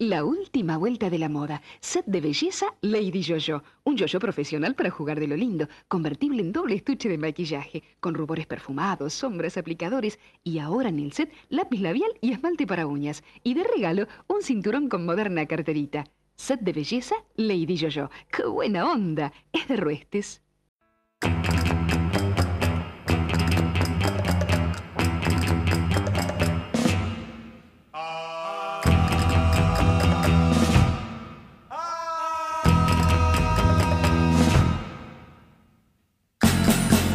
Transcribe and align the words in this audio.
La 0.00 0.24
última 0.24 0.78
vuelta 0.78 1.10
de 1.10 1.18
la 1.18 1.28
moda. 1.28 1.60
Set 1.80 2.06
de 2.06 2.22
belleza 2.22 2.74
Lady 2.80 3.22
Jojo. 3.22 3.62
Un 3.84 3.98
yoyo 3.98 4.18
profesional 4.18 4.74
para 4.74 4.88
jugar 4.88 5.20
de 5.20 5.26
lo 5.26 5.36
lindo. 5.36 5.68
Convertible 5.88 6.40
en 6.40 6.52
doble 6.52 6.76
estuche 6.76 7.10
de 7.10 7.18
maquillaje. 7.18 7.82
Con 8.00 8.14
rubores 8.14 8.46
perfumados, 8.46 9.12
sombras, 9.12 9.58
aplicadores. 9.58 10.18
Y 10.42 10.58
ahora 10.58 10.88
en 10.88 11.00
el 11.00 11.12
set, 11.12 11.30
lápiz 11.50 11.82
labial 11.82 12.10
y 12.22 12.32
esmalte 12.32 12.66
para 12.66 12.86
uñas. 12.86 13.22
Y 13.42 13.52
de 13.52 13.62
regalo, 13.62 14.08
un 14.26 14.40
cinturón 14.40 14.88
con 14.88 15.04
moderna 15.04 15.44
carterita. 15.44 16.04
Set 16.34 16.60
de 16.60 16.72
belleza 16.72 17.16
Lady 17.36 17.76
Jojo. 17.76 18.10
¡Qué 18.32 18.46
buena 18.46 18.90
onda! 18.90 19.34
Es 19.52 19.68
de 19.68 19.76
Ruestes. 19.76 20.40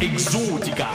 Exótica. 0.06 0.88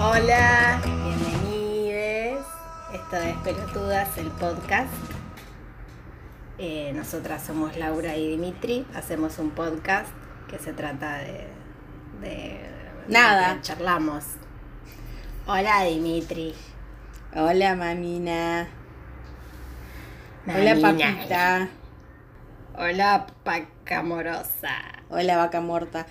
Hola, 0.00 0.80
bienvenidos. 0.82 2.46
Esto 2.94 3.16
es 3.16 3.36
Pelotudas, 3.44 4.16
el 4.16 4.28
podcast. 4.28 4.88
Eh, 6.58 6.92
nosotras 6.94 7.42
somos 7.46 7.76
Laura 7.76 8.16
y 8.16 8.30
Dimitri. 8.30 8.86
Hacemos 8.94 9.38
un 9.38 9.50
podcast 9.50 10.08
que 10.48 10.58
se 10.58 10.72
trata 10.72 11.18
de. 11.18 11.46
de 12.22 12.60
Nada. 13.08 13.56
de 13.56 13.60
charlamos. 13.60 14.24
Hola, 15.46 15.84
Dimitri. 15.84 16.54
Hola, 17.34 17.76
mamina. 17.76 18.66
Hola, 20.46 20.74
Mamina. 20.74 21.16
papita. 21.16 21.68
Hola, 22.78 23.26
paca 23.44 23.98
amorosa. 24.00 24.74
Hola, 25.08 25.36
vaca 25.36 25.60
muerta. 25.60 26.06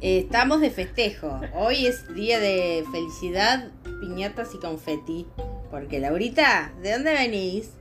Estamos 0.00 0.60
de 0.60 0.70
festejo. 0.70 1.40
Hoy 1.54 1.86
es 1.86 2.12
día 2.14 2.38
de 2.38 2.84
felicidad, 2.92 3.68
piñatas 4.00 4.54
y 4.54 4.58
confeti. 4.58 5.26
Porque 5.70 5.98
Laurita, 5.98 6.72
¿de 6.82 6.92
dónde 6.92 7.12
venís? 7.12 7.72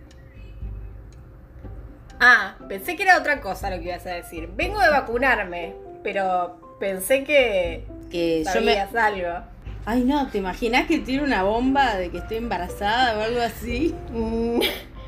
Ah, 2.20 2.56
pensé 2.68 2.96
que 2.96 3.04
era 3.04 3.18
otra 3.18 3.40
cosa 3.42 3.70
lo 3.70 3.78
que 3.78 3.90
ibas 3.90 4.06
a 4.08 4.12
decir. 4.16 4.50
Vengo 4.56 4.82
de 4.82 4.90
vacunarme, 4.90 5.76
pero 6.04 6.78
pensé 6.80 7.24
que 7.24 7.86
Que 8.12 8.44
yo 8.44 8.62
me. 8.62 8.80
algo. 8.80 9.46
Ay, 9.90 10.04
no, 10.04 10.28
¿te 10.28 10.40
imaginas 10.40 10.86
que 10.86 11.00
tiene 11.00 11.24
una 11.24 11.44
bomba 11.44 11.96
de 11.96 12.12
que 12.12 12.18
estoy 12.18 12.36
embarazada 12.36 13.18
o 13.18 13.22
algo 13.22 13.40
así? 13.40 13.96
Mm, 14.12 14.60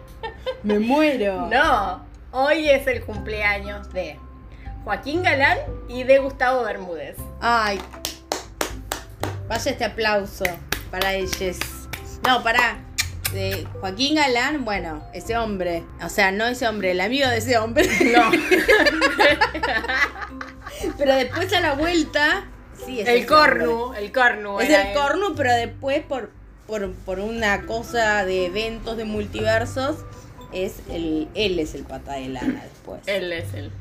Me 0.63 0.80
muero. 0.80 1.47
No, 1.47 2.05
hoy 2.31 2.69
es 2.69 2.88
el 2.88 3.03
cumpleaños 3.03 3.91
de 3.91 4.17
Joaquín 4.85 5.22
Galán 5.22 5.57
y 5.89 6.03
de 6.03 6.19
Gustavo 6.19 6.63
Bermúdez. 6.63 7.17
Ay. 7.41 7.81
Vaya 9.50 9.69
este 9.69 9.83
aplauso 9.83 10.45
para 10.89 11.13
ellos. 11.13 11.57
No, 12.25 12.41
para. 12.41 12.80
De 13.33 13.67
Joaquín 13.81 14.16
Galán, 14.16 14.63
bueno, 14.63 15.03
ese 15.13 15.38
hombre. 15.38 15.83
O 16.02 16.07
sea, 16.07 16.31
no 16.31 16.45
ese 16.45 16.69
hombre, 16.69 16.91
el 16.91 17.02
amigo 17.02 17.27
de 17.27 17.39
ese 17.39 17.57
hombre. 17.57 17.85
No, 18.16 18.31
Pero 20.97 21.16
después 21.16 21.52
a 21.52 21.59
la 21.59 21.73
vuelta. 21.73 22.45
Sí, 22.85 23.02
es 23.02 23.08
el 23.08 23.17
ese 23.17 23.25
cornu, 23.27 23.94
el 23.94 24.11
cornu. 24.11 24.59
Es 24.59 24.69
el 24.69 24.88
él. 24.88 24.94
cornu, 24.94 25.33
pero 25.35 25.53
después 25.53 26.02
por, 26.03 26.31
por, 26.67 26.91
por 26.94 27.19
una 27.19 27.66
cosa 27.66 28.25
de 28.25 28.45
eventos 28.47 28.97
de 28.97 29.06
multiversos. 29.06 29.97
Es 30.53 30.78
el, 30.90 31.28
él 31.35 31.59
es 31.59 31.75
el 31.75 31.84
pata 31.84 32.13
de 32.13 32.29
lana 32.29 32.63
después. 32.63 33.01
Él 33.06 33.31
es 33.34 33.53
el. 33.53 33.72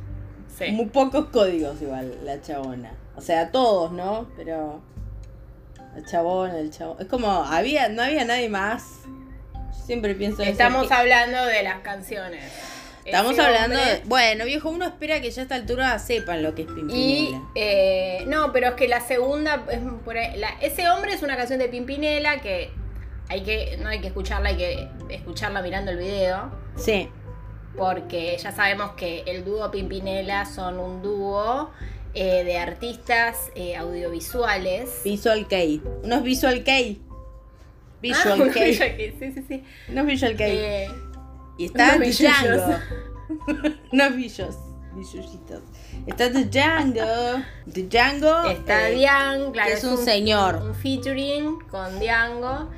Sí. 0.58 0.72
Muy 0.72 0.86
pocos 0.86 1.26
códigos 1.26 1.80
igual, 1.80 2.18
la 2.24 2.42
chabona. 2.42 2.92
O 3.16 3.20
sea, 3.20 3.50
todos, 3.50 3.92
¿no? 3.92 4.28
Pero. 4.36 4.80
La 5.96 6.04
chabona, 6.04 6.58
el 6.58 6.70
chabón. 6.70 6.96
Es 7.00 7.06
como, 7.06 7.30
había, 7.30 7.88
no 7.88 8.02
había 8.02 8.24
nadie 8.24 8.48
más. 8.48 8.84
Yo 9.54 9.84
siempre 9.86 10.14
pienso 10.14 10.42
eso, 10.42 10.50
Estamos 10.50 10.88
que- 10.88 10.94
hablando 10.94 11.44
de 11.46 11.62
las 11.62 11.78
canciones. 11.80 12.44
Estamos 13.10 13.38
hablando 13.38 13.76
hombre- 13.78 13.94
de. 13.94 14.02
Bueno, 14.06 14.44
viejo, 14.44 14.70
uno 14.70 14.84
espera 14.86 15.20
que 15.20 15.30
ya 15.30 15.40
a 15.40 15.44
esta 15.44 15.54
altura 15.54 15.98
sepan 15.98 16.42
lo 16.42 16.54
que 16.54 16.62
es 16.62 16.68
Y 16.68 16.72
Pimpinela. 16.74 17.42
eh, 17.54 18.24
no, 18.26 18.52
pero 18.52 18.68
es 18.68 18.74
que 18.74 18.88
la 18.88 19.00
segunda 19.00 19.64
es 19.70 19.80
por 20.04 20.16
ahí- 20.16 20.36
la- 20.38 20.56
ese 20.60 20.88
hombre 20.88 21.12
es 21.12 21.22
una 21.22 21.36
canción 21.36 21.58
de 21.58 21.68
Pimpinela 21.68 22.40
que 22.40 22.70
hay 23.28 23.42
que 23.42 23.78
no 23.82 23.88
hay 23.88 24.00
que 24.00 24.06
escucharla, 24.08 24.48
hay 24.50 24.56
que 24.56 24.88
escucharla 25.10 25.60
mirando 25.62 25.90
el 25.90 25.98
video. 25.98 26.50
Sí. 26.76 27.08
porque 27.76 28.36
ya 28.42 28.50
sabemos 28.50 28.92
que 28.92 29.22
el 29.26 29.44
dúo 29.44 29.70
Pimpinela 29.70 30.46
son 30.46 30.80
un 30.80 31.00
dúo 31.00 31.70
eh, 32.14 32.42
de 32.42 32.58
artistas 32.58 33.36
eh, 33.54 33.76
audiovisuales. 33.76 35.02
Visual 35.04 35.46
Kei. 35.46 35.80
Unos 36.02 36.22
Visual 36.24 36.64
Kei. 36.64 37.00
Visual 38.02 38.42
Ah, 38.48 38.52
Kei. 38.52 38.70
Visual 38.70 38.96
Kei, 38.96 39.16
Sí, 39.20 39.32
sí, 39.32 39.44
sí. 39.46 39.64
Unos 39.90 40.06
Visual 40.06 40.36
Kei. 40.36 40.56
Eh, 40.56 40.90
y 41.58 41.66
está 41.66 41.96
unos 41.96 42.18
Django. 42.18 42.78
unos 43.92 44.16
billos. 44.16 44.56
Billulitos. 44.94 45.60
Está 46.06 46.32
The 46.32 46.44
Django. 46.46 47.42
The 47.72 47.82
Django. 47.88 48.48
está 48.50 48.88
eh, 48.88 48.94
Dian, 48.94 49.52
claro, 49.52 49.68
que 49.68 49.74
es 49.74 49.84
un 49.84 49.98
señor. 49.98 50.56
Un 50.56 50.74
featuring 50.74 51.60
con 51.70 52.00
Diango. 52.00 52.70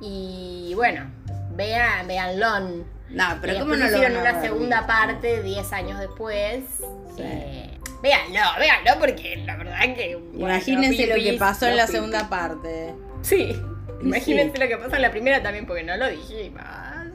Y 0.00 0.72
bueno, 0.74 1.10
vean, 1.54 2.06
veanlo. 2.06 2.84
No, 3.10 3.24
pero 3.40 3.54
y 3.54 3.58
¿cómo 3.60 3.72
después 3.72 3.78
no 3.78 3.86
lo 3.90 3.96
hicieron 3.96 4.20
una 4.20 4.40
segunda 4.40 4.86
parte 4.86 5.42
10 5.42 5.72
años 5.72 6.00
después. 6.00 6.64
Sí. 7.16 7.22
Eh, 7.22 7.78
véanlo, 8.02 8.40
véanlo, 8.58 8.92
porque 9.00 9.42
la 9.44 9.56
verdad 9.56 9.80
que. 9.94 10.16
bueno, 10.16 10.54
Imagínense 10.54 11.06
lo 11.06 11.14
que 11.16 11.32
pasó 11.38 11.66
en 11.66 11.76
la 11.76 11.82
pipis. 11.84 11.94
segunda 11.96 12.28
parte. 12.28 12.94
Sí. 13.22 13.54
Imagínense 14.02 14.56
Sí. 14.56 14.62
lo 14.62 14.68
que 14.68 14.76
pasa 14.76 14.96
en 14.96 15.02
la 15.02 15.10
primera 15.10 15.42
también, 15.42 15.66
porque 15.66 15.82
no 15.82 15.96
lo 15.96 16.08
dijimos. 16.08 16.62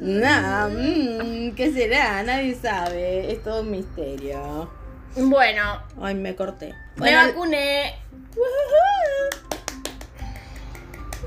No, 0.02 0.70
mm, 0.70 1.52
¿qué 1.54 1.72
será? 1.72 2.24
Nadie 2.24 2.56
sabe. 2.56 3.32
Es 3.32 3.44
todo 3.44 3.62
un 3.62 3.70
misterio. 3.70 4.68
Bueno, 5.16 5.80
Ay, 6.02 6.16
me 6.16 6.36
corté. 6.36 6.74
me 6.96 7.14
vacuné. 7.14 7.94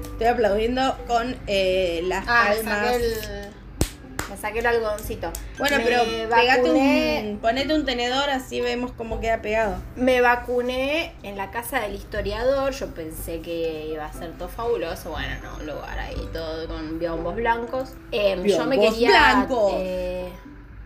estoy 0.03 0.27
aplaudiendo 0.27 0.97
con 1.07 1.37
eh, 1.47 2.01
las 2.05 2.25
Ah, 2.27 2.53
palmas. 2.57 2.93
el. 2.97 3.54
Me 4.31 4.37
saqué 4.37 4.61
el 4.61 4.67
algodoncito. 4.67 5.31
Bueno, 5.59 5.77
Me 5.79 5.85
pero 5.85 6.03
vacuné- 6.31 7.31
un, 7.33 7.39
ponete 7.39 7.75
un 7.75 7.85
tenedor 7.85 8.31
así 8.31 8.61
vemos 8.61 8.93
cómo 8.93 9.21
queda 9.21 9.43
pegado. 9.43 9.77
Me 9.97 10.21
vacuné 10.21 11.13
en 11.23 11.37
la 11.37 11.51
casa 11.51 11.81
del 11.81 11.95
historiador. 11.95 12.73
Yo 12.73 12.89
pensé 12.95 13.41
que 13.41 13.87
iba 13.93 14.07
a 14.07 14.13
ser 14.13 14.33
todo 14.33 14.49
fabuloso. 14.49 15.11
Bueno, 15.11 15.35
no, 15.43 15.57
un 15.59 15.67
lugar 15.67 15.99
ahí 15.99 16.29
todo 16.33 16.67
con 16.69 16.99
biombos 16.99 17.35
blancos. 17.37 17.93
Eh, 18.13 18.41
yo 18.45 18.65
me 18.67 18.79
quería 18.79 19.09
blancos. 19.11 19.73
eh, 19.77 20.29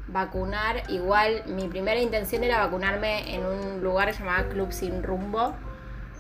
vacunar. 0.09 0.83
Igual, 0.91 1.45
mi 1.47 1.69
primera 1.69 2.01
intención 2.01 2.43
era 2.43 2.59
vacunarme 2.65 3.35
en 3.35 3.45
un 3.47 3.83
lugar 3.83 4.13
llamado 4.13 4.49
Club 4.49 4.73
Sin 4.73 5.03
Rumbo. 5.03 5.55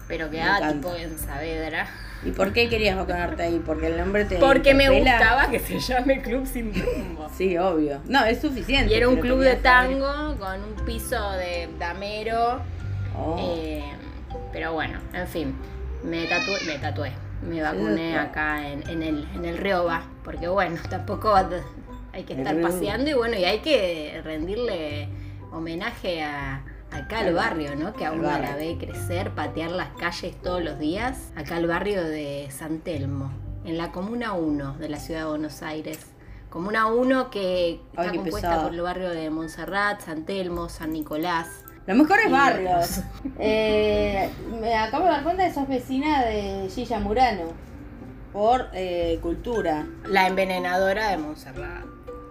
Pero 0.07 0.31
quedaba 0.31 0.73
tipo 0.73 0.95
en 0.95 1.19
Saavedra. 1.19 1.87
¿Y 2.25 2.33
por 2.33 2.53
qué 2.53 2.69
querías 2.69 2.97
vacunarte 2.97 3.43
ahí? 3.43 3.62
Porque 3.65 3.87
el 3.87 3.97
nombre 3.97 4.25
te 4.25 4.37
Porque 4.37 4.75
me 4.75 4.89
gustaba 4.91 5.51
que 5.51 5.61
se 5.61 5.79
llame 5.79 6.21
Club 6.21 6.47
Sin 6.47 6.73
Rumbo. 6.75 7.29
Sí, 7.37 7.56
obvio. 7.56 8.01
No, 8.06 8.25
es 8.25 8.41
suficiente. 8.41 8.93
Y 8.93 8.97
era 8.97 9.09
un 9.09 9.17
club 9.17 9.41
de 9.41 9.61
saber. 9.61 9.99
tango 9.99 10.37
con 10.39 10.62
un 10.62 10.84
piso 10.84 11.31
de 11.33 11.69
damero. 11.78 12.60
Oh. 13.16 13.37
Eh, 13.41 13.84
pero 14.53 14.72
bueno, 14.72 14.98
en 15.13 15.27
fin, 15.27 15.54
me 16.04 16.27
tatué, 16.27 16.60
me 16.66 16.78
tatué, 16.78 17.13
me 17.42 17.63
vacuné 17.63 18.19
acá 18.19 18.69
en, 18.69 18.89
en 18.89 19.03
el, 19.03 19.28
en 19.34 19.45
el 19.45 19.59
Rioba, 19.59 20.03
porque 20.25 20.48
bueno, 20.48 20.81
tampoco 20.91 21.34
hay 22.13 22.25
que 22.25 22.34
estar 22.34 22.60
paseando 22.60 23.10
y 23.10 23.15
bueno, 23.15 23.37
y 23.37 23.45
hay 23.45 23.59
que 23.59 24.21
rendirle 24.25 25.09
homenaje 25.53 26.22
a 26.22 26.63
acá 26.91 27.21
al 27.21 27.35
barrio, 27.35 27.77
¿no? 27.77 27.93
Que 27.93 28.07
a 28.07 28.13
uno 28.13 28.23
la 28.23 28.57
ve 28.57 28.77
crecer, 28.79 29.31
patear 29.31 29.71
las 29.71 29.91
calles 29.91 30.35
todos 30.43 30.63
los 30.63 30.79
días, 30.79 31.31
acá 31.37 31.57
al 31.57 31.67
barrio 31.67 32.03
de 32.05 32.49
San 32.51 32.79
Telmo, 32.81 33.31
en 33.65 33.79
la 33.79 33.93
Comuna 33.93 34.33
1 34.33 34.79
de 34.79 34.89
la 34.89 34.99
ciudad 34.99 35.21
de 35.21 35.27
Buenos 35.27 35.63
Aires. 35.63 35.99
Comuna 36.51 36.87
1 36.87 37.31
que 37.31 37.81
está 37.91 38.03
Ay, 38.03 38.17
compuesta 38.17 38.49
pesado. 38.49 38.63
por 38.65 38.75
el 38.75 38.81
barrio 38.81 39.11
de 39.11 39.29
Montserrat, 39.31 40.01
San 40.01 40.25
Telmo, 40.25 40.69
San 40.71 40.93
Nicolás, 40.93 41.47
Los 41.87 41.97
mejores 41.97 42.31
barrios. 42.31 43.01
Eh, 43.39 44.29
me 44.61 44.75
acabo 44.75 45.05
de 45.05 45.11
dar 45.11 45.23
cuenta 45.23 45.47
que 45.47 45.55
sos 45.55 45.69
vecina 45.69 46.25
de 46.25 46.69
Gilla 46.75 46.99
Murano. 47.01 47.45
Por 48.33 48.69
eh, 48.73 49.19
cultura. 49.23 49.87
La 50.07 50.27
envenenadora 50.27 51.09
de 51.11 51.19
Montserrat. 51.19 51.85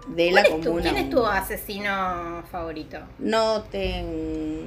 De 0.08 0.30
la 0.32 0.42
¿Cuál 0.42 0.44
es 0.44 0.50
tu- 0.60 0.64
comuna. 0.66 0.82
¿Quién 0.82 0.96
es 0.96 1.10
tu 1.10 1.26
asesino 1.26 2.42
favorito? 2.50 2.98
No 3.18 3.62
tengo. 3.64 4.66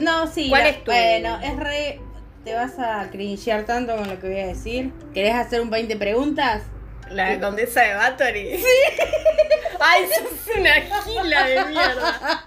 No, 0.00 0.26
sí. 0.26 0.48
¿Cuál 0.48 0.62
la- 0.64 0.68
es 0.70 0.84
tu- 0.84 0.90
Bueno, 0.90 1.38
es 1.42 1.56
re. 1.56 2.00
Te 2.44 2.54
vas 2.54 2.76
a 2.78 3.08
cringear 3.10 3.64
tanto 3.64 3.94
con 3.96 4.08
lo 4.08 4.18
que 4.18 4.28
voy 4.28 4.40
a 4.40 4.46
decir. 4.48 4.92
¿Querés 5.14 5.34
hacer 5.34 5.60
un 5.60 5.70
20 5.70 5.96
preguntas? 5.96 6.62
La 7.10 7.38
condesa 7.38 7.82
de 7.82 7.94
Bathory. 7.94 8.56
Sí. 8.56 8.64
Ay, 9.80 10.04
sos 10.06 10.56
una 10.58 10.72
gila 11.04 11.46
de 11.46 11.64
mierda. 11.66 12.12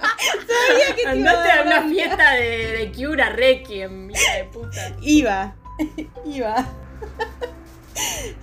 Sabía 0.68 0.88
que 0.88 0.94
te 0.94 1.02
iba 1.02 1.10
a 1.10 1.12
Andate 1.34 1.52
a 1.52 1.56
dar 1.58 1.68
una 1.68 1.84
fiesta 1.90 2.32
de, 2.32 2.48
de 2.78 2.92
Cura 2.92 3.30
Requiem, 3.30 4.10
hija 4.12 4.36
de 4.38 4.44
puta. 4.46 4.92
Iba. 5.02 5.56
Iba. 6.26 6.66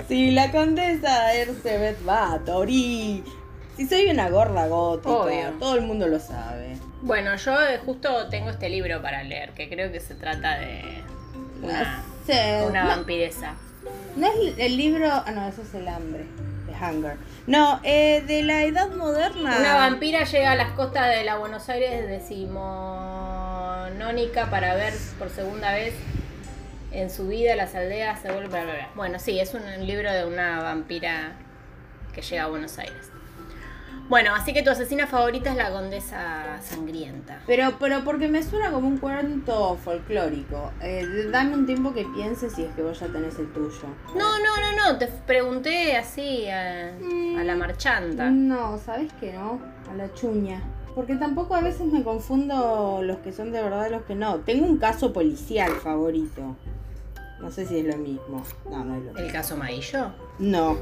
Sí, 0.09 0.31
la 0.31 0.51
condesa 0.51 1.35
Erzebet 1.35 2.03
Bathory. 2.05 3.23
Si 3.77 3.87
soy 3.87 4.11
una 4.11 4.29
gorda 4.31 4.67
gótica, 4.67 5.11
Obvio. 5.11 5.51
todo 5.59 5.75
el 5.77 5.83
mundo 5.83 6.07
lo 6.07 6.19
sabe. 6.21 6.77
Bueno, 7.03 7.35
yo 7.37 7.61
eh, 7.63 7.79
justo 7.85 8.29
tengo 8.29 8.51
este 8.51 8.69
libro 8.69 9.01
para 9.03 9.23
leer, 9.23 9.51
que 9.53 9.69
creo 9.69 9.91
que 9.93 10.01
se 10.01 10.15
trata 10.15 10.59
de 10.59 10.83
una, 11.63 12.03
no- 12.83 12.89
vampiresa. 12.89 13.55
No 14.17 14.27
es 14.27 14.55
el 14.59 14.77
libro. 14.77 15.09
Ah, 15.11 15.31
no, 15.35 15.47
eso 15.49 15.63
es 15.63 15.75
el 15.75 15.89
hambre. 15.89 16.25
De 16.67 16.73
Hunger. 16.73 17.17
No, 17.47 17.81
eh, 17.83 18.23
de 18.27 18.43
la 18.43 18.63
edad 18.65 18.91
moderna. 18.91 19.57
Una 19.59 19.75
vampira 19.75 20.25
llega 20.25 20.53
a 20.53 20.57
las 20.57 20.73
costas 20.73 21.09
de 21.09 21.25
la 21.25 21.37
Buenos 21.39 21.69
Aires 21.69 22.09
decimonónica 22.09 24.49
para 24.51 24.75
ver 24.75 24.93
por 25.19 25.31
segunda 25.31 25.73
vez 25.73 25.95
en 26.93 27.11
su 27.11 27.29
vida 27.29 27.57
las 27.57 27.75
aldeas 27.75 28.21
se 28.21 28.29
vuelven 28.31 28.51
bla, 28.51 28.65
bla, 28.65 28.75
bla. 28.75 28.91
Bueno, 28.95 29.19
sí, 29.19 29.39
es 29.39 29.55
un 29.55 29.87
libro 29.87 30.13
de 30.13 30.25
una 30.25 30.63
vampira 30.63 31.33
que 32.15 32.23
llega 32.23 32.45
a 32.45 32.49
Buenos 32.49 32.79
Aires. 32.79 33.11
Bueno, 34.09 34.35
así 34.35 34.53
que 34.53 34.63
tu 34.63 34.71
asesina 34.71 35.07
favorita 35.07 35.51
es 35.51 35.57
la 35.57 35.71
condesa 35.71 36.61
sangrienta. 36.61 37.41
Pero, 37.47 37.77
pero 37.79 38.05
porque 38.05 38.29
me 38.29 38.43
suena 38.43 38.71
como 38.71 38.89
un 38.89 38.99
cuento 38.99 39.77
folclórico. 39.77 40.71
Eh, 40.83 41.29
dame 41.31 41.55
un 41.55 41.65
tiempo 41.65 41.95
que 41.95 42.05
pienses 42.05 42.53
si 42.53 42.65
es 42.65 42.75
que 42.75 42.83
vos 42.83 43.01
ya 43.01 43.07
tenés 43.07 43.39
el 43.39 43.51
tuyo. 43.53 43.87
No, 44.15 44.39
no, 44.39 44.57
no, 44.61 44.93
no, 44.93 44.99
te 44.99 45.07
pregunté 45.07 45.97
así 45.97 46.47
a, 46.49 46.89
a 46.89 47.45
la 47.45 47.55
marchanta. 47.55 48.29
No, 48.29 48.77
¿sabes 48.77 49.11
que 49.15 49.33
no? 49.33 49.61
A 49.91 49.95
la 49.95 50.13
chuña. 50.13 50.61
Porque 50.95 51.15
tampoco 51.15 51.55
a 51.55 51.63
veces 51.63 51.87
me 51.87 52.03
confundo 52.03 53.01
los 53.03 53.17
que 53.19 53.33
son 53.33 53.51
de 53.51 53.63
verdad 53.63 53.87
y 53.89 53.93
los 53.93 54.03
que 54.03 54.15
no. 54.15 54.41
Tengo 54.41 54.67
un 54.67 54.77
caso 54.77 55.15
policial 55.15 55.73
favorito. 55.77 56.57
No 57.43 57.51
sé 57.51 57.67
si 57.67 57.81
es 57.81 57.87
lo 57.87 57.97
mismo. 57.97 58.45
No, 58.71 58.85
no 58.85 58.97
es 58.97 59.03
lo 59.03 59.13
mismo. 59.13 59.19
¿El 59.19 59.33
caso 59.33 59.55
Amarillo? 59.55 60.13
No. 60.39 60.79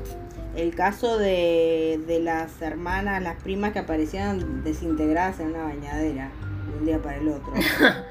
El 0.55 0.75
caso 0.75 1.17
de, 1.19 2.01
de 2.07 2.21
las 2.21 2.61
hermanas, 2.61 3.23
las 3.23 3.43
primas 3.43 3.73
que 3.73 3.79
aparecían 3.81 4.63
desintegradas 4.63 5.41
en 5.41 5.49
una 5.49 5.65
bañadera 5.65 6.31
de 6.71 6.79
un 6.79 6.87
día 6.87 7.01
para 7.01 7.17
el 7.17 7.29
otro. 7.29 7.53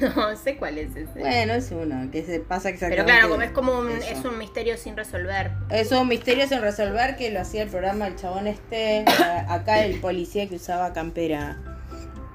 No 0.00 0.36
sé 0.36 0.56
cuál 0.56 0.78
es 0.78 0.96
ese. 0.96 1.18
bueno, 1.20 1.52
es 1.54 1.70
uno, 1.70 2.10
que 2.10 2.24
se 2.24 2.40
pasa 2.40 2.70
exactamente. 2.70 3.04
Pero 3.04 3.18
claro, 3.18 3.28
como 3.28 3.42
es 3.42 3.50
como 3.50 3.78
un, 3.78 3.90
eso. 3.90 4.10
es 4.10 4.24
un 4.24 4.38
misterio 4.38 4.76
sin 4.76 4.96
resolver. 4.96 5.52
Es 5.70 5.92
un 5.92 6.08
misterio 6.08 6.46
sin 6.48 6.60
resolver 6.60 7.16
que 7.16 7.30
lo 7.30 7.40
hacía 7.40 7.62
el 7.62 7.68
programa 7.68 8.06
El 8.06 8.16
Chabón 8.16 8.46
Este. 8.46 9.04
Acá 9.48 9.84
el 9.84 10.00
policía 10.00 10.48
que 10.48 10.56
usaba 10.56 10.92
campera. 10.92 11.58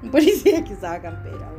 Un 0.04 0.12
policía 0.12 0.64
que 0.64 0.74
usaba 0.74 1.02
campera. 1.02 1.51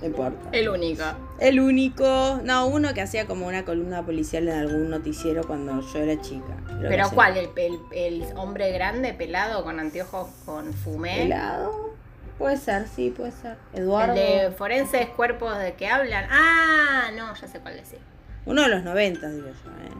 No 0.00 0.06
importa. 0.06 0.48
El 0.52 0.68
único. 0.68 1.02
El 1.38 1.60
único. 1.60 2.40
No, 2.44 2.66
uno 2.66 2.92
que 2.92 3.00
hacía 3.00 3.26
como 3.26 3.46
una 3.46 3.64
columna 3.64 4.04
policial 4.04 4.46
en 4.48 4.54
algún 4.58 4.90
noticiero 4.90 5.46
cuando 5.46 5.80
yo 5.80 5.98
era 5.98 6.20
chica. 6.20 6.56
¿Pero 6.80 7.10
cuál? 7.10 7.36
¿El, 7.36 7.48
el, 7.56 7.78
el 7.92 8.24
hombre 8.36 8.72
grande, 8.72 9.14
pelado, 9.14 9.64
con 9.64 9.80
anteojos 9.80 10.28
con 10.44 10.72
fumé? 10.74 11.24
¿Helado? 11.24 11.94
Puede 12.38 12.58
ser, 12.58 12.86
sí, 12.86 13.10
puede 13.16 13.32
ser. 13.32 13.56
¿El 13.72 13.84
Eduardo. 13.84 14.14
de 14.14 14.50
forenses 14.50 15.08
cuerpos 15.08 15.58
de 15.58 15.72
que 15.72 15.88
hablan? 15.88 16.26
Ah, 16.30 17.10
no, 17.16 17.34
ya 17.34 17.48
sé 17.48 17.60
cuál 17.60 17.76
decir. 17.76 17.98
Uno 18.44 18.62
de 18.62 18.68
los 18.68 18.84
90, 18.84 19.28
digo 19.30 19.46
yo, 19.46 19.70
¿eh? 19.70 19.96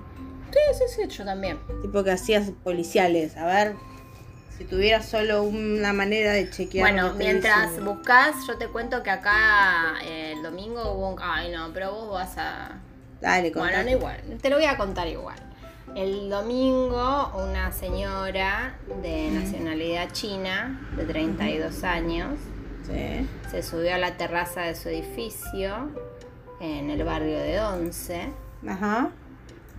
Sí, 0.52 0.84
sí, 0.86 1.02
sí, 1.02 1.08
yo 1.08 1.24
también. 1.24 1.58
Tipo 1.82 2.04
que 2.04 2.10
hacías 2.10 2.50
policiales. 2.62 3.36
A 3.36 3.46
ver, 3.46 3.74
si 4.56 4.64
tuvieras 4.64 5.06
solo 5.08 5.42
una 5.42 5.92
manera 5.92 6.32
de 6.32 6.48
chequear. 6.50 6.90
Bueno, 6.92 7.14
mientras 7.14 7.68
diciendo. 7.70 7.94
buscas, 7.94 8.46
yo 8.46 8.56
te 8.56 8.68
cuento 8.68 9.02
que 9.02 9.10
acá 9.10 9.94
eh, 10.02 10.32
el 10.36 10.42
domingo 10.42 10.92
hubo 10.92 11.10
un... 11.10 11.16
Ay, 11.20 11.50
no, 11.52 11.70
pero 11.72 11.92
vos 11.92 12.10
vas 12.12 12.36
a... 12.38 12.78
Dale, 13.20 13.50
Bueno, 13.50 13.62
contate. 13.68 13.84
no 13.84 13.90
igual, 13.98 14.20
te 14.40 14.50
lo 14.50 14.56
voy 14.56 14.66
a 14.66 14.76
contar 14.76 15.08
igual. 15.08 15.36
El 15.94 16.28
domingo 16.28 17.32
una 17.42 17.72
señora 17.72 18.74
de 19.02 19.30
nacionalidad 19.30 20.10
china, 20.12 20.80
de 20.96 21.04
32 21.04 21.84
años, 21.84 22.38
Sí. 22.86 23.26
se 23.50 23.62
subió 23.62 23.94
a 23.94 23.98
la 23.98 24.16
terraza 24.16 24.60
de 24.62 24.74
su 24.76 24.88
edificio 24.90 25.90
en 26.60 26.88
el 26.90 27.02
barrio 27.04 27.38
de 27.38 27.58
Once 27.60 28.28
Ajá. 28.68 29.10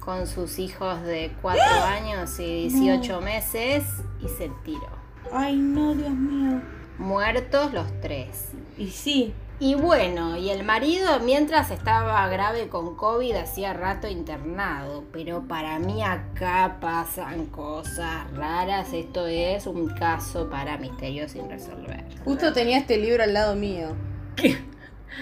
Con 0.08 0.26
sus 0.26 0.58
hijos 0.58 1.04
de 1.04 1.34
4 1.42 1.62
años 1.84 2.40
y 2.40 2.70
18 2.70 3.20
meses 3.20 3.84
y 4.24 4.30
se 4.30 4.50
tiró. 4.64 4.88
Ay, 5.34 5.58
no, 5.58 5.94
Dios 5.96 6.12
mío. 6.12 6.62
Muertos 6.98 7.74
los 7.74 7.88
tres. 8.00 8.52
Y 8.78 8.88
sí. 8.88 9.34
Y 9.60 9.76
bueno, 9.76 10.38
y 10.38 10.50
el 10.50 10.64
marido 10.64 11.20
mientras 11.20 11.72
estaba 11.72 12.26
grave 12.30 12.70
con 12.70 12.96
COVID 12.96 13.36
hacía 13.36 13.74
rato 13.74 14.08
internado, 14.08 15.04
pero 15.12 15.42
para 15.46 15.78
mí 15.78 16.02
acá 16.02 16.78
pasan 16.80 17.48
cosas 17.48 18.32
raras, 18.34 18.94
esto 18.94 19.28
es 19.28 19.68
un 19.68 19.90
caso 19.90 20.50
para 20.50 20.78
misterios 20.78 21.32
sin 21.32 21.50
resolver. 21.50 22.06
Justo 22.24 22.54
tenía 22.54 22.78
este 22.78 22.96
libro 22.96 23.24
al 23.24 23.34
lado 23.34 23.56
mío. 23.56 23.90
¿Qué? 24.38 24.58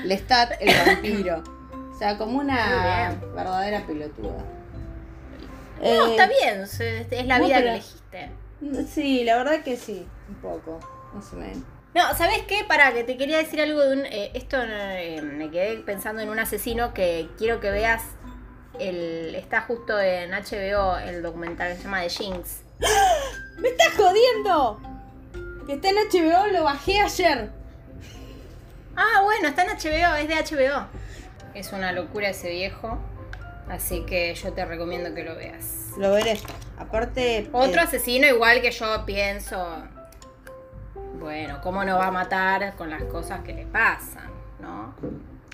Lestat, 0.03 0.51
el 0.61 0.75
vampiro. 0.85 1.43
O 1.95 1.97
sea, 1.97 2.17
como 2.17 2.39
una 2.39 3.17
verdadera 3.33 3.87
pelotuda. 3.87 4.43
No, 5.81 6.07
Eh, 6.07 6.11
está 6.11 6.27
bien, 6.27 6.61
es 6.61 6.79
es 6.79 7.27
la 7.27 7.39
vida 7.39 7.61
que 7.61 7.69
elegiste. 7.69 8.31
Sí, 8.89 9.23
la 9.23 9.37
verdad 9.37 9.63
que 9.63 9.77
sí. 9.77 10.07
Un 10.29 10.35
poco. 10.35 10.79
Más 11.13 11.31
o 11.33 11.35
menos. 11.35 11.63
No, 11.93 12.13
¿sabes 12.15 12.41
qué? 12.47 12.65
Para 12.67 12.93
que 12.93 13.03
te 13.03 13.15
quería 13.17 13.37
decir 13.37 13.61
algo 13.61 13.81
de 13.81 13.93
un... 13.93 14.05
eh, 14.05 14.31
esto 14.33 14.57
eh, 14.61 15.21
me 15.21 15.49
quedé 15.49 15.77
pensando 15.77 16.21
en 16.21 16.29
un 16.29 16.39
asesino 16.39 16.93
que 16.93 17.29
quiero 17.37 17.59
que 17.59 17.71
veas. 17.71 18.03
El, 18.79 19.33
está 19.35 19.61
justo 19.61 19.97
en 19.99 20.31
HBO 20.31 20.97
el 20.97 21.21
documental 21.23 21.71
que 21.71 21.77
se 21.77 21.83
llama 21.83 22.01
The 22.01 22.09
Jinx. 22.09 22.63
¡Me 23.59 23.69
estás 23.69 23.93
jodiendo! 23.95 24.81
Que 25.65 25.73
está 25.73 25.89
en 25.89 25.95
HBO, 25.95 26.47
lo 26.47 26.63
bajé 26.65 26.99
ayer. 26.99 27.49
Ah, 28.97 29.21
bueno, 29.23 29.47
está 29.47 29.63
en 29.63 29.69
HBO, 29.69 30.15
es 30.15 30.27
de 30.27 30.35
HBO. 30.35 30.87
Es 31.53 31.71
una 31.71 31.93
locura 31.93 32.29
ese 32.29 32.49
viejo. 32.49 32.99
Así 33.69 34.01
que 34.05 34.33
yo 34.35 34.53
te 34.53 34.63
recomiendo 34.65 35.13
que 35.13 35.23
lo 35.23 35.35
veas. 35.35 35.91
Lo 35.97 36.11
veré. 36.11 36.37
Aparte. 36.77 37.49
Otro 37.51 37.81
eh, 37.81 37.83
asesino 37.85 38.27
igual 38.27 38.61
que 38.61 38.71
yo 38.71 39.05
pienso. 39.05 39.83
Bueno, 41.19 41.59
¿cómo 41.61 41.83
no 41.83 41.97
va 41.97 42.07
a 42.07 42.11
matar 42.11 42.75
con 42.75 42.89
las 42.89 43.03
cosas 43.05 43.41
que 43.41 43.53
le 43.53 43.65
pasan? 43.65 44.29
¿No? 44.59 44.93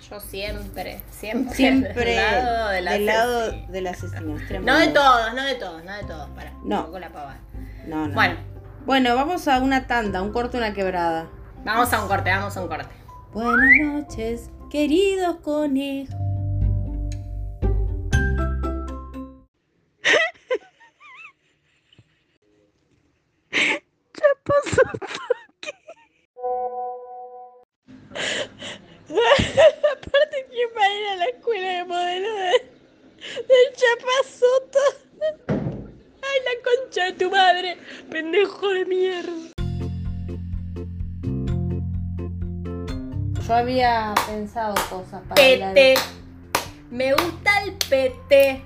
Yo 0.10 0.20
siempre, 0.20 1.02
siempre, 1.12 1.56
siempre 1.56 2.04
del 2.04 2.16
lado 2.16 2.70
del 2.70 2.86
del 2.86 3.06
lado 3.06 3.42
asesino. 3.44 3.72
del 3.72 3.88
asesino. 3.88 4.38
extremo. 4.38 4.66
No 4.66 4.78
de 4.80 4.88
todos, 4.88 5.34
no 5.34 5.44
de 5.44 5.56
todos, 5.56 5.84
no 5.86 5.94
de 5.96 6.04
todos. 6.04 6.30
Para, 6.32 6.52
No. 6.64 6.76
tampoco 6.78 7.00
la 7.00 7.10
pavada. 7.10 7.40
No, 7.88 8.08
no. 8.08 8.14
Bueno, 8.14 8.36
Bueno, 8.86 9.16
vamos 9.16 9.48
a 9.48 9.60
una 9.60 9.88
tanda, 9.88 10.22
un 10.22 10.34
corte, 10.34 10.58
una 10.58 10.74
quebrada. 10.74 11.28
vamos 11.64 11.94
a 11.94 12.02
un 12.02 12.08
corte, 12.10 12.30
vamos 12.32 12.58
a 12.58 12.62
un 12.62 12.68
corte. 12.68 12.94
Buenas 13.32 13.70
noches, 14.04 14.50
queridos 14.70 15.38
conejos. 15.38 16.16
Aparte, 29.92 30.46
¿quién 30.50 30.70
va 30.78 30.84
a 30.84 30.94
ir 30.94 31.08
a 31.08 31.16
la 31.18 31.26
escuela 31.26 31.68
de 31.70 31.84
modelo 31.86 32.34
de, 32.34 32.52
del 33.48 33.74
Chapazoto? 33.76 34.80
¡Ay, 35.48 36.40
la 36.46 36.52
concha 36.64 37.06
de 37.06 37.12
tu 37.14 37.30
madre! 37.30 37.78
¡Pendejo 38.10 38.70
de 38.70 38.86
mierda! 38.86 39.32
Yo 43.48 43.54
había 43.54 44.14
pensado 44.28 44.74
cosas 44.90 45.22
para 45.28 45.42
hablar. 45.44 45.74
Pete. 45.74 45.96
Me 46.90 47.14
gusta 47.14 47.64
el 47.64 47.74
pete. 47.74 48.64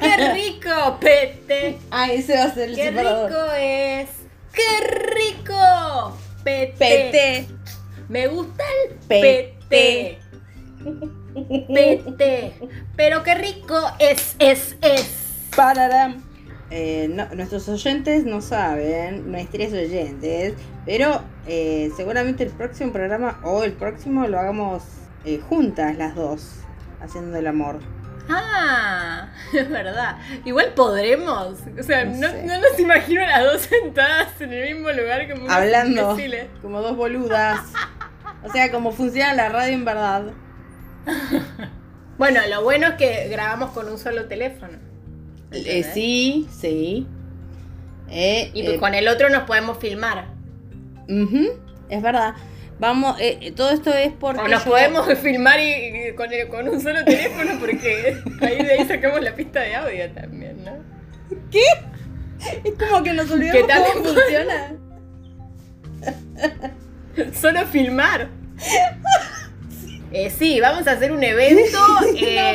¡Qué 0.00 0.32
rico, 0.34 0.98
pete! 1.00 1.78
Ah, 1.90 2.10
ese 2.12 2.36
va 2.36 2.44
a 2.44 2.54
ser 2.54 2.68
el 2.70 2.76
¡Qué 2.76 2.84
separador. 2.84 3.30
rico 3.30 3.52
es! 3.58 4.08
¡Qué 4.52 4.86
rico! 5.14 6.16
Pete. 6.44 6.74
Pete. 6.78 7.46
Me 8.08 8.26
gusta 8.28 8.64
el 8.88 8.94
Pete. 9.06 9.54
pete. 9.68 10.18
Pete. 11.72 12.54
Pero 12.96 13.22
qué 13.22 13.34
rico 13.34 13.76
es, 13.98 14.34
es, 14.38 14.76
es. 14.82 15.48
Pararam. 15.54 16.22
eh, 16.70 17.08
no- 17.10 17.28
nuestros 17.34 17.68
oyentes 17.68 18.24
no 18.24 18.40
saben, 18.40 19.30
nuestros 19.30 19.72
oyentes, 19.72 20.54
pero 20.84 21.22
eh, 21.46 21.90
seguramente 21.96 22.44
el 22.44 22.50
próximo 22.50 22.92
programa 22.92 23.40
o 23.42 23.64
el 23.64 23.72
próximo 23.72 24.26
lo 24.26 24.38
hagamos 24.38 24.82
eh, 25.24 25.40
juntas 25.48 25.96
las 25.96 26.14
dos, 26.14 26.50
haciendo 27.00 27.38
el 27.38 27.46
amor. 27.46 27.80
Ah, 28.28 29.28
es 29.52 29.68
verdad. 29.70 30.18
Igual 30.44 30.72
podremos. 30.74 31.56
O 31.78 31.82
sea, 31.82 32.04
No 32.04 32.16
no, 32.16 32.28
sé. 32.28 32.42
no 32.44 32.60
nos 32.60 32.78
imagino 32.78 33.22
a 33.22 33.26
las 33.26 33.44
dos 33.44 33.62
sentadas 33.62 34.40
en 34.40 34.52
el 34.52 34.74
mismo 34.74 34.90
lugar 34.92 35.30
como 35.30 35.50
Hablando 35.50 36.10
imbéciles. 36.12 36.46
como 36.62 36.80
dos 36.82 36.96
boludas. 36.96 37.60
O 38.44 38.52
sea, 38.52 38.70
como 38.70 38.92
funciona 38.92 39.34
la 39.34 39.48
radio 39.48 39.74
en 39.74 39.84
verdad. 39.84 40.22
Bueno, 42.18 42.40
lo 42.50 42.64
bueno 42.64 42.88
es 42.88 42.94
que 42.94 43.28
grabamos 43.28 43.70
con 43.70 43.88
un 43.88 43.96
solo 43.96 44.24
teléfono. 44.26 44.76
Eh, 45.52 45.84
sí, 45.94 46.48
sí. 46.50 47.06
Eh, 48.10 48.50
Y 48.54 48.66
eh, 48.66 48.78
con 48.80 48.92
el 48.94 49.06
otro 49.06 49.28
nos 49.28 49.44
podemos 49.44 49.78
filmar. 49.78 50.24
ujú, 51.08 51.50
es 51.88 52.02
verdad. 52.02 52.34
Vamos, 52.80 53.18
eh, 53.20 53.38
eh, 53.40 53.52
todo 53.52 53.70
esto 53.70 53.92
es 53.92 54.12
porque. 54.12 54.40
O 54.42 54.48
nos 54.48 54.64
yo- 54.64 54.70
podemos 54.70 55.06
filmar 55.22 55.58
y, 55.60 56.08
y 56.08 56.14
con, 56.14 56.32
el- 56.32 56.48
con 56.48 56.68
un 56.68 56.80
solo 56.80 57.04
teléfono 57.04 57.58
porque 57.58 58.16
ahí 58.40 58.56
de 58.64 58.72
ahí 58.72 58.86
sacamos 58.86 59.20
la 59.20 59.34
pista 59.34 59.60
de 59.60 59.74
audio 59.74 60.10
también, 60.12 60.64
¿no? 60.64 60.72
Es 62.64 62.74
como 62.78 63.02
que 63.02 63.12
nos 63.12 63.28
olvidamos 63.30 63.60
Que 63.62 63.66
también 63.66 63.92
cómo 63.98 64.04
funciona. 64.14 64.72
Solo 67.40 67.66
filmar. 67.66 68.28
Eh, 70.12 70.30
sí, 70.30 70.60
vamos 70.60 70.86
a 70.86 70.92
hacer 70.92 71.12
un 71.12 71.22
evento 71.22 71.78
no, 71.78 71.96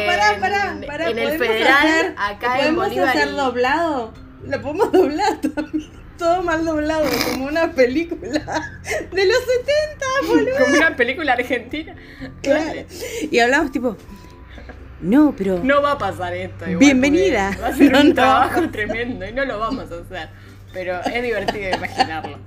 pará, 0.07 0.37
pará, 0.39 0.71
en, 0.71 0.85
pará. 0.87 1.09
en 1.09 1.19
el 1.19 1.23
¿podemos 1.37 1.47
federal, 1.47 1.87
hacer- 1.87 2.15
acá 2.17 2.47
en 2.53 2.57
¿Podemos 2.75 2.85
Bolívar. 2.87 3.09
hacer 3.09 3.27
y- 3.27 3.31
doblado? 3.35 4.13
Lo 4.47 4.61
podemos 4.61 4.91
doblar 4.91 5.37
también. 5.53 5.91
Todo 6.23 6.41
mal 6.41 6.63
doblado, 6.63 7.03
como 7.31 7.47
una 7.47 7.73
película 7.73 8.29
de 8.29 9.25
los 9.25 9.37
70, 9.39 10.05
boludo. 10.29 10.57
Como 10.57 10.77
una 10.77 10.95
película 10.95 11.33
argentina. 11.33 11.95
Claro. 12.41 12.79
Y 13.29 13.39
hablamos 13.39 13.73
tipo. 13.73 13.97
No, 15.01 15.35
pero. 15.37 15.59
No 15.61 15.81
va 15.81 15.91
a 15.91 15.97
pasar 15.97 16.33
esto. 16.33 16.63
igual, 16.63 16.77
Bienvenida. 16.79 17.51
Va 17.61 17.67
a 17.67 17.73
ser 17.75 17.91
No, 17.91 17.99
un 17.99 18.07
no. 18.09 18.13
trabajo 18.15 18.69
tremendo 18.69 19.27
y 19.27 19.33
no 19.33 19.43
lo 19.43 19.59
vamos 19.59 19.91
a 19.91 19.95
hacer. 19.95 20.29
Pero 20.71 21.01
es 21.01 21.21
divertido 21.23 21.75
imaginarlo. 21.75 22.37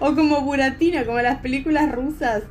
O 0.00 0.12
como 0.16 0.40
Buratina, 0.40 1.04
como 1.04 1.20
las 1.20 1.38
películas 1.38 1.92
rusas. 1.92 2.42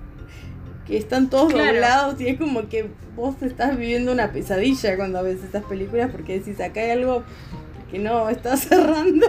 Que 0.88 0.96
están 0.98 1.30
todos 1.30 1.52
Claro. 1.52 1.74
doblados 1.74 2.22
y 2.22 2.30
es 2.30 2.38
como 2.40 2.70
que 2.70 2.90
vos 3.18 3.36
estás 3.42 3.76
viviendo 3.78 4.14
una 4.14 4.32
pesadilla 4.32 4.96
cuando 4.96 5.22
ves 5.24 5.44
esas 5.44 5.66
películas 5.66 6.10
porque 6.12 6.40
decís 6.40 6.62
acá 6.62 6.80
hay 6.80 6.92
algo 6.92 7.24
que 7.96 8.00
no 8.04 8.30
está 8.30 8.58
cerrando. 8.58 9.28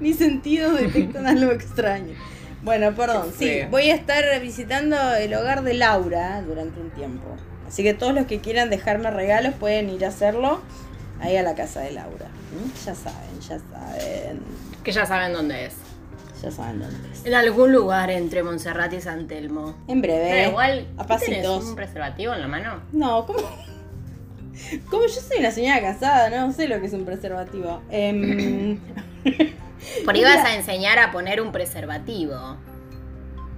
Mis 0.00 0.16
sentidos 0.18 0.78
detectan 0.78 1.26
algo 1.26 1.52
extraño. 1.52 2.14
Bueno, 2.62 2.94
perdón, 2.94 3.32
sí, 3.36 3.60
voy 3.70 3.90
a 3.90 3.94
estar 3.94 4.22
visitando 4.42 4.96
el 5.14 5.32
hogar 5.34 5.62
de 5.62 5.74
Laura 5.74 6.42
durante 6.42 6.80
un 6.80 6.90
tiempo. 6.90 7.24
Así 7.66 7.82
que 7.82 7.94
todos 7.94 8.12
los 8.12 8.26
que 8.26 8.40
quieran 8.40 8.68
dejarme 8.68 9.10
regalos 9.10 9.54
pueden 9.54 9.88
ir 9.90 10.04
a 10.04 10.08
hacerlo 10.08 10.60
ahí 11.20 11.36
a 11.36 11.42
la 11.42 11.54
casa 11.54 11.80
de 11.80 11.92
Laura. 11.92 12.26
¿Mm? 12.26 12.84
Ya 12.84 12.94
saben, 12.94 13.40
ya 13.40 13.58
saben, 13.70 14.40
Que 14.84 14.92
ya 14.92 15.06
saben 15.06 15.32
dónde 15.32 15.66
es. 15.66 15.74
ya 16.42 16.50
saben 16.50 16.80
dónde 16.80 17.12
es. 17.12 17.24
En 17.24 17.34
algún 17.34 17.72
lugar 17.72 18.10
entre 18.10 18.42
Montserrat 18.42 18.92
y 18.92 19.00
San 19.00 19.26
Telmo. 19.28 19.76
En 19.88 20.02
breve. 20.02 20.28
Pero 20.30 20.50
igual, 20.50 20.88
a 20.98 21.06
¿qué 21.06 21.16
tenés, 21.24 21.38
pasitos. 21.46 21.64
un 21.64 21.76
preservativo 21.76 22.34
en 22.34 22.40
la 22.42 22.48
mano? 22.48 22.80
No, 22.92 23.24
¿cómo? 23.24 23.38
Como 24.90 25.02
yo 25.04 25.20
soy 25.20 25.38
una 25.38 25.50
señora 25.50 25.80
casada, 25.80 26.30
no 26.30 26.52
sé 26.52 26.68
lo 26.68 26.80
que 26.80 26.86
es 26.86 26.92
un 26.92 27.04
preservativo. 27.04 27.82
Em, 27.90 28.78
Por 30.04 30.14
ahí 30.14 30.22
vas 30.22 30.44
a 30.44 30.54
enseñar 30.54 30.98
a 30.98 31.10
poner 31.12 31.40
un 31.40 31.52
preservativo. 31.52 32.56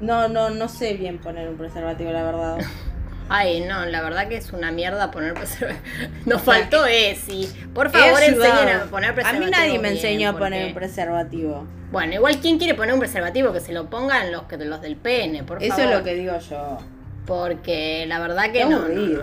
no, 0.01 0.29
no, 0.29 0.51
no 0.51 0.69
sé 0.69 0.95
bien 0.95 1.19
poner 1.19 1.49
un 1.49 1.57
preservativo, 1.57 2.11
la 2.13 2.23
verdad. 2.23 2.59
Ay, 3.29 3.61
no, 3.61 3.87
la 3.87 4.03
verdad 4.03 4.29
que 4.29 4.37
es 4.37 4.53
una 4.53 4.73
mierda 4.73 5.11
poner 5.11 5.33
preservativo. 5.35 5.85
Nos 6.27 6.43
faltó 6.43 6.85
Esi. 6.87 7.49
Por 7.73 7.91
favor, 7.91 8.23
enseñen 8.23 8.69
a 8.69 8.85
poner 8.91 9.11
A 9.11 9.15
preservativo. 9.15 9.45
mí 9.47 9.51
nadie 9.51 9.79
me 9.79 9.89
enseñó 9.91 10.31
a 10.31 10.39
poner 10.39 10.67
un 10.67 10.75
preservativo. 10.75 11.67
Bueno, 11.93 12.15
igual, 12.15 12.39
¿quién 12.41 12.59
quiere 12.59 12.75
poner 12.75 12.93
un 12.95 13.01
preservativo? 13.01 13.53
Que 13.53 13.61
se 13.61 13.73
lo 13.73 13.89
pongan 13.89 14.33
los, 14.33 14.43
que, 14.45 14.57
los 14.59 14.81
del 14.83 14.97
pene, 14.97 15.45
por 15.45 15.63
Eso 15.63 15.77
favor. 15.77 15.93
es 15.93 15.99
lo 15.99 16.05
que 16.05 16.15
digo 16.15 16.39
yo. 16.39 16.79
Porque 17.27 18.05
la 18.07 18.19
verdad 18.19 18.51
que 18.51 18.65
no, 18.65 18.89
no, 18.89 18.89
no, 18.89 19.19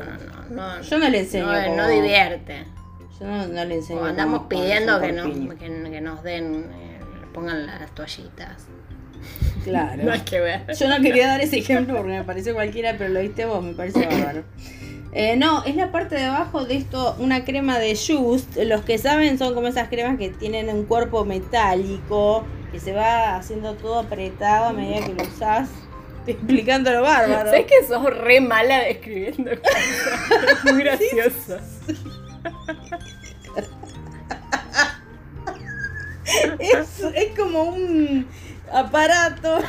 no, 0.50 0.78
no, 0.78 0.82
Yo 0.82 0.98
no 1.00 1.10
le 1.10 1.20
enseño 1.20 1.46
no, 1.46 1.76
no 1.76 1.88
divierte. 1.88 2.66
Yo 3.20 3.26
no, 3.26 3.66
le 3.66 3.76
enseño. 3.76 4.00
O 4.00 4.06
andamos 4.06 4.44
pidiendo 4.48 5.02
que 5.02 5.12
nos, 5.12 5.58
que, 5.58 5.92
que 5.92 6.02
nos 6.02 6.24
den, 6.24 6.70
eh, 6.72 7.00
pongan 7.34 7.66
las 7.66 7.94
toallitas. 7.94 8.68
Claro. 9.64 10.04
No 10.06 10.12
hay 10.14 10.22
que 10.22 10.40
ver. 10.40 10.66
Yo 10.74 10.88
no 10.88 11.02
quería 11.02 11.28
dar 11.28 11.42
ese 11.42 11.58
ejemplo 11.60 11.98
porque 11.98 12.14
me 12.14 12.24
pareció 12.24 12.54
cualquiera, 12.54 12.96
pero 12.98 13.10
lo 13.10 13.20
viste 13.20 13.46
vos, 13.46 13.64
me 13.64 13.74
parece 13.74 14.06
bárbaro. 14.10 14.44
Eh, 15.12 15.36
no, 15.38 15.64
es 15.66 15.76
la 15.76 15.92
parte 15.92 16.16
de 16.16 16.26
abajo 16.26 16.66
de 16.66 16.78
esto, 16.78 17.16
una 17.20 17.44
crema 17.44 17.80
de 17.80 17.96
Just. 17.96 18.58
Los 18.58 18.82
que 18.82 18.98
saben 18.98 19.38
son 19.38 19.56
como 19.56 19.68
esas 19.68 19.90
cremas 19.90 20.18
que 20.18 20.30
tienen 20.30 20.70
un 20.70 20.86
cuerpo 20.86 21.26
metálico, 21.26 22.46
que 22.72 22.80
se 22.80 22.94
va 22.94 23.36
haciendo 23.36 23.74
todo 23.74 24.00
apretado 24.00 24.68
a 24.68 24.74
medida 24.74 25.06
que 25.06 25.14
lo 25.14 25.24
usás. 25.24 25.70
Explicando 26.28 26.92
lo 26.92 27.02
bárbaro. 27.02 27.50
¿Sabes 27.50 27.66
que 27.66 27.88
sos 27.88 28.06
re 28.06 28.42
mala 28.42 28.80
describiendo 28.80 29.52
cosas? 29.60 29.84
Es 30.52 30.72
muy 30.72 30.84
gracioso. 30.84 31.58
Es, 36.60 37.00
es 37.16 37.40
como 37.40 37.64
un 37.64 38.28
aparato. 38.72 39.60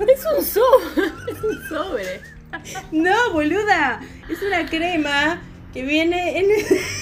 Es 0.00 0.24
un 0.36 0.44
sobre. 0.44 1.06
Es 1.32 1.42
un 1.42 1.68
sobre. 1.68 2.20
No, 2.92 3.32
boluda. 3.32 4.00
Es 4.28 4.42
una 4.42 4.66
crema 4.66 5.40
que 5.72 5.82
viene 5.82 6.38
en, 6.38 6.46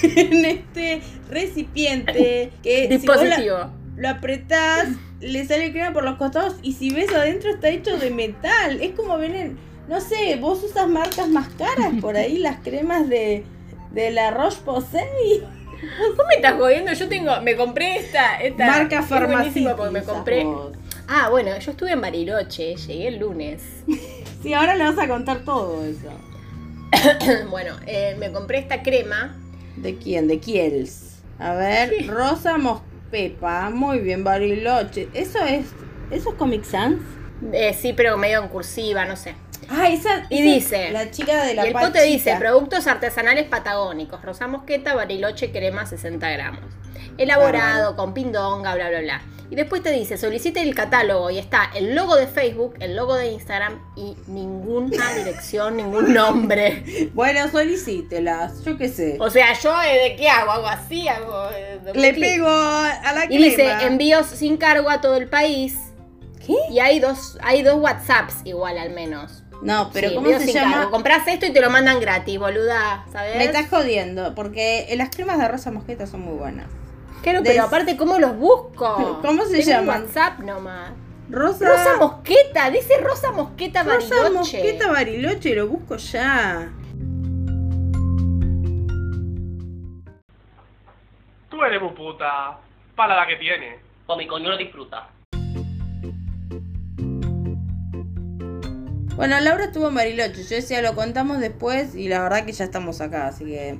en 0.17 0.45
este 0.45 1.01
recipiente. 1.29 2.51
Que 2.63 2.83
si 2.83 2.97
Dispositivo. 2.97 3.78
Lo 3.99 4.07
apretás, 4.09 4.87
le 5.19 5.45
sale 5.45 5.71
crema 5.71 5.91
por 5.93 6.05
los 6.05 6.15
costados 6.15 6.55
y 6.61 6.73
si 6.73 6.89
ves 6.89 7.13
adentro 7.13 7.51
está 7.51 7.67
hecho 7.69 7.97
de 7.97 8.09
metal. 8.09 8.81
Es 8.81 8.95
como 8.95 9.17
vienen, 9.17 9.57
no 9.89 9.99
sé, 9.99 10.37
vos 10.39 10.63
usas 10.63 10.87
marcas 10.87 11.27
más 11.27 11.49
caras 11.49 11.93
por 11.99 12.15
ahí, 12.15 12.37
las 12.37 12.61
cremas 12.61 13.09
de, 13.09 13.43
de 13.91 14.11
la 14.11 14.31
Roche-Posay. 14.31 15.43
Vos 16.15 16.25
me 16.29 16.35
estás 16.35 16.53
jodiendo, 16.53 16.93
yo 16.93 17.09
tengo, 17.09 17.41
me 17.41 17.57
compré 17.57 17.97
esta, 17.97 18.37
esta 18.37 18.67
Marca 18.67 19.03
farmacéutica. 19.03 19.75
porque 19.75 19.91
me 19.91 20.03
compré. 20.03 20.47
Ah, 21.07 21.27
bueno, 21.29 21.57
yo 21.59 21.71
estuve 21.71 21.91
en 21.91 22.01
Bariloche, 22.01 22.75
llegué 22.75 23.09
el 23.09 23.19
lunes. 23.19 23.61
Sí, 24.41 24.53
ahora 24.53 24.73
le 24.77 24.85
vas 24.85 24.97
a 24.97 25.05
contar 25.09 25.39
todo 25.39 25.83
eso. 25.83 26.07
bueno, 27.49 27.75
eh, 27.85 28.15
me 28.17 28.31
compré 28.31 28.59
esta 28.59 28.83
crema. 28.83 29.35
¿De 29.75 29.97
quién? 29.97 30.29
De 30.29 30.39
Kiels. 30.39 31.17
A 31.39 31.55
ver, 31.55 32.07
Rosa 32.07 32.57
Mospepa. 33.11 33.69
Muy 33.71 33.99
bien, 33.99 34.23
Bariloche. 34.23 35.09
¿Eso 35.13 35.39
es, 35.43 35.65
eso 36.11 36.29
es 36.29 36.35
Comic 36.35 36.63
Sans? 36.63 37.01
eh, 37.53 37.73
sí, 37.73 37.93
pero 37.93 38.17
medio 38.17 38.41
en 38.41 38.49
cursiva, 38.49 39.05
no 39.05 39.15
sé. 39.15 39.33
Ah, 39.69 39.89
esa. 39.89 40.25
Y 40.29 40.39
esa- 40.39 40.43
dice, 40.55 40.91
La 40.91 41.09
chica 41.11 41.43
de 41.45 41.53
la 41.55 41.65
y 41.65 41.67
el 41.69 41.73
pote 41.73 42.03
dice, 42.03 42.35
productos 42.37 42.85
artesanales 42.87 43.45
patagónicos, 43.45 44.21
rosa 44.23 44.47
mosqueta, 44.47 44.93
bariloche, 44.95 45.51
crema, 45.51 45.85
60 45.85 46.29
gramos. 46.29 46.61
Elaborado 47.23 47.95
con 47.95 48.13
pindonga, 48.13 48.73
bla, 48.75 48.89
bla, 48.89 48.99
bla. 49.01 49.21
Y 49.51 49.55
después 49.55 49.81
te 49.81 49.91
dice, 49.91 50.15
solicite 50.17 50.61
el 50.61 50.75
catálogo 50.75 51.31
y 51.31 51.39
está 51.39 51.71
el 51.75 51.95
logo 51.95 52.15
de 52.15 52.27
Facebook, 52.27 52.75
el 52.81 52.95
logo 52.95 53.15
de 53.15 53.31
Instagram 53.31 53.79
y 53.95 54.15
ninguna 54.27 55.11
dirección, 55.15 55.75
ningún 55.77 56.13
nombre. 56.13 57.09
Bueno, 57.15 57.49
solicítelas, 57.49 58.63
yo 58.63 58.77
qué 58.77 58.89
sé. 58.89 59.17
O 59.19 59.29
sea, 59.31 59.53
yo 59.59 59.73
eh, 59.81 60.09
de 60.11 60.15
qué 60.17 60.29
hago, 60.29 60.51
hago 60.51 60.67
así, 60.67 61.07
hago... 61.07 61.49
eh, 61.55 61.79
Le 61.95 62.13
clic. 62.13 62.25
pego 62.33 62.47
a 62.47 63.11
la 63.13 63.25
Y 63.25 63.27
crema. 63.29 63.45
dice, 63.45 63.71
envíos 63.87 64.27
sin 64.27 64.57
cargo 64.57 64.87
a 64.91 65.01
todo 65.01 65.15
el 65.17 65.27
país. 65.27 65.75
¿Qué? 66.45 66.53
Y 66.69 66.79
hay 66.79 66.99
dos, 66.99 67.39
hay 67.41 67.63
dos 67.63 67.79
WhatsApps 67.81 68.35
igual 68.45 68.77
al 68.77 68.91
menos. 68.91 69.43
No, 69.63 69.89
pero 69.91 70.09
Sí, 70.09 70.15
¿cómo 70.15 70.29
se 70.39 70.53
llama? 70.53 70.75
cargo. 70.75 70.91
Compras 70.91 71.27
esto 71.27 71.47
y 71.47 71.51
te 71.53 71.59
lo 71.59 71.71
mandan 71.71 71.99
gratis, 71.99 72.37
boluda, 72.37 73.03
¿sabes? 73.11 73.35
Me 73.35 73.45
estás 73.45 73.67
jodiendo, 73.67 74.33
porque 74.35 74.87
las 74.95 75.09
cremas 75.09 75.39
de 75.39 75.47
rosa 75.47 75.71
mosqueta 75.71 76.05
son 76.05 76.21
muy 76.21 76.37
buenas. 76.37 76.67
Claro, 77.21 77.41
pero 77.43 77.63
aparte, 77.63 77.97
¿cómo 77.97 78.17
los 78.17 78.35
busco? 78.37 79.19
¿Cómo 79.21 79.43
se 79.45 79.57
Tengo 79.59 79.65
llaman? 79.69 80.03
WhatsApp 80.03 80.39
nomás. 80.39 80.91
Rosa, 81.29 81.67
Rosa 81.67 81.97
Mosqueta, 81.97 82.71
dice 82.71 82.97
Rosa 83.01 83.31
Mosqueta 83.31 83.83
Rosa 83.83 84.15
Bariloche. 84.15 84.33
Mosqueta 84.33 84.91
Bariloche, 84.91 85.55
lo 85.55 85.67
busco 85.67 85.95
ya. 85.97 86.71
Tú 91.49 91.63
eres 91.63 91.81
muy 91.81 91.91
puta. 91.91 92.57
Para 92.95 93.15
la 93.15 93.27
que 93.27 93.35
tiene. 93.35 93.77
O 94.07 94.17
mi 94.17 94.25
coño 94.27 94.49
lo 94.49 94.57
disfruta. 94.57 95.09
Bueno, 99.15 99.37
Laura 99.41 99.65
estuvo 99.65 99.89
en 99.89 99.95
Bariloche, 99.95 100.43
yo 100.43 100.55
decía 100.55 100.81
lo 100.81 100.95
contamos 100.95 101.39
después 101.41 101.93
y 101.93 102.07
la 102.07 102.23
verdad 102.23 102.45
que 102.45 102.53
ya 102.53 102.63
estamos 102.63 103.01
acá, 103.01 103.27
así 103.27 103.43
que 103.43 103.77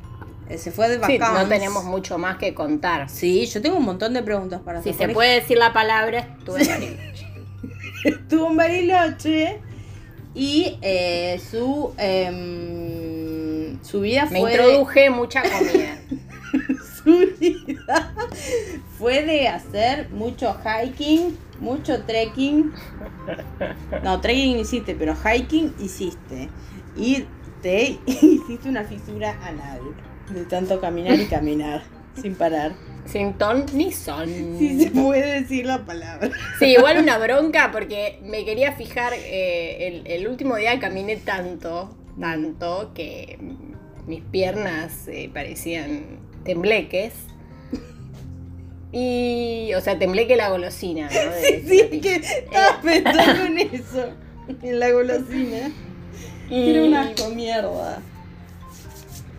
Se 0.58 0.72
fue 0.72 0.88
de 0.90 0.96
Sí, 0.96 1.02
vacaciones. 1.18 1.44
no 1.44 1.48
tenemos 1.48 1.84
mucho 1.84 2.18
más 2.18 2.38
que 2.38 2.54
contar. 2.54 3.10
Sí, 3.10 3.46
yo 3.46 3.62
tengo 3.62 3.78
un 3.78 3.86
montón 3.86 4.14
de 4.14 4.24
preguntas 4.24 4.62
para 4.62 4.82
Si 4.82 4.90
hacer. 4.90 5.00
se 5.02 5.06
Por 5.08 5.14
puede 5.16 5.36
decir 5.36 5.58
la 5.58 5.72
palabra, 5.74 6.20
estuve 6.40 6.62
en 6.62 6.68
Bariloche. 6.68 7.28
estuvo 8.06 8.48
en 8.50 8.58
Bariloche 8.58 9.60
y 10.34 10.78
eh, 10.82 11.40
su 11.50 11.94
em, 11.98 13.84
su 13.84 14.02
vida 14.02 14.26
Me 14.32 14.40
fue 14.42 14.52
de, 14.52 14.56
introduje 14.58 15.10
mucha 15.10 15.42
comida. 15.44 15.98
su 17.04 17.28
vida 17.40 18.14
fue 18.98 19.24
de 19.24 19.48
hacer 19.48 20.10
mucho 20.10 20.56
hiking, 20.64 21.38
mucho 21.60 22.04
trekking. 22.04 22.72
No, 24.04 24.20
trekking 24.20 24.58
hiciste, 24.60 24.96
pero 24.96 25.16
hiking 25.16 25.74
hiciste. 25.80 26.50
Y 26.98 27.26
te 27.62 28.00
hiciste 28.06 28.68
una 28.70 28.84
fisura 28.84 29.38
anal 29.44 29.80
de 30.30 30.46
tanto 30.46 30.80
caminar 30.80 31.20
y 31.20 31.26
caminar 31.26 31.82
sin 32.22 32.36
parar. 32.36 32.74
Sin 33.06 33.34
ton 33.34 33.66
ni 33.74 33.92
son. 33.92 34.28
Si 34.60 34.84
se 34.84 34.92
puede 34.92 35.42
decir 35.42 35.66
la 35.66 35.86
palabra. 35.86 36.30
Sí, 36.60 36.66
igual 36.78 37.00
una 37.00 37.18
bronca 37.18 37.70
porque 37.72 38.20
me 38.24 38.46
quería 38.46 38.74
fijar, 38.74 39.14
eh, 39.16 39.88
el, 39.88 40.08
el 40.08 40.28
último 40.28 40.56
día 40.58 40.80
caminé 40.80 41.16
tanto, 41.16 41.96
tanto, 42.20 42.92
que 42.94 43.40
mis 44.06 44.22
piernas 44.22 45.08
eh, 45.08 45.30
parecían 45.34 46.20
tembleques. 46.44 47.14
Y, 48.92 49.72
o 49.76 49.82
sea, 49.82 50.00
tembleque 50.00 50.36
la 50.36 50.50
golosina, 50.50 51.08
¿no? 51.10 51.32
De- 51.32 51.64
Sí, 51.92 52.00
que 52.02 52.16
estaba 52.16 52.82
pensando 52.82 53.44
en 53.46 53.58
eso, 53.60 54.10
en 54.64 54.80
la 54.80 54.90
golosina. 54.92 55.72
y 56.50 56.70
Era 56.72 56.84
una 56.84 57.02
asco 57.02 57.30
mierda. 57.30 58.02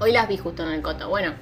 Hoy 0.00 0.12
las 0.12 0.26
vi 0.28 0.36
justo 0.38 0.62
en 0.66 0.72
el 0.72 0.82
coto, 0.82 1.08
bueno. 1.08 1.32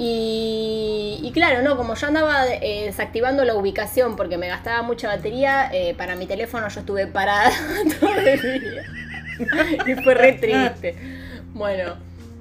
Y, 0.00 1.18
y 1.22 1.32
claro, 1.32 1.62
no, 1.62 1.76
como 1.76 1.94
yo 1.96 2.06
andaba 2.06 2.46
eh, 2.46 2.84
desactivando 2.84 3.44
la 3.44 3.54
ubicación 3.56 4.14
porque 4.14 4.38
me 4.38 4.46
gastaba 4.46 4.82
mucha 4.82 5.08
batería, 5.08 5.70
eh, 5.72 5.94
para 5.96 6.14
mi 6.14 6.26
teléfono 6.26 6.68
yo 6.68 6.80
estuve 6.80 7.06
parada 7.08 7.50
todo 8.00 8.14
el 8.14 8.40
día. 8.40 8.82
y 9.86 9.94
fue 10.02 10.14
re 10.14 10.32
triste. 10.34 10.94
Bueno, 11.52 11.94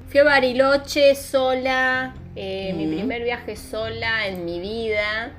fui 0.09 0.19
a 0.19 0.23
Bariloche 0.23 1.15
sola, 1.15 2.13
eh, 2.35 2.73
mi 2.75 2.85
Mm. 2.85 2.95
primer 2.97 3.23
viaje 3.23 3.55
sola 3.55 4.27
en 4.27 4.45
mi 4.45 4.59
vida. 4.59 5.31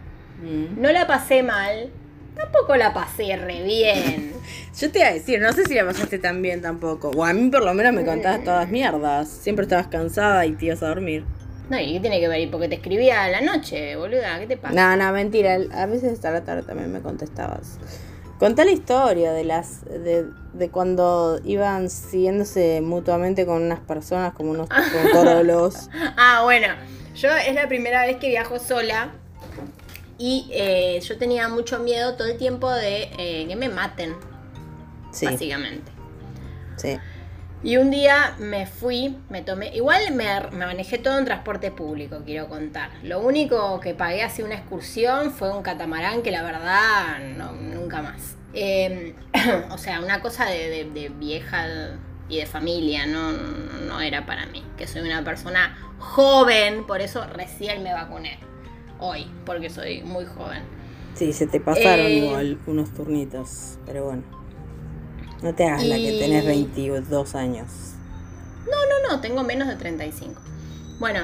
Mm. 0.43 0.81
No 0.81 0.91
la 0.91 1.07
pasé 1.07 1.45
mal, 1.45 1.91
tampoco 2.37 2.75
la 2.75 2.93
pasé 2.93 3.37
re 3.37 3.63
bien. 3.63 4.33
Yo 4.79 4.93
te 4.93 5.01
iba 5.01 5.09
a 5.09 5.13
decir, 5.13 5.41
no 5.41 5.53
sé 5.53 5.65
si 5.65 5.75
la 5.75 5.85
pasaste 5.85 6.19
tan 6.19 6.41
bien 6.41 6.63
tampoco. 6.63 7.11
O 7.11 7.25
a 7.25 7.33
mí 7.33 7.51
por 7.51 7.65
lo 7.65 7.75
menos 7.75 7.93
me 7.93 8.05
contabas 8.05 8.45
todas 8.45 8.69
mierdas. 8.69 9.29
Siempre 9.29 9.65
estabas 9.65 9.89
cansada 9.89 10.47
y 10.47 10.53
te 10.53 10.67
ibas 10.67 10.83
a 10.85 10.89
dormir. 10.89 11.25
No, 11.69 11.79
¿y 11.81 11.95
qué 11.95 12.01
tiene 12.01 12.21
que 12.21 12.29
ver? 12.29 12.41
¿Y 12.41 12.47
porque 12.47 12.69
te 12.69 12.77
escribía 12.77 13.25
a 13.25 13.29
la 13.29 13.41
noche, 13.41 13.97
boluda? 13.97 14.39
¿Qué 14.39 14.47
te 14.47 14.57
pasa? 14.57 14.75
No, 14.75 14.97
no, 14.97 15.13
mentira. 15.13 15.59
A 15.73 15.87
veces 15.87 16.25
a 16.25 16.31
la 16.31 16.45
tarde 16.45 16.63
también 16.63 16.93
me 16.93 17.01
contestabas. 17.01 17.79
Contá 18.39 18.65
la 18.65 18.71
historia 18.71 19.33
de 19.33 19.43
las 19.43 19.85
de, 19.85 20.27
de 20.53 20.71
cuando 20.71 21.41
iban 21.45 21.91
siguiéndose 21.91 22.81
mutuamente 22.81 23.45
con 23.47 23.61
unas 23.61 23.81
personas 23.81 24.33
como 24.33 24.53
unos 24.53 24.69
torolos. 25.13 25.91
Ah, 26.17 26.43
bueno, 26.45 26.69
yo 27.17 27.31
es 27.31 27.55
la 27.55 27.67
primera 27.67 28.07
vez 28.07 28.19
que 28.19 28.29
viajo 28.29 28.61
sola 28.61 29.11
y 30.19 30.49
eh, 30.53 31.01
yo 31.01 31.19
tenía 31.19 31.49
mucho 31.49 31.81
miedo 31.81 32.15
todo 32.15 32.29
el 32.29 32.39
tiempo 32.39 32.71
de 32.71 33.11
eh, 33.19 33.47
que 33.49 33.57
me 33.57 33.69
maten, 33.69 34.15
Sí, 35.11 35.27
básicamente. 35.27 35.91
sí. 36.77 36.99
Y 37.61 37.77
un 37.77 37.91
día 37.91 38.37
me 38.39 38.67
fui, 38.67 39.17
me 39.31 39.43
tomé, 39.43 39.75
igual 39.75 40.13
me, 40.15 40.27
me 40.53 40.65
manejé 40.65 40.97
todo 40.99 41.19
en 41.19 41.25
transporte 41.25 41.73
público, 41.73 42.21
quiero 42.25 42.47
contar. 42.49 42.91
Lo 43.03 43.19
único 43.19 43.81
que 43.81 43.95
pagué 43.95 44.23
así 44.23 44.43
una 44.43 44.55
excursión 44.55 45.33
fue 45.33 45.51
un 45.53 45.65
catamarán 45.65 46.23
que 46.23 46.31
la 46.31 46.45
verdad 46.45 47.19
no, 47.37 47.51
nunca 47.55 48.01
más. 48.01 48.37
Eh, 48.55 49.17
o 49.73 49.77
sea, 49.79 50.01
una 50.01 50.21
cosa 50.23 50.45
de, 50.45 50.69
de- 50.71 50.91
de 50.93 51.09
vieja 51.09 51.67
y 52.29 52.37
de 52.39 52.47
familia, 52.47 53.07
no, 53.07 53.33
no, 53.33 53.41
no 53.89 54.01
era 54.01 54.25
para 54.25 54.47
mí. 54.47 54.63
Que 54.77 54.87
soy 54.87 55.01
una 55.03 55.25
persona 55.25 55.77
joven, 55.99 56.87
por 56.87 57.01
eso 57.01 57.27
recién 57.27 57.83
me 57.83 57.93
vacuné. 57.93 58.39
Hoy, 59.01 59.27
porque 59.45 59.69
soy 59.69 60.03
muy 60.03 60.27
joven. 60.27 60.63
Sí, 61.15 61.33
se 61.33 61.49
te 61.49 61.59
pasaron 61.59 62.07
Eh, 62.07 62.25
igual 62.25 62.61
unos 62.69 62.95
turnitos, 62.95 63.79
pero 63.85 64.05
bueno. 64.05 64.23
No 65.43 65.55
te 65.55 65.65
hagas 65.65 65.85
la 65.85 65.97
que 65.97 66.19
tenés 66.19 66.45
22 66.45 67.35
años. 67.35 67.67
No, 68.67 69.09
no, 69.09 69.21
tengo 69.21 69.45
menos 69.45 69.69
de 69.69 69.77
35. 69.77 70.41
Bueno, 70.99 71.21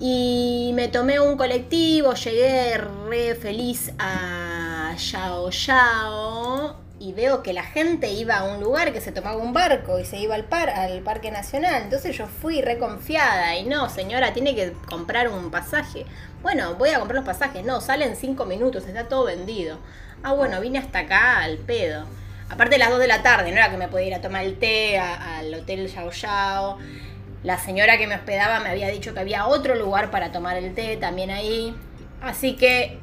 y 0.00 0.72
me 0.74 0.88
tomé 0.88 1.20
un 1.20 1.36
colectivo, 1.36 2.14
llegué 2.14 2.78
re 3.08 3.34
feliz 3.34 3.92
a 3.98 4.94
Yao 4.96 5.50
Yao 5.50 6.76
y 6.98 7.12
veo 7.12 7.42
que 7.42 7.52
la 7.52 7.62
gente 7.62 8.10
iba 8.12 8.38
a 8.38 8.44
un 8.44 8.62
lugar 8.62 8.92
que 8.92 9.00
se 9.00 9.12
tomaba 9.12 9.36
un 9.36 9.52
barco 9.52 9.98
y 9.98 10.04
se 10.04 10.18
iba 10.18 10.34
al, 10.34 10.44
par, 10.44 10.70
al 10.70 11.00
Parque 11.00 11.30
Nacional. 11.30 11.82
Entonces 11.82 12.16
yo 12.16 12.26
fui 12.26 12.62
re 12.62 12.78
confiada 12.78 13.56
y 13.56 13.64
no, 13.64 13.88
señora, 13.88 14.32
tiene 14.32 14.54
que 14.54 14.72
comprar 14.88 15.28
un 15.28 15.50
pasaje. 15.50 16.06
Bueno, 16.42 16.74
voy 16.76 16.90
a 16.90 16.98
comprar 16.98 17.16
los 17.16 17.26
pasajes. 17.26 17.64
No, 17.64 17.80
salen 17.80 18.16
5 18.16 18.44
minutos, 18.46 18.86
está 18.86 19.08
todo 19.08 19.24
vendido. 19.24 19.78
Ah, 20.22 20.32
bueno, 20.32 20.60
vine 20.60 20.78
hasta 20.78 21.00
acá 21.00 21.42
al 21.42 21.56
pedo. 21.58 22.04
Aparte 22.50 22.74
de 22.74 22.78
las 22.78 22.90
2 22.90 22.98
de 22.98 23.06
la 23.06 23.22
tarde, 23.22 23.50
no 23.50 23.56
era 23.56 23.70
que 23.70 23.76
me 23.76 23.88
podía 23.88 24.08
ir 24.08 24.14
a 24.14 24.20
tomar 24.20 24.44
el 24.44 24.58
té 24.58 24.98
al 24.98 25.54
hotel 25.54 25.86
Yao 25.88 26.10
Yao. 26.10 26.78
La 27.42 27.58
señora 27.58 27.96
que 27.96 28.06
me 28.06 28.16
hospedaba 28.16 28.60
me 28.60 28.68
había 28.68 28.88
dicho 28.88 29.14
que 29.14 29.20
había 29.20 29.46
otro 29.46 29.74
lugar 29.76 30.10
para 30.10 30.32
tomar 30.32 30.56
el 30.56 30.74
té 30.74 30.96
también 30.96 31.30
ahí. 31.30 31.74
Así 32.20 32.56
que 32.56 32.98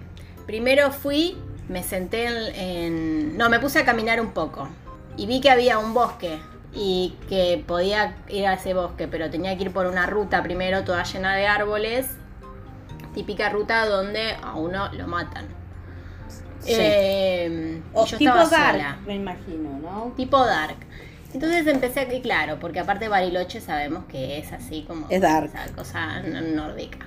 primero 0.45 0.91
fui, 0.91 1.37
me 1.69 1.81
senté 1.81 2.25
en, 2.25 2.55
en- 2.55 3.37
No, 3.37 3.49
me 3.49 3.59
puse 3.59 3.79
a 3.79 3.85
caminar 3.85 4.21
un 4.21 4.31
poco. 4.33 4.69
Y 5.15 5.25
vi 5.25 5.41
que 5.41 5.49
había 5.49 5.79
un 5.79 5.93
bosque. 5.93 6.37
Y 6.73 7.15
que 7.29 7.63
podía 7.65 8.17
ir 8.27 8.45
a 8.45 8.53
ese 8.53 8.73
bosque, 8.75 9.07
pero 9.07 9.31
tenía 9.31 9.55
que 9.57 9.63
ir 9.63 9.71
por 9.71 9.87
una 9.87 10.05
ruta 10.05 10.43
primero 10.43 10.83
toda 10.83 11.01
llena 11.03 11.33
de 11.35 11.47
árboles. 11.47 12.07
Típica 13.15 13.49
ruta 13.49 13.87
donde 13.87 14.35
a 14.43 14.53
uno 14.53 14.91
lo 14.93 15.07
matan. 15.07 15.47
Sí. 16.67 16.75
Eh, 16.79 17.81
O 17.93 18.05
yo 18.05 18.17
tipo 18.17 18.31
estaba 18.37 18.49
Dark, 18.49 18.71
sola 18.81 18.99
me 19.07 19.15
imagino, 19.15 19.79
¿no? 19.79 20.13
tipo 20.15 20.37
dark. 20.45 20.77
Entonces 21.33 21.67
empecé 21.67 21.99
aquí, 22.01 22.21
claro, 22.21 22.57
porque 22.59 22.79
aparte 22.79 23.07
Bariloche 23.09 23.59
sabemos 23.61 24.05
que 24.05 24.37
es 24.39 24.51
así 24.53 24.83
como 24.87 25.07
Es 25.09 25.21
dark. 25.21 25.45
esa 25.53 25.73
cosa 25.75 26.21
nórdica. 26.21 26.99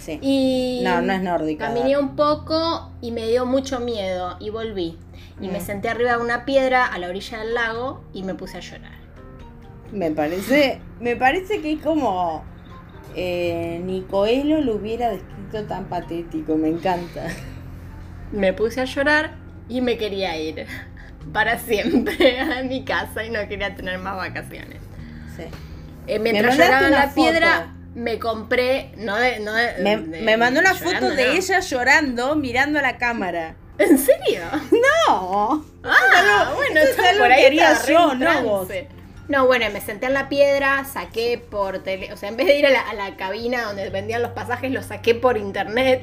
Sí. 0.00 0.18
Y 0.22 0.80
No, 0.84 1.02
no 1.02 1.12
es 1.12 1.22
nórdica, 1.22 1.66
Caminé 1.68 1.92
dark. 1.92 2.02
un 2.04 2.16
poco 2.16 2.90
y 3.02 3.10
me 3.12 3.26
dio 3.28 3.44
mucho 3.46 3.78
miedo 3.80 4.36
y 4.40 4.50
volví. 4.50 4.98
Y 5.40 5.48
me 5.48 5.58
Mm. 5.60 5.64
senté 5.64 5.88
arriba 5.90 6.16
de 6.16 6.22
una 6.22 6.44
piedra 6.44 6.86
a 6.86 6.98
la 6.98 7.08
orilla 7.08 7.38
del 7.40 7.54
lago 7.54 8.02
y 8.12 8.22
me 8.22 8.34
puse 8.34 8.56
a 8.56 8.60
llorar. 8.60 8.98
Me 9.92 10.10
parece, 10.10 10.80
me 11.00 11.14
parece 11.16 11.60
que 11.60 11.72
es 11.74 11.80
como 11.82 12.42
eh, 13.14 13.80
ni 13.84 14.02
Coelho 14.02 14.60
lo 14.60 14.76
hubiera 14.76 15.10
descrito 15.10 15.64
tan 15.66 15.84
patético, 15.86 16.56
me 16.56 16.68
encanta. 16.68 17.26
Me 18.32 18.52
puse 18.52 18.80
a 18.80 18.84
llorar 18.84 19.32
y 19.68 19.80
me 19.80 19.96
quería 19.98 20.36
ir 20.36 20.66
para 21.32 21.58
siempre 21.58 22.40
a 22.58 22.62
mi 22.62 22.84
casa 22.84 23.24
y 23.24 23.30
no 23.30 23.46
quería 23.48 23.74
tener 23.74 23.98
más 23.98 24.16
vacaciones. 24.16 24.78
Sí. 25.36 25.44
Eh, 26.06 26.18
mientras 26.18 26.56
lloraba 26.56 26.86
en 26.86 26.92
la 26.92 27.14
piedra, 27.14 27.74
me 27.94 28.18
compré, 28.18 28.92
no 28.96 29.16
de, 29.16 29.40
no 29.40 29.52
de- 29.52 29.74
Me, 29.80 29.96
de- 29.98 30.22
me 30.22 30.36
mandó 30.36 30.60
una 30.60 30.72
llorando, 30.72 31.00
foto 31.08 31.14
de 31.16 31.26
no. 31.26 31.32
ella 31.32 31.60
llorando 31.60 32.36
mirando 32.36 32.78
a 32.78 32.82
la 32.82 32.96
cámara. 32.98 33.54
¿En 33.78 33.96
serio? 33.98 34.40
No. 35.08 35.64
Ah, 35.84 36.52
bueno, 36.56 36.80
eso 36.80 37.00
es 37.02 37.16
por 37.18 37.30
ahí 37.30 37.40
que 37.42 37.46
haría 37.46 37.72
estaba 37.72 37.86
re 37.86 37.92
yo, 37.92 38.14
no 38.14 38.42
vos. 38.42 38.68
No, 39.28 39.46
bueno, 39.46 39.66
me 39.72 39.80
senté 39.82 40.06
en 40.06 40.14
la 40.14 40.28
piedra, 40.28 40.84
saqué 40.84 41.38
por 41.50 41.80
tele, 41.80 42.12
o 42.12 42.16
sea, 42.16 42.30
en 42.30 42.36
vez 42.38 42.46
de 42.46 42.58
ir 42.58 42.66
a 42.66 42.70
la, 42.70 42.80
a 42.80 42.94
la 42.94 43.16
cabina 43.16 43.62
donde 43.64 43.88
vendían 43.90 44.22
los 44.22 44.32
pasajes, 44.32 44.72
los 44.72 44.86
saqué 44.86 45.14
por 45.14 45.36
internet 45.36 46.02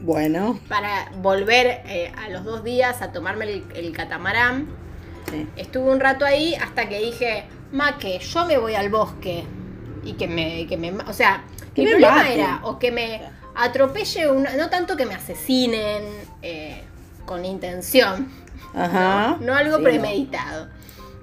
Bueno, 0.00 0.58
para 0.68 1.10
volver 1.16 1.82
eh, 1.86 2.12
a 2.16 2.28
los 2.28 2.44
dos 2.44 2.62
días 2.64 3.02
a 3.02 3.12
tomarme 3.12 3.44
el, 3.46 3.64
el 3.74 3.92
catamarán. 3.92 4.66
sí. 5.30 5.46
Estuve 5.56 5.90
un 5.90 6.00
rato 6.00 6.24
ahí 6.24 6.54
hasta 6.54 6.88
que 6.88 6.98
dije, 7.00 7.44
ma, 7.72 7.98
que 7.98 8.18
yo 8.18 8.44
me 8.46 8.58
voy 8.58 8.74
al 8.74 8.88
bosque 8.90 9.44
y 10.04 10.12
que 10.14 10.28
me, 10.28 10.66
que 10.66 10.76
me, 10.76 10.92
ma-". 10.92 11.04
o 11.08 11.12
sea, 11.12 11.42
Que 11.74 11.82
mi 11.82 11.86
me 11.86 11.92
problema 11.92 12.28
era 12.30 12.60
o 12.62 12.78
que 12.78 12.92
me 12.92 13.22
atropelle 13.56 14.30
una, 14.30 14.54
no 14.56 14.70
tanto 14.70 14.96
que 14.96 15.04
me 15.04 15.14
asesinen 15.14 16.02
eh, 16.42 16.82
con 17.26 17.44
intención, 17.44 18.30
Ajá. 18.74 19.36
no, 19.40 19.46
no 19.46 19.54
algo 19.54 19.78
Sí, 19.78 19.82
premeditado. 19.82 20.68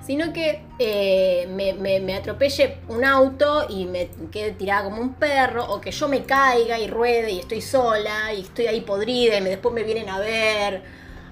Sino 0.05 0.31
que 0.33 0.61
eh, 0.77 1.47
me, 1.49 1.73
me- 1.73 1.99
me 1.99 2.15
atropelle 2.15 2.77
un 2.89 3.03
auto 3.03 3.65
y 3.69 3.85
me 3.85 4.07
quede 4.31 4.51
tirada 4.51 4.83
como 4.83 5.01
un 5.01 5.15
perro, 5.15 5.65
o 5.73 5.81
que 5.81 5.89
yo 5.91 6.07
me 6.07 6.23
caiga 6.23 6.77
y 6.77 6.87
ruede 6.87 7.31
y 7.31 7.39
estoy 7.39 7.61
sola 7.61 8.31
y 8.33 8.41
estoy 8.41 8.67
ahí 8.67 8.81
podrida 8.81 9.37
y 9.37 9.41
me, 9.41 9.49
después 9.49 9.73
me 9.73 9.81
vienen 9.83 10.09
a 10.09 10.19
ver 10.19 10.83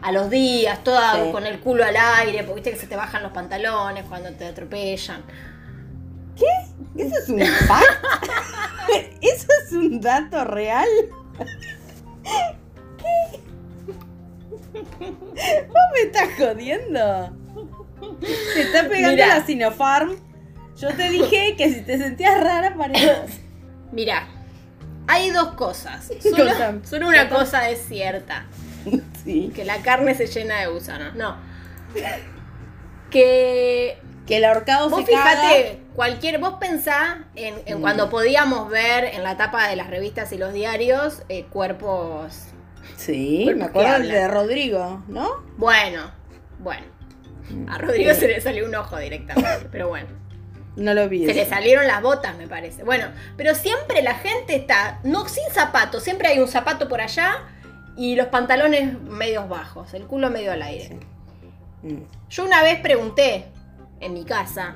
a 0.02 0.12
los 0.12 0.30
días, 0.30 0.84
toda 0.84 1.24
Sí. 1.24 1.32
con 1.32 1.46
el 1.46 1.60
culo 1.60 1.86
al 1.86 1.96
aire, 1.96 2.40
porque 2.44 2.56
viste 2.56 2.72
que 2.72 2.78
se 2.78 2.88
te 2.88 2.96
bajan 2.96 3.22
los 3.24 3.32
pantalones 3.32 4.06
cuando 4.10 4.32
te 4.32 4.46
atropellan. 4.48 5.24
¿Eso 6.98 7.16
es 7.22 7.30
un 7.30 7.40
fact? 7.40 8.04
¿Eso 9.22 9.48
es 9.66 9.72
un 9.72 10.02
dato 10.02 10.44
real? 10.46 10.88
¿Qué? 12.98 13.40
¿Vos 15.68 15.84
me 15.94 16.02
estás 16.02 16.30
jodiendo? 16.38 17.32
Te 18.20 18.62
está 18.62 18.88
pegando 18.88 19.12
Mira. 19.12 19.40
la 19.40 19.46
Sinopharm. 19.46 20.16
Yo 20.78 20.90
te 20.96 21.10
dije 21.10 21.56
que 21.58 21.72
si 21.74 21.82
te 21.82 21.98
sentías 21.98 22.42
rara 22.44 22.76
parecías. 22.76 23.32
Mira, 23.92 24.28
hay 25.08 25.30
dos 25.30 25.54
cosas. 25.54 26.12
Solo, 26.84 27.08
una 27.08 27.30
cosa 27.30 27.70
es 27.70 27.86
cierta. 27.88 28.46
Sí. 29.24 29.52
Que 29.56 29.64
la 29.66 29.78
carne 29.84 30.16
se 30.16 30.28
llena 30.28 30.60
de 30.62 30.68
gusanos. 30.68 31.16
No. 31.16 31.38
Que 33.10 33.98
Que 34.26 34.38
el 34.38 34.46
ahorcado 34.46 34.90
vos 34.90 35.06
se 35.06 35.12
caga. 35.12 35.32
fíjate, 35.42 35.80
cualquier, 35.96 36.40
vos 36.40 36.56
pensá 36.60 37.26
en, 37.36 37.56
en 37.66 37.78
Mm. 37.78 37.82
cuando 37.82 38.10
podíamos 38.10 38.70
ver 38.70 39.04
en 39.06 39.22
la 39.24 39.36
tapa 39.38 39.68
de 39.68 39.76
las 39.76 39.90
revistas 39.90 40.32
y 40.32 40.38
los 40.38 40.54
diarios 40.54 41.24
eh, 41.30 41.46
cuerpos. 41.50 42.34
Sí, 42.98 43.42
Cuerpos 43.44 43.60
me 43.60 43.66
acuerdo 43.66 44.08
de 44.08 44.28
Rodrigo, 44.28 45.04
¿no? 45.08 45.44
Bueno, 45.58 46.12
bueno. 46.60 46.86
A 47.70 47.78
Rodrigo 47.78 48.14
se 48.14 48.28
le 48.28 48.40
salió 48.42 48.66
un 48.66 48.76
ojo 48.76 48.98
directamente, 48.98 49.68
pero 49.72 49.90
bueno. 49.90 50.08
No 50.76 50.94
lo 50.94 51.08
vi. 51.08 51.26
Se 51.26 51.34
le 51.34 51.46
salieron 51.46 51.86
las 51.86 52.02
botas, 52.02 52.36
me 52.38 52.48
parece. 52.48 52.84
Bueno, 52.84 53.06
pero 53.38 53.54
siempre 53.54 54.02
la 54.02 54.16
gente 54.16 54.56
está, 54.56 55.00
no 55.04 55.28
sin 55.28 55.44
zapatos, 55.52 56.02
siempre 56.04 56.30
hay 56.30 56.40
un 56.40 56.48
zapato 56.48 56.88
por 56.90 57.00
allá 57.02 57.44
y 57.96 58.16
los 58.16 58.28
pantalones 58.28 59.00
medios 59.02 59.48
bajos, 59.48 59.94
el 59.94 60.06
culo 60.08 60.30
medio 60.32 60.52
al 60.52 60.64
aire. 60.64 60.98
Mm, 61.84 61.98
Yo 62.30 62.46
una 62.46 62.64
vez 62.64 62.80
pregunté 62.80 63.46
en 64.00 64.14
mi 64.14 64.26
casa, 64.26 64.76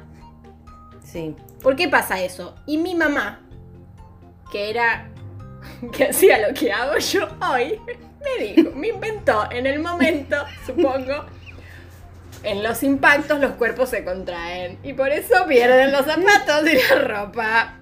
Sí. 1.03 1.35
¿por 1.63 1.75
qué 1.75 1.87
pasa 1.87 2.21
eso? 2.21 2.53
Y 2.67 2.77
mi 2.77 2.93
mamá, 2.93 3.39
que 4.51 4.69
era, 4.69 5.09
que 5.93 6.09
hacía 6.09 6.47
lo 6.47 6.53
que 6.53 6.71
hago 6.71 6.97
yo 6.99 7.27
hoy, 7.51 7.79
me 8.39 8.45
dijo, 8.45 8.71
me 8.75 8.89
inventó 8.89 9.49
en 9.49 9.65
el 9.65 9.79
momento, 9.79 10.35
supongo, 10.65 11.25
en 12.43 12.63
los 12.63 12.83
impactos 12.83 13.39
los 13.39 13.51
cuerpos 13.53 13.89
se 13.89 14.03
contraen 14.03 14.79
y 14.83 14.93
por 14.93 15.09
eso 15.09 15.45
pierden 15.47 15.91
los 15.91 16.05
zapatos 16.05 16.63
y 16.71 16.75
la 16.93 16.99
ropa. 17.01 17.73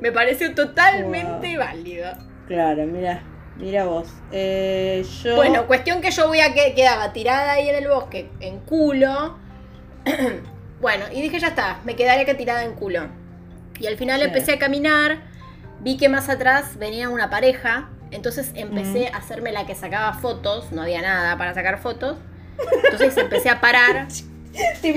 Me 0.00 0.12
pareció 0.12 0.54
totalmente 0.54 1.56
válido. 1.58 2.10
Claro, 2.46 2.86
mira, 2.86 3.22
mira 3.56 3.84
vos. 3.84 4.08
Eh, 4.32 5.04
yo. 5.22 5.36
Bueno, 5.36 5.66
cuestión 5.66 6.00
que 6.00 6.10
yo 6.10 6.26
voy 6.28 6.40
a 6.40 6.54
que 6.54 6.74
quedaba 6.74 7.12
tirada 7.12 7.52
ahí 7.52 7.68
en 7.68 7.76
el 7.76 7.88
bosque, 7.88 8.30
en 8.40 8.60
culo. 8.60 9.36
bueno, 10.80 11.04
y 11.12 11.20
dije, 11.20 11.38
ya 11.38 11.48
está, 11.48 11.80
me 11.84 11.96
quedaré 11.96 12.24
que 12.24 12.34
tirada 12.34 12.64
en 12.64 12.74
culo. 12.74 13.08
Y 13.78 13.86
al 13.86 13.96
final 13.96 14.20
Sí. 14.20 14.26
empecé 14.26 14.52
a 14.54 14.58
caminar, 14.58 15.18
vi 15.80 15.96
que 15.96 16.08
más 16.08 16.28
atrás 16.28 16.78
venía 16.78 17.08
una 17.10 17.30
pareja, 17.30 17.90
entonces 18.10 18.52
empecé 18.54 19.08
a 19.08 19.18
hacerme 19.18 19.52
la 19.52 19.66
que 19.66 19.74
sacaba 19.74 20.14
fotos, 20.14 20.72
no 20.72 20.82
había 20.82 21.02
nada 21.02 21.36
para 21.36 21.52
sacar 21.54 21.78
fotos. 21.78 22.16
Entonces 22.84 23.16
empecé 23.16 23.50
a 23.50 23.60
parar. 23.60 24.08
te 24.82 24.88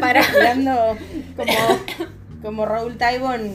parar. 0.00 0.24
hablando 0.34 0.96
como, 1.36 1.52
como 2.42 2.66
Raúl 2.66 2.96
Taibon 2.96 3.52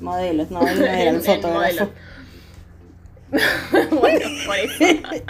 modelos, 0.00 0.50
no, 0.50 0.66
él 0.66 0.80
no 0.80 0.86
era 0.86 1.10
el 1.10 1.20
fotógrafo. 1.22 1.90
bueno, 3.90 4.20
por 4.46 4.56
eso. 4.56 4.84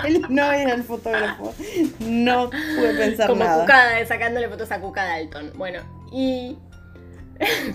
él 0.05 0.23
no 0.29 0.53
era 0.53 0.75
el 0.75 0.83
fotógrafo. 0.83 1.55
No 2.01 2.51
pude 2.51 2.95
pensar 2.99 3.29
Como 3.29 3.45
nada. 3.45 3.63
Cucada, 3.63 4.07
sacándole 4.07 4.49
fotos 4.49 4.71
a 4.73 4.81
Cuca 4.81 5.05
Dalton. 5.05 5.53
Bueno, 5.57 5.81
y. 6.13 6.57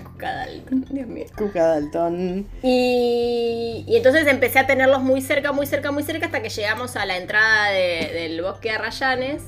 Cuca 0.04 0.32
Dalton, 0.32 0.86
Dios 0.90 1.06
mío. 1.08 1.26
Cuca 1.36 1.66
Dalton. 1.66 2.46
Y, 2.62 3.84
y 3.88 3.96
entonces 3.96 4.26
empecé 4.26 4.58
a 4.60 4.66
tenerlos 4.66 5.02
muy 5.02 5.20
cerca, 5.20 5.52
muy 5.52 5.66
cerca, 5.66 5.90
muy 5.90 6.02
cerca 6.02 6.26
hasta 6.26 6.42
que 6.42 6.48
llegamos 6.48 6.96
a 6.96 7.06
la 7.06 7.16
entrada 7.16 7.70
de- 7.70 8.10
del 8.12 8.40
bosque 8.42 8.68
de 8.68 8.74
Arrayanes. 8.76 9.42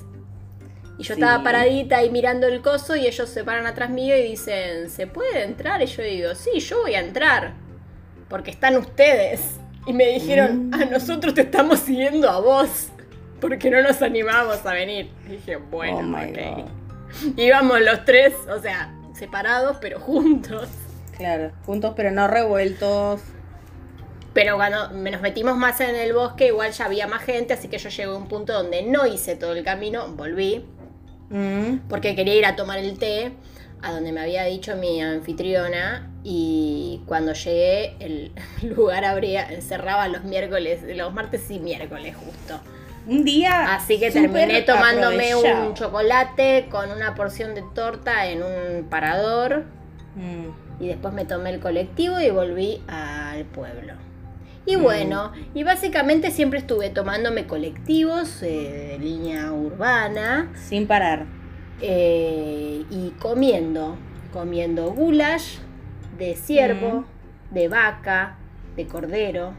Y 1.03 1.05
yo 1.05 1.15
Sí. 1.17 1.21
estaba 1.21 1.43
paradita 1.43 1.99
ahí 1.99 2.11
mirando 2.11 2.47
el 2.47 2.63
coso 2.63 2.95
y 2.95 3.07
ellos 3.09 3.29
se 3.29 3.43
paran 3.43 3.67
atrás 3.67 3.91
mío 3.91 4.17
y 4.17 4.23
dicen, 4.23 4.89
¿se 4.89 5.09
puede 5.09 5.43
entrar? 5.43 5.83
Y 5.83 5.87
yo 5.87 6.01
digo, 6.05 6.35
sí, 6.37 6.61
yo 6.61 6.83
voy 6.83 6.95
a 6.95 7.01
entrar. 7.01 7.55
Porque 8.29 8.53
están 8.53 8.77
ustedes. 8.77 9.41
Y 9.85 9.93
me 9.93 10.07
dijeron, 10.07 10.69
Mm. 10.69 10.75
a 10.75 10.85
nosotros 10.85 11.35
te 11.35 11.41
estamos 11.41 11.81
siguiendo 11.81 12.31
a 12.31 12.39
vos. 12.39 12.87
Porque 13.41 13.69
no 13.69 13.83
nos 13.83 14.01
animamos 14.01 14.65
a 14.65 14.73
venir. 14.75 15.11
Y 15.27 15.33
dije, 15.33 15.57
bueno, 15.57 15.97
oh 16.17 16.23
ok. 16.23 16.37
god. 16.37 17.37
Íbamos 17.37 17.81
los 17.81 18.05
tres, 18.05 18.35
o 18.49 18.61
sea, 18.61 18.95
separados 19.13 19.79
pero 19.81 19.99
juntos. 19.99 20.69
Claro, 21.17 21.51
juntos 21.67 21.95
pero 21.97 22.13
no 22.13 22.29
revueltos. 22.29 23.21
Pero 24.35 24.55
cuando 24.57 24.91
nos 24.93 25.21
metimos 25.21 25.57
más 25.57 25.81
en 25.81 25.97
el 25.97 26.13
bosque, 26.13 26.47
igual 26.47 26.71
ya 26.71 26.85
había 26.87 27.07
más 27.09 27.23
gente, 27.23 27.53
así 27.55 27.67
que 27.67 27.79
yo 27.79 27.89
llegué 27.91 28.05
a 28.05 28.15
un 28.15 28.29
punto 28.29 28.53
donde 28.53 28.83
no 28.83 29.05
hice 29.07 29.35
todo 29.37 29.53
el 29.53 29.63
camino, 29.65 30.07
volví, 30.17 30.65
Mm, 31.33 31.89
porque 31.89 32.15
quería 32.15 32.37
ir 32.37 32.47
a 32.47 32.55
tomar 32.55 32.79
el 32.79 32.97
té, 32.99 33.33
a 33.83 33.91
donde 33.91 34.13
me 34.13 34.21
había 34.21 34.45
dicho 34.45 34.77
mi 34.77 35.03
anfitriona, 35.03 36.09
y 36.23 37.01
cuando 37.07 37.33
llegué, 37.33 37.97
el 37.99 38.31
lugar 38.77 39.05
abría, 39.05 39.49
cerraba 39.61 40.07
los 40.07 40.23
miércoles, 40.23 40.81
los 40.97 41.13
martes 41.13 41.51
y 41.51 41.59
miércoles 41.59 42.15
justo. 42.15 42.61
Un 43.09 43.25
día. 43.25 43.75
Así 43.75 43.99
que 43.99 44.13
terminé 44.13 44.63
tomándome 44.63 45.33
aprovechado. 45.33 45.69
un 45.69 45.75
chocolate 45.75 46.69
con 46.71 46.93
una 46.93 47.17
porción 47.17 47.57
de 47.57 47.65
torta 47.75 48.29
en 48.29 48.45
un 48.45 48.87
parador, 48.89 49.65
Mm, 50.15 50.83
y 50.83 50.89
después 50.89 51.15
me 51.15 51.25
tomé 51.25 51.51
el 51.51 51.61
colectivo 51.61 52.21
y 52.21 52.31
volví 52.31 52.83
al 52.89 53.45
pueblo. 53.45 53.95
Y 54.65 54.77
Mm. 54.77 54.83
bueno, 54.83 55.33
y 55.55 55.65
básicamente 55.65 56.31
siempre 56.31 56.59
estuve 56.61 56.89
tomándome 56.91 57.47
colectivos 57.47 58.43
eh, 58.43 58.89
de 58.93 58.99
línea 59.05 59.53
urbana 59.53 60.51
sin 60.55 60.87
parar. 60.87 61.27
eh, 61.85 62.85
y 62.91 63.11
comiendo, 63.19 63.97
comiendo 64.33 64.93
goulash 64.93 65.57
de 66.17 66.37
ciervo, 66.37 67.05
de 67.51 67.67
vaca, 67.67 68.37
de 68.77 68.87
cordero, 68.87 69.53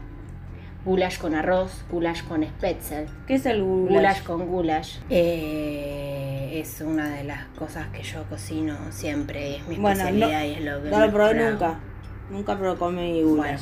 goulash 0.86 1.18
con 1.18 1.34
arroz, 1.34 1.84
goulash 1.90 2.22
con 2.24 2.42
spetzel, 2.42 3.06
¿Qué 3.26 3.34
es 3.34 3.44
el 3.44 3.62
goulash? 3.62 3.92
goulash 3.92 4.22
con 4.22 4.46
goulash. 4.46 4.98
Eh, 5.10 6.60
es 6.60 6.80
una 6.80 7.10
de 7.10 7.24
las 7.24 7.44
cosas 7.58 7.88
que 7.88 8.02
yo 8.02 8.22
cocino 8.24 8.76
siempre, 8.90 9.56
es 9.56 9.68
mi 9.68 9.76
Bueno, 9.76 10.04
no- 10.04 10.08
especialidad 10.08 10.44
y 10.44 10.52
es 10.54 10.64
lo 10.64 10.82
que 10.82 10.90
No 10.90 11.00
lo 11.06 11.12
probé 11.12 11.50
nunca. 11.50 11.80
Nunca 12.30 12.58
probé 12.58 12.78
comí 12.78 13.22
goulash. 13.22 13.60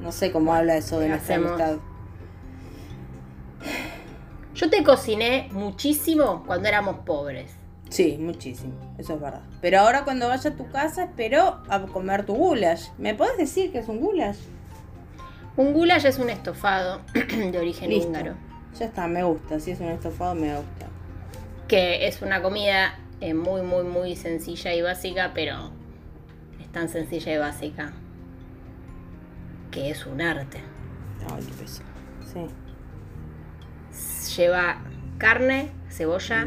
No 0.00 0.12
sé 0.12 0.32
cómo 0.32 0.54
habla 0.54 0.76
eso 0.76 0.98
de 0.98 1.06
¿qué 1.06 1.10
nuestra 1.10 1.34
hacemos? 1.36 1.60
amistad. 1.60 1.76
Yo 4.54 4.68
te 4.70 4.82
cociné 4.82 5.48
muchísimo 5.52 6.42
cuando 6.46 6.68
éramos 6.68 6.96
pobres. 7.06 7.52
Sí, 7.88 8.18
muchísimo. 8.20 8.74
Eso 8.98 9.14
es 9.14 9.20
verdad. 9.20 9.42
Pero 9.60 9.80
ahora 9.80 10.04
cuando 10.04 10.28
vaya 10.28 10.50
a 10.50 10.54
tu 10.54 10.68
casa 10.70 11.04
espero 11.04 11.60
a 11.68 11.80
comer 11.86 12.24
tu 12.24 12.34
goulash. 12.34 12.88
¿Me 12.98 13.14
podés 13.14 13.36
decir 13.36 13.72
que 13.72 13.78
es 13.78 13.88
un 13.88 14.00
goulash? 14.00 14.36
Un 15.56 15.72
goulash 15.72 16.06
es 16.06 16.18
un 16.18 16.30
estofado 16.30 17.00
de 17.14 17.58
origen 17.58 17.90
Listo. 17.90 18.08
húngaro, 18.08 18.34
Ya 18.78 18.86
está, 18.86 19.06
me 19.08 19.22
gusta. 19.24 19.58
Si 19.60 19.70
es 19.72 19.80
un 19.80 19.88
estofado, 19.88 20.34
me 20.34 20.54
gusta. 20.54 20.86
que 21.68 22.06
es 22.06 22.22
una 22.22 22.42
comida 22.42 22.98
eh, 23.20 23.34
muy, 23.34 23.62
muy, 23.62 23.82
muy 23.84 24.16
sencilla 24.16 24.72
y 24.74 24.82
básica, 24.82 25.32
pero 25.34 25.70
es 26.60 26.68
tan 26.72 26.88
sencilla 26.88 27.32
y 27.34 27.38
básica 27.38 27.92
que 29.70 29.90
es 29.90 30.06
un 30.06 30.20
arte. 30.20 30.60
Ay, 31.32 31.44
qué 31.44 31.52
peso. 31.54 31.82
Sí. 32.32 32.46
Lleva 34.36 34.78
carne, 35.18 35.70
cebolla 35.90 36.46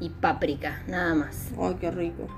y 0.00 0.10
páprica, 0.10 0.82
nada 0.86 1.14
más. 1.14 1.50
Ay, 1.60 1.76
qué 1.80 1.90
rico. 1.90 2.28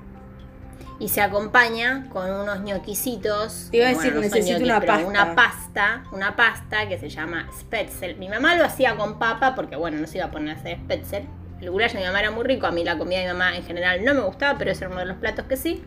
Y 0.99 1.09
se 1.09 1.21
acompaña 1.21 2.07
con 2.09 2.31
unos 2.31 2.61
ñoquisitos. 2.61 3.69
Te 3.71 3.77
iba 3.77 3.87
a 3.87 3.89
decir, 3.89 4.13
no 4.13 4.21
son 4.21 4.31
necesito 4.31 4.59
ñoquis, 4.59 4.69
una 4.69 4.81
pasta. 4.81 5.07
Una 5.07 5.35
pasta, 5.35 6.03
una 6.11 6.35
pasta 6.35 6.87
que 6.87 6.99
se 6.99 7.09
llama 7.09 7.49
spetzel. 7.59 8.17
Mi 8.17 8.29
mamá 8.29 8.55
lo 8.55 8.63
hacía 8.63 8.95
con 8.95 9.19
papa 9.19 9.55
porque, 9.55 9.75
bueno, 9.75 9.97
no 9.97 10.07
se 10.07 10.19
iba 10.19 10.27
a 10.27 10.31
poner 10.31 10.55
a 10.55 10.59
hacer 10.59 10.77
spetzel. 10.77 11.27
El 11.59 11.71
goulash 11.71 11.93
de 11.93 11.99
mi 11.99 12.05
mamá 12.05 12.19
era 12.19 12.31
muy 12.31 12.43
rico, 12.43 12.67
a 12.67 12.71
mí 12.71 12.83
la 12.83 12.97
comida 12.97 13.19
de 13.19 13.25
mi 13.25 13.31
mamá 13.31 13.55
en 13.55 13.63
general 13.63 14.03
no 14.03 14.13
me 14.13 14.21
gustaba, 14.21 14.57
pero 14.57 14.71
ese 14.71 14.83
era 14.83 14.91
uno 14.91 14.99
de 14.99 15.07
los 15.07 15.17
platos 15.17 15.45
que 15.45 15.57
sí. 15.57 15.83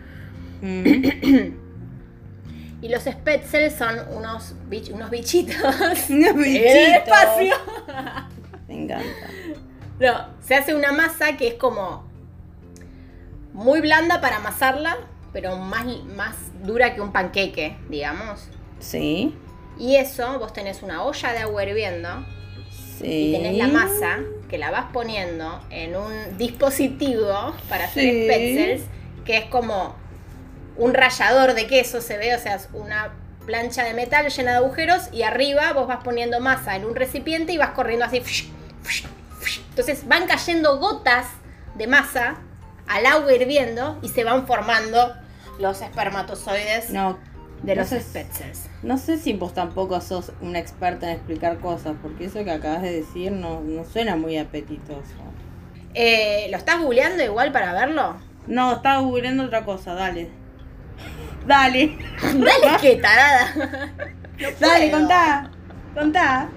Mm. 0.62 1.62
Y 2.82 2.88
los 2.88 3.02
spetzel 3.04 3.70
son 3.70 3.98
unos, 4.12 4.54
bich- 4.68 4.92
unos 4.92 5.10
bichitos. 5.10 5.56
Unos 5.80 5.98
en 6.10 6.22
el 6.24 6.34
bichitos. 6.34 6.92
espacio. 6.96 7.54
Me 8.68 8.82
encanta. 8.82 9.26
No, 9.98 10.26
se 10.42 10.54
hace 10.56 10.74
una 10.74 10.92
masa 10.92 11.36
que 11.36 11.48
es 11.48 11.54
como 11.54 12.04
muy 13.52 13.80
blanda 13.80 14.20
para 14.20 14.36
amasarla, 14.36 14.98
pero 15.32 15.56
más, 15.56 15.86
más 16.14 16.36
dura 16.64 16.94
que 16.94 17.00
un 17.00 17.12
panqueque, 17.12 17.76
digamos. 17.88 18.48
Sí. 18.78 19.34
Y 19.78 19.96
eso, 19.96 20.38
vos 20.38 20.52
tenés 20.52 20.82
una 20.82 21.02
olla 21.04 21.32
de 21.32 21.38
agua 21.40 21.64
hirviendo 21.64 22.08
Sí. 22.98 23.28
y 23.28 23.32
tenés 23.32 23.56
la 23.58 23.68
masa 23.68 24.18
que 24.48 24.56
la 24.58 24.70
vas 24.70 24.86
poniendo 24.92 25.60
en 25.70 25.96
un 25.96 26.38
dispositivo 26.38 27.54
para 27.68 27.84
hacer 27.84 28.02
Sí. 28.04 28.24
spetzels, 28.24 28.82
que 29.24 29.36
es 29.38 29.44
como 29.46 29.94
un 30.78 30.94
rallador 30.94 31.54
de 31.54 31.66
queso, 31.66 32.00
se 32.00 32.16
ve, 32.18 32.34
o 32.34 32.38
sea, 32.38 32.56
es 32.56 32.68
una 32.72 33.12
plancha 33.46 33.84
de 33.84 33.94
metal 33.94 34.28
llena 34.28 34.52
de 34.52 34.56
agujeros 34.58 35.04
y 35.12 35.22
arriba 35.22 35.72
vos 35.72 35.86
vas 35.86 36.02
poniendo 36.02 36.40
masa 36.40 36.76
en 36.76 36.84
un 36.84 36.94
recipiente 36.96 37.52
y 37.52 37.58
vas 37.58 37.70
corriendo 37.70 38.04
así. 38.04 38.22
Entonces 39.70 40.06
van 40.08 40.26
cayendo 40.26 40.78
gotas 40.78 41.26
de 41.74 41.86
masa 41.86 42.36
al 42.88 43.06
agua 43.06 43.32
hirviendo 43.32 43.98
y 44.02 44.08
se 44.08 44.24
van 44.24 44.46
formando 44.46 45.14
los 45.58 45.80
espermatozoides 45.80 46.90
No, 46.90 47.18
de 47.62 47.74
no 47.74 47.80
los 47.82 47.88
sé- 47.90 48.26
no 48.82 48.98
sé 48.98 49.18
si 49.18 49.32
vos 49.32 49.54
tampoco 49.54 50.00
sos 50.00 50.32
una 50.40 50.58
experta 50.58 51.06
en 51.10 51.16
explicar 51.16 51.58
cosas, 51.58 51.94
porque 52.02 52.26
eso 52.26 52.44
que 52.44 52.50
acabas 52.50 52.82
de 52.82 52.92
decir 52.92 53.32
no, 53.32 53.60
no 53.60 53.84
suena 53.84 54.16
muy 54.16 54.36
apetitoso. 54.38 55.14
Eh, 55.94 56.48
¿Lo 56.50 56.56
estás 56.58 56.80
googleando 56.80 57.22
igual 57.24 57.52
para 57.52 57.72
verlo? 57.72 58.16
No, 58.46 58.74
estaba 58.74 59.00
googleando 59.00 59.44
otra 59.44 59.64
cosa, 59.64 59.94
dale. 59.94 60.30
Dale, 61.46 61.96
Dale, 62.22 62.76
qué 62.80 62.96
tarada. 62.96 63.54
No 64.38 64.48
dale, 64.58 64.90
contá, 64.90 65.50
contá. 65.94 66.48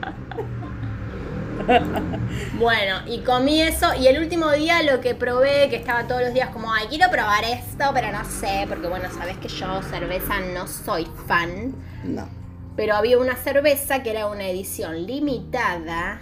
Bueno, 2.54 3.02
y 3.06 3.20
comí 3.20 3.62
eso. 3.62 3.94
Y 3.96 4.08
el 4.08 4.20
último 4.22 4.52
día 4.52 4.82
lo 4.84 5.00
que 5.02 5.16
probé, 5.16 5.70
que 5.70 5.76
estaba 5.76 6.08
todos 6.08 6.22
los 6.22 6.34
días 6.34 6.50
como, 6.50 6.74
ay, 6.74 6.88
quiero 6.90 7.10
probar 7.10 7.44
esto, 7.44 7.86
pero 7.94 8.12
no 8.12 8.26
sé, 8.26 8.66
porque 8.68 8.88
bueno, 8.88 9.10
sabes 9.12 9.38
que 9.38 9.48
yo 9.48 9.82
cerveza 9.84 10.40
no 10.54 10.68
soy 10.68 11.08
fan. 11.28 11.76
No. 12.04 12.28
Pero 12.76 12.96
había 12.96 13.18
una 13.18 13.36
cerveza 13.36 14.04
que 14.04 14.12
era 14.12 14.28
una 14.28 14.48
edición 14.48 15.06
limitada 15.06 16.20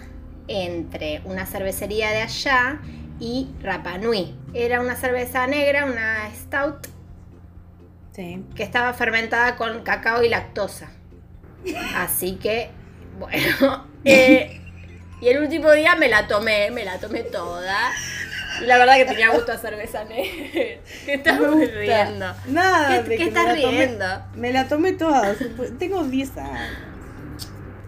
entre 0.48 1.22
una 1.24 1.46
cervecería 1.46 2.10
de 2.10 2.22
allá 2.22 2.80
y 3.20 3.48
Rapa 3.62 3.98
Nui. 3.98 4.34
Era 4.54 4.80
una 4.80 4.96
cerveza 4.96 5.46
negra, 5.46 5.86
una 5.86 6.30
stout, 6.34 6.88
Sí. 8.18 8.44
que 8.56 8.64
estaba 8.64 8.92
fermentada 8.94 9.54
con 9.54 9.84
cacao 9.84 10.24
y 10.24 10.28
lactosa. 10.28 10.90
Así 11.94 12.34
que, 12.34 12.70
bueno, 13.16 13.86
eh, 14.04 14.60
y 15.20 15.28
el 15.28 15.38
último 15.40 15.70
día 15.70 15.94
me 15.94 16.08
la 16.08 16.26
tomé, 16.26 16.72
me 16.72 16.84
la 16.84 16.98
tomé 16.98 17.22
toda. 17.22 17.92
Y 18.60 18.66
la 18.66 18.76
verdad 18.76 18.96
que 18.96 19.04
tenía 19.04 19.28
gusto 19.30 19.52
a 19.52 19.58
cerveza 19.58 20.02
negra. 20.02 20.32
¿Qué 21.04 21.14
estás 21.14 21.38
Me 21.38 21.64
riendo? 21.66 22.34
Nada, 22.48 22.88
¿Qué- 23.04 23.08
de 23.08 23.08
qué 23.10 23.16
que 23.16 23.22
me 23.22 23.28
estás 23.28 23.56
tomé- 23.56 23.70
riendo? 23.86 24.06
Me 24.34 24.52
la 24.52 24.66
tomé 24.66 24.92
toda, 24.94 25.36
tengo 25.78 26.02
10 26.02 26.36
años. 26.38 26.72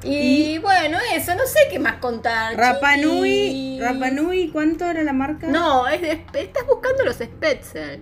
Y, 0.04 0.58
bueno, 0.58 0.96
eso, 1.14 1.34
no 1.34 1.44
sé 1.44 1.58
qué 1.70 1.78
más 1.80 1.96
contar. 1.96 2.56
Rapanui. 2.56 3.78
Rapanui, 3.80 4.48
¿cuánto 4.50 4.88
era 4.88 5.02
la 5.02 5.12
marca? 5.12 5.48
No, 5.48 5.88
es 5.88 6.00
de- 6.00 6.24
estás 6.34 6.66
buscando 6.68 7.04
los 7.04 7.16
Spetzel. 7.16 8.00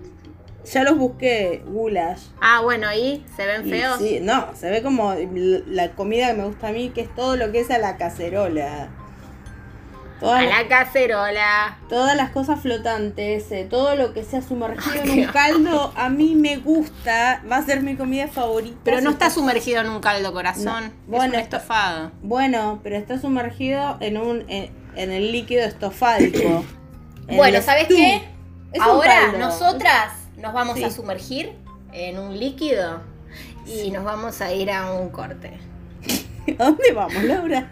Ya 0.73 0.85
los 0.85 0.99
busqué, 0.99 1.63
Gulash. 1.67 2.21
Ah, 2.41 2.61
bueno, 2.63 2.87
ahí 2.89 3.25
se 3.37 3.47
ven 3.47 3.67
Y 3.67 3.71
feos. 3.71 3.99
sí, 3.99 4.19
no, 4.21 4.49
se 4.55 4.71
ve 4.71 4.83
como 4.83 5.15
la 5.67 5.91
comida 5.93 6.29
que 6.29 6.35
me 6.35 6.45
gusta 6.45 6.69
a 6.69 6.73
mí, 6.73 6.91
que 6.91 7.01
es 7.03 7.15
todo 7.15 7.37
lo 7.37 7.51
que 7.53 7.61
es 7.61 7.71
a 7.71 7.79
la 7.79 7.97
cacerola. 7.97 8.89
Todas, 10.21 10.41
A 10.41 10.43
las- 10.47 10.63
la 10.63 10.69
cacerola. 10.69 11.79
todas 11.89 12.17
las 12.17 12.31
cosas 12.31 12.61
flotantes, 12.61 13.53
eh, 13.53 13.69
todo 13.71 13.95
lo 13.95 14.13
que 14.13 14.25
sea 14.25 14.43
sumergido 14.43 15.05
en 15.05 15.11
un 15.21 15.25
caldo, 15.27 15.93
a 15.97 16.09
mí 16.09 16.35
me 16.35 16.57
gusta, 16.57 17.41
va 17.51 17.59
a 17.59 17.63
ser 17.63 17.83
mi 17.83 17.95
comida 17.95 18.27
favorita. 18.27 18.77
Pero 18.83 19.01
no 19.01 19.11
está 19.11 19.31
sumergido 19.31 19.81
en 19.81 19.89
un 19.91 20.01
caldo 20.01 20.33
corazón. 20.33 20.65
No. 20.67 20.79
Es 20.87 20.93
Bueno, 21.07 21.35
un 21.35 21.41
estofado. 21.41 22.11
Bueno, 22.21 22.81
pero 22.83 22.97
está 22.97 23.21
sumergido 23.21 23.97
en 24.01 24.17
un 24.19 24.45
en, 24.49 24.71
en 24.97 25.13
el 25.13 25.31
líquido 25.31 25.63
estofádico. 25.65 26.65
En 27.29 27.37
Bueno, 27.37 27.63
¿sabes 27.63 27.87
qué? 27.87 28.17
Es 28.73 28.83
Ahora 28.83 29.33
nosotras 29.39 30.13
nos 30.39 30.53
vamos 30.53 30.77
Sí. 30.77 30.85
a 30.85 30.91
sumergir 30.91 31.53
en 31.93 32.19
un 32.19 32.39
líquido 32.39 33.01
y 33.67 33.91
nos 33.91 34.05
vamos 34.05 34.41
a 34.41 34.53
ir 34.53 34.71
a 34.71 34.93
un 34.93 35.11
corte. 35.11 35.59
¿A 36.59 36.65
dónde 36.65 36.93
vamos, 36.93 37.23
Laura? 37.25 37.71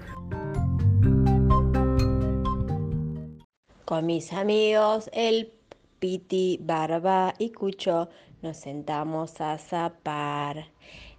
Con 3.84 4.06
mis 4.06 4.32
amigos, 4.32 5.08
el 5.12 5.52
Piti, 6.00 6.58
Barba 6.60 7.34
y 7.38 7.50
Cucho, 7.50 8.08
nos 8.42 8.56
sentamos 8.56 9.40
a 9.40 9.58
zapar. 9.58 10.66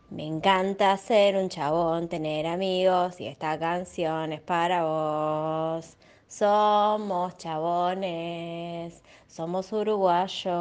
Me 0.10 0.26
encanta 0.26 0.96
ser 0.98 1.36
un 1.38 1.50
chabón, 1.50 2.08
tener 2.08 2.46
amigos 2.46 3.20
y 3.20 3.28
esta 3.28 3.58
canción 3.58 4.34
es 4.34 4.42
para 4.42 4.84
vos. 4.84 5.98
Somos 6.28 7.38
chabones, 7.38 9.02
somos 9.38 9.72
uruguayos. 9.72 10.56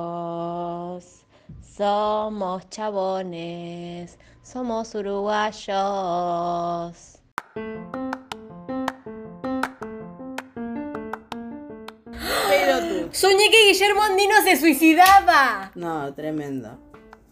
Somos 1.62 2.68
chabones, 2.68 4.18
somos 4.42 4.94
uruguayos. 4.94 5.72
Pero 12.50 12.80
tú. 12.80 13.08
Soñé 13.12 13.48
que 13.50 13.68
Guillermo 13.68 14.02
Andino 14.02 14.34
se 14.44 14.56
suicidaba. 14.56 15.72
No, 15.74 16.12
tremendo. 16.12 16.78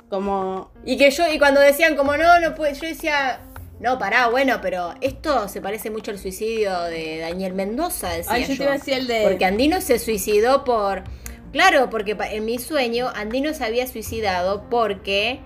Como. 0.09 0.71
Y 0.87 0.97
que 0.97 1.11
yo, 1.11 1.31
y 1.31 1.39
cuando 1.39 1.61
decían 1.61 1.95
como 1.95 2.17
no, 2.17 2.41
no 2.41 2.55
puede, 2.55 2.73
yo 2.73 2.87
decía, 2.87 3.41
no, 3.81 3.99
pará, 3.99 4.29
bueno, 4.29 4.61
pero 4.63 4.95
esto 5.03 5.47
se 5.49 5.61
parece 5.61 5.91
mucho 5.91 6.11
al 6.11 6.19
suicidio 6.19 6.85
de 6.85 7.19
Daniel 7.19 7.53
Mendoza, 7.53 8.09
decía 8.09 8.33
Ay, 8.33 8.47
yo 8.47 8.57
te 8.57 8.63
iba 8.63 8.71
a 8.73 8.79
decir 8.79 8.95
el 8.95 9.07
de. 9.07 9.25
Porque 9.25 9.45
Andino 9.45 9.83
se 9.83 9.99
suicidó 9.99 10.65
por. 10.65 11.05
Claro, 11.55 11.89
porque 11.89 12.17
en 12.33 12.45
mi 12.45 12.59
sueño 12.59 13.09
Andino 13.15 13.55
se 13.55 13.65
había 13.65 13.87
suicidado 13.87 14.65
porque 14.69 15.39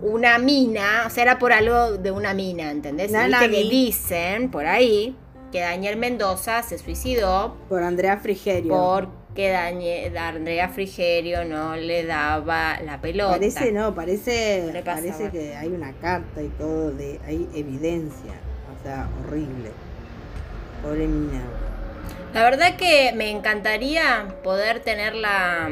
una 0.00 0.38
mina, 0.38 1.04
o 1.06 1.10
sea, 1.10 1.24
era 1.24 1.38
por 1.38 1.52
algo 1.52 1.98
de 1.98 2.10
una 2.10 2.32
mina, 2.32 2.70
¿entendés? 2.70 3.10
Y 3.10 3.14
Una 3.14 3.26
viste 3.26 3.50
que 3.50 3.68
dicen 3.68 4.50
por 4.50 4.64
ahí 4.64 5.14
que 5.52 5.60
Daniel 5.60 5.98
Mendoza 5.98 6.62
se 6.62 6.78
suicidó 6.78 7.54
Por 7.68 7.82
Andrea 7.82 8.16
Frigerio. 8.16 8.72
porque 8.72 9.50
Daniel, 9.50 10.16
Andrea 10.16 10.70
Frigerio 10.70 11.44
no 11.44 11.76
le 11.76 12.06
daba 12.06 12.80
la 12.80 13.02
pelota. 13.02 13.32
Parece, 13.32 13.72
no, 13.72 13.94
parece. 13.94 14.82
Parece 14.82 15.28
que 15.28 15.54
hay 15.54 15.68
una 15.68 15.92
carta 15.92 16.42
y 16.42 16.48
todo, 16.48 16.92
de 16.92 17.20
hay 17.26 17.46
evidencia. 17.54 18.32
O 18.80 18.82
sea, 18.82 19.06
horrible. 19.28 19.70
Pobre 20.82 21.06
mina. 21.06 21.42
La 22.34 22.42
verdad 22.44 22.76
que 22.76 23.12
me 23.14 23.30
encantaría 23.30 24.26
poder 24.42 24.80
tener 24.80 25.14
la 25.14 25.68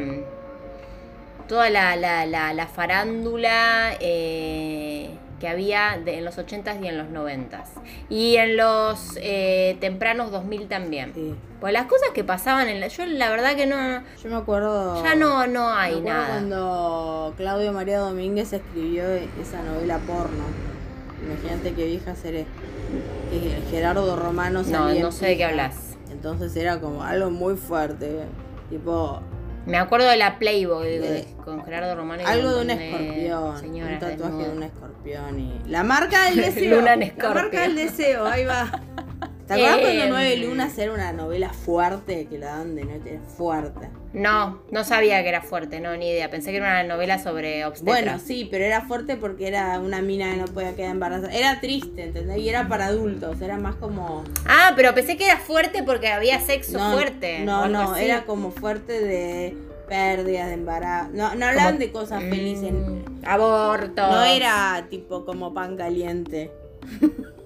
toda 1.49 1.69
la, 1.71 1.97
la, 1.97 2.27
la, 2.27 2.53
la 2.55 2.67
farándula 2.69 3.95
eh, 3.99 5.11
que 5.41 5.49
había 5.49 5.99
de- 6.05 6.19
en 6.19 6.25
los 6.25 6.39
80s 6.39 6.81
y 6.85 6.87
en 6.87 6.97
los 6.99 7.09
90s. 7.09 7.65
Y 8.09 8.37
en 8.37 8.57
los 8.57 9.17
eh, 9.17 9.77
tempranos 9.81 10.31
2000 10.31 10.69
también. 10.69 11.13
Sí. 11.15 11.35
Pues 11.61 11.73
las 11.73 11.87
cosas 11.87 12.11
que 12.15 12.23
pasaban 12.23 12.69
en 12.69 12.79
la... 12.79 12.87
Yo 12.87 13.05
la 13.07 13.31
verdad 13.31 13.57
que 13.57 13.67
no... 13.67 14.03
Yo 14.23 14.29
me 14.31 14.37
acuerdo. 14.37 15.03
Ya 15.03 15.15
no, 15.17 15.47
no 15.49 15.71
hay 15.71 16.01
nada. 16.03 16.27
cuando 16.29 17.35
Claudio 17.37 17.73
María 17.73 17.99
Domínguez 17.99 18.53
escribió 18.53 19.05
esa 19.43 19.63
novela 19.63 19.99
porno. 20.07 20.45
Imagínate 21.27 21.73
qué 21.75 21.87
vieja 21.87 22.15
seré. 22.15 22.47
Gerardo 23.71 24.15
Romano 24.17 24.63
No, 24.63 24.93
no 24.95 25.11
sé 25.13 25.27
de 25.27 25.37
qué 25.37 25.45
hablas. 25.47 25.90
Entonces 26.21 26.55
era 26.55 26.79
como 26.79 27.03
algo 27.03 27.31
muy 27.31 27.57
fuerte. 27.57 28.27
Tipo, 28.69 29.23
Me 29.65 29.79
acuerdo 29.79 30.07
de 30.07 30.19
la 30.19 30.39
Playboy 30.39 30.99
De- 30.99 31.27
con 31.43 31.65
Gerardo 31.65 31.95
Romano. 31.97 32.21
y 32.23 32.27
algo 32.27 32.57
de 32.57 32.61
un 32.63 32.71
escorpión. 32.71 33.85
un 33.87 33.99
tatuaje 33.99 34.37
de 34.37 34.51
un 34.51 34.63
escorpión. 34.63 35.41
Y... 35.41 35.63
La 35.67 35.83
marca 35.83 36.27
del 36.27 36.37
deseo. 36.43 36.77
Luna 36.77 36.93
en 36.93 37.15
La 37.17 37.31
marca 37.35 37.63
del 37.63 37.75
deseo, 37.75 38.27
ahí 38.27 38.45
va. 38.45 38.71
¿Te 39.51 39.55
acuerdas 39.55 39.81
cuando 39.81 40.03
Em. 40.05 40.09
Nueve 40.11 40.37
Lunas 40.37 40.79
era 40.79 40.93
una 40.93 41.13
novela 41.13 41.53
fuerte 41.53 42.27
que 42.27 42.39
la 42.39 42.59
dan 42.59 42.77
de 42.77 42.85
noche? 42.85 43.19
Fuerte. 43.37 43.89
No, 44.13 44.63
no 44.71 44.85
sabía 44.85 45.21
que 45.25 45.29
era 45.29 45.43
fuerte, 45.43 45.81
no, 45.81 45.97
ni 45.97 46.09
idea. 46.09 46.31
Pensé 46.31 46.53
que 46.53 46.59
era 46.59 46.67
una 46.67 46.85
novela 46.85 47.19
sobre 47.19 47.65
obstetras. 47.65 48.01
Bueno, 48.05 48.19
sí, 48.25 48.47
pero 48.49 48.65
era 48.65 48.83
fuerte 48.83 49.17
porque 49.17 49.49
era 49.49 49.81
una 49.81 50.03
mina 50.03 50.31
que 50.31 50.37
no 50.37 50.45
podía 50.45 50.77
quedar 50.77 50.93
embarazada. 50.93 51.33
Era 51.33 51.61
triste, 51.61 52.05
¿entendés? 52.05 52.39
Y 52.39 52.49
era 52.49 52.69
para 52.69 52.87
adultos, 52.87 53.41
era 53.41 53.59
más 53.59 53.75
como... 53.75 54.23
Ah, 54.47 54.73
pero 54.77 54.95
pensé 54.95 55.17
que 55.17 55.27
era 55.27 55.39
fuerte 55.39 55.83
porque 55.83 56.07
había 56.07 56.39
sexo 56.41 56.79
no, 56.79 56.93
fuerte. 56.93 57.41
No, 57.41 57.67
no, 57.69 57.93
así. 57.95 58.05
era 58.05 58.25
como 58.27 58.53
fuerte 58.53 59.01
de 59.01 59.57
pérdidas, 59.89 60.47
de 60.47 60.55
embarazo. 60.55 61.11
No, 61.13 61.35
no 61.35 61.47
hablaban 61.47 61.73
Como- 61.75 61.79
de 61.87 61.91
cosas 61.91 62.23
felices. 62.23 62.71
Mm, 62.73 63.25
aborto. 63.27 64.07
No 64.13 64.23
era 64.23 64.87
tipo 64.91 65.25
como 65.25 65.53
pan 65.53 65.77
caliente. 65.77 66.53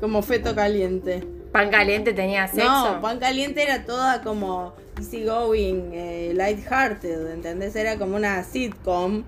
como 0.00 0.22
feto 0.22 0.54
caliente. 0.54 1.22
Pan 1.52 1.70
caliente 1.70 2.12
tenía 2.12 2.46
sexo. 2.46 2.94
No, 2.94 3.00
pan 3.00 3.18
caliente 3.18 3.62
era 3.62 3.84
toda 3.84 4.22
como 4.22 4.74
easy 4.98 5.24
going, 5.24 5.90
eh, 5.92 6.32
lighthearted, 6.34 7.32
¿entendés? 7.32 7.74
Era 7.76 7.98
como 7.98 8.16
una 8.16 8.42
sitcom. 8.44 9.24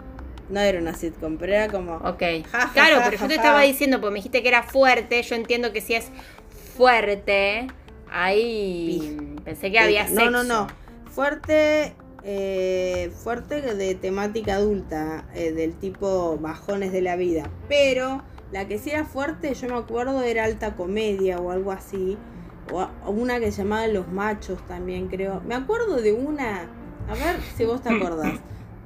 No 0.48 0.60
era 0.60 0.78
una 0.78 0.94
sitcom, 0.94 1.36
pero 1.38 1.52
era 1.54 1.68
como... 1.68 1.96
Ok. 1.96 2.20
Ja, 2.50 2.60
ja, 2.66 2.70
claro, 2.72 2.96
ja, 2.98 3.04
pero 3.04 3.22
yo 3.22 3.28
te 3.28 3.34
estaba 3.34 3.62
diciendo, 3.62 4.00
porque 4.00 4.12
me 4.12 4.18
dijiste 4.18 4.42
que 4.42 4.48
era 4.48 4.62
fuerte. 4.62 5.22
Yo 5.22 5.34
entiendo 5.34 5.72
que 5.72 5.80
si 5.80 5.94
es 5.94 6.10
fuerte, 6.76 7.66
ahí 8.10 9.16
pensé 9.44 9.70
que 9.70 9.78
había 9.78 10.04
No, 10.04 10.08
sexo. 10.08 10.30
no, 10.30 10.44
no. 10.44 10.66
Fuerte 11.10 11.94
eh, 12.24 13.10
fuerte 13.22 13.60
de 13.74 13.94
temática 13.94 14.54
adulta, 14.56 15.24
eh, 15.34 15.52
del 15.52 15.74
tipo 15.74 16.38
bajones 16.38 16.92
de 16.92 17.02
la 17.02 17.16
vida. 17.16 17.48
Pero 17.68 18.22
la 18.52 18.68
que 18.68 18.78
sí 18.78 18.90
era 18.90 19.04
fuerte, 19.04 19.54
yo 19.54 19.68
me 19.68 19.76
acuerdo, 19.76 20.22
era 20.22 20.44
alta 20.44 20.74
comedia 20.76 21.38
o 21.38 21.50
algo 21.50 21.72
así. 21.72 22.16
O 22.70 23.10
una 23.10 23.40
que 23.40 23.50
se 23.50 23.62
llamaba 23.62 23.86
Los 23.88 24.08
Machos 24.08 24.64
también, 24.68 25.08
creo. 25.08 25.40
Me 25.46 25.54
acuerdo 25.54 25.96
de 25.96 26.12
una, 26.12 26.68
a 27.08 27.14
ver 27.14 27.40
si 27.56 27.64
vos 27.64 27.82
te 27.82 27.88
acordás, 27.90 28.38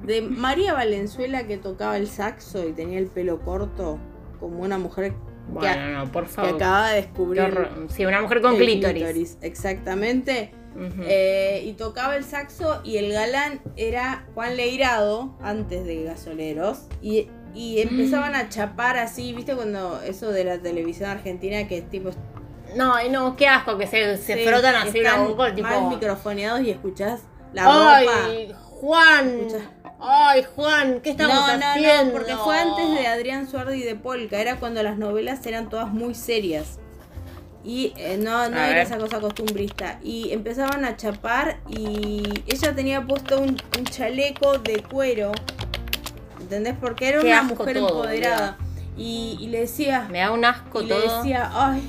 de 0.03 0.21
María 0.21 0.73
Valenzuela 0.73 1.45
que 1.45 1.57
tocaba 1.57 1.97
el 1.97 2.07
saxo 2.07 2.67
y 2.67 2.73
tenía 2.73 2.97
el 2.99 3.07
pelo 3.07 3.39
corto, 3.41 3.99
como 4.39 4.59
una 4.59 4.77
mujer 4.77 5.13
Bueno, 5.49 6.05
no, 6.05 6.11
por 6.11 6.23
que 6.23 6.29
favor. 6.29 6.55
acaba 6.55 6.89
de 6.89 6.95
descubrir. 7.01 7.69
Sí, 7.89 8.05
una 8.05 8.21
mujer 8.21 8.41
con 8.41 8.55
el 8.55 8.59
clítoris. 8.59 9.37
Exactamente. 9.41 10.51
Eh, 11.01 11.63
y 11.65 11.73
tocaba 11.73 12.15
el 12.15 12.23
saxo 12.23 12.81
y 12.83 12.97
el 12.97 13.11
galán 13.11 13.61
era 13.77 14.27
Juan 14.35 14.55
Leirado, 14.57 15.35
antes 15.41 15.85
de 15.85 16.03
Gasoleros. 16.03 16.87
Y, 17.01 17.29
y 17.57 17.81
empezaban 17.81 18.35
a 18.35 18.49
chapar 18.49 18.97
así, 18.97 19.33
¿viste? 19.33 19.55
Cuando 19.55 19.99
eso 20.03 20.31
de 20.31 20.43
la 20.43 20.59
televisión 20.59 21.09
argentina 21.09 21.67
que 21.67 21.81
tipo... 21.81 22.11
No, 22.75 22.93
ay, 22.93 23.09
no, 23.09 23.35
qué 23.35 23.47
asco 23.47 23.77
que 23.77 23.87
se, 23.87 24.17
se 24.17 24.45
frotan 24.45 24.75
así 24.75 25.01
la 25.01 25.17
boca, 25.21 25.55
tipo... 25.55 25.67
mal 25.67 25.89
microfoneados 25.89 26.61
y 26.61 26.69
escuchás 26.69 27.21
la 27.53 27.63
ropa. 27.63 28.11
¡Ay, 28.27 28.53
Juan! 28.79 29.47
¡Ay, 29.99 30.45
Juan! 30.55 30.99
¿Qué 31.01 31.09
estamos 31.09 31.35
No, 31.35 31.57
no, 31.57 31.65
haciendo? 31.65 32.05
no, 32.05 32.11
porque 32.11 32.35
fue 32.35 32.59
antes 32.59 32.91
de 32.91 33.07
Adrián 33.07 33.49
Suardi 33.49 33.77
y 33.79 33.83
de 33.83 33.95
Polka, 33.95 34.39
era 34.39 34.57
cuando 34.57 34.83
las 34.83 34.97
novelas 34.99 35.43
eran 35.47 35.69
todas 35.69 35.91
muy 35.91 36.13
serias. 36.13 36.77
Y 37.63 37.93
eh, 37.97 38.17
no, 38.21 38.47
no 38.49 38.57
A 38.57 38.67
era 38.67 38.75
ver. 38.75 38.85
esa 38.85 38.97
cosa 38.97 39.19
costumbrista. 39.19 39.99
Y 40.03 40.31
empezaban 40.31 40.85
a 40.85 40.95
chapar 40.95 41.57
y 41.67 42.43
ella 42.47 42.75
tenía 42.75 43.01
puesto 43.05 43.39
un, 43.41 43.57
un 43.77 43.83
chaleco 43.85 44.59
de 44.59 44.83
cuero. 44.83 45.31
¿Entendés? 46.47 46.75
Porque 46.79 47.09
era 47.09 47.19
Qué 47.19 47.27
una 47.27 47.43
mujer 47.43 47.73
todo, 47.77 47.87
empoderada. 47.89 48.57
Y, 48.95 49.35
y 49.41 49.47
le 49.47 49.59
decía, 49.59 50.07
Me 50.09 50.19
da 50.19 50.31
un 50.31 50.45
asco 50.45 50.81
y 50.81 50.85
le 50.85 50.95
todo. 50.95 51.17
decía, 51.17 51.51
ay, 51.53 51.81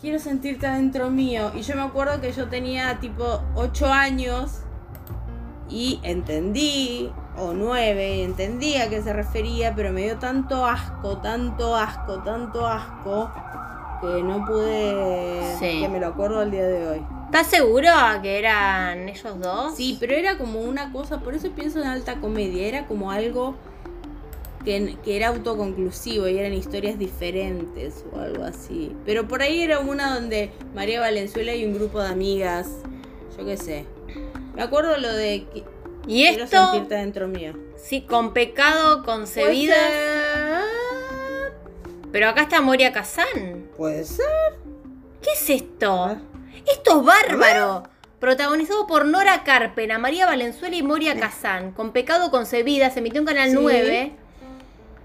quiero 0.00 0.20
sentirte 0.20 0.68
adentro 0.68 1.10
mío. 1.10 1.50
Y 1.56 1.62
yo 1.62 1.74
me 1.74 1.82
acuerdo 1.82 2.20
que 2.20 2.30
yo 2.30 2.46
tenía 2.48 3.00
tipo 3.00 3.42
8 3.56 3.86
años 3.92 4.60
y 5.68 5.98
entendí, 6.04 7.10
o 7.36 7.52
9, 7.52 8.22
entendí 8.22 8.76
a 8.76 8.88
qué 8.88 9.02
se 9.02 9.12
refería, 9.12 9.74
pero 9.74 9.92
me 9.92 10.02
dio 10.04 10.16
tanto 10.18 10.64
asco, 10.64 11.18
tanto 11.18 11.74
asco, 11.76 12.20
tanto 12.22 12.66
asco, 12.66 13.30
que 14.00 14.22
no 14.22 14.46
pude, 14.46 15.56
Sí. 15.58 15.80
que 15.82 15.88
me 15.88 15.98
lo 16.00 16.06
acuerdo 16.06 16.38
al 16.40 16.50
día 16.52 16.66
de 16.66 16.86
hoy. 16.88 17.06
¿Estás 17.26 17.48
seguro 17.48 17.90
que 18.22 18.38
eran 18.38 19.08
ellos 19.10 19.38
dos? 19.40 19.74
Sí, 19.76 19.98
pero 20.00 20.14
era 20.14 20.38
como 20.38 20.60
una 20.60 20.90
cosa, 20.92 21.18
por 21.20 21.34
eso 21.34 21.50
pienso 21.50 21.80
en 21.80 21.86
alta 21.88 22.14
comedia, 22.20 22.66
era 22.66 22.86
como 22.86 23.10
algo 23.10 23.56
que, 24.68 24.96
que 25.02 25.16
era 25.16 25.28
autoconclusivo 25.28 26.28
y 26.28 26.36
eran 26.38 26.52
historias 26.52 26.98
diferentes 26.98 28.04
o 28.12 28.18
algo 28.20 28.44
así. 28.44 28.94
Pero 29.06 29.26
por 29.26 29.40
ahí 29.42 29.62
era 29.62 29.80
una 29.80 30.14
donde 30.14 30.50
María 30.74 31.00
Valenzuela 31.00 31.54
y 31.54 31.64
un 31.64 31.74
grupo 31.74 32.00
de 32.02 32.08
amigas, 32.08 32.68
yo 33.38 33.46
qué 33.46 33.56
sé. 33.56 33.86
Me 34.54 34.62
acuerdo 34.62 34.98
lo 34.98 35.10
de 35.12 35.46
que 35.52 35.64
Y 36.06 36.26
quiero 36.26 36.44
esto, 36.44 36.70
sentirte 36.72 36.96
dentro 36.96 37.28
mío. 37.28 37.54
sí, 37.76 38.02
con 38.02 38.34
pecado 38.34 39.04
concebida. 39.04 39.76
Pero 42.12 42.28
acá 42.28 42.42
está 42.42 42.60
Moria 42.60 42.92
Kazan. 42.92 43.68
Puede 43.76 44.04
ser. 44.04 44.26
¿Qué 45.22 45.30
es 45.32 45.50
esto? 45.50 46.16
Esto 46.70 47.00
es 47.00 47.06
bárbaro. 47.06 47.84
Protagonizado 48.18 48.86
por 48.86 49.06
Nora 49.06 49.44
Carpena, 49.44 49.98
María 49.98 50.26
Valenzuela 50.26 50.74
y 50.76 50.82
Moria 50.82 51.18
Kazan. 51.18 51.72
Con 51.72 51.92
Pecado 51.92 52.30
Concebida, 52.30 52.90
se 52.90 52.98
emitió 52.98 53.20
en 53.20 53.26
Canal 53.26 53.50
Sí. 53.50 53.56
9 53.60 54.12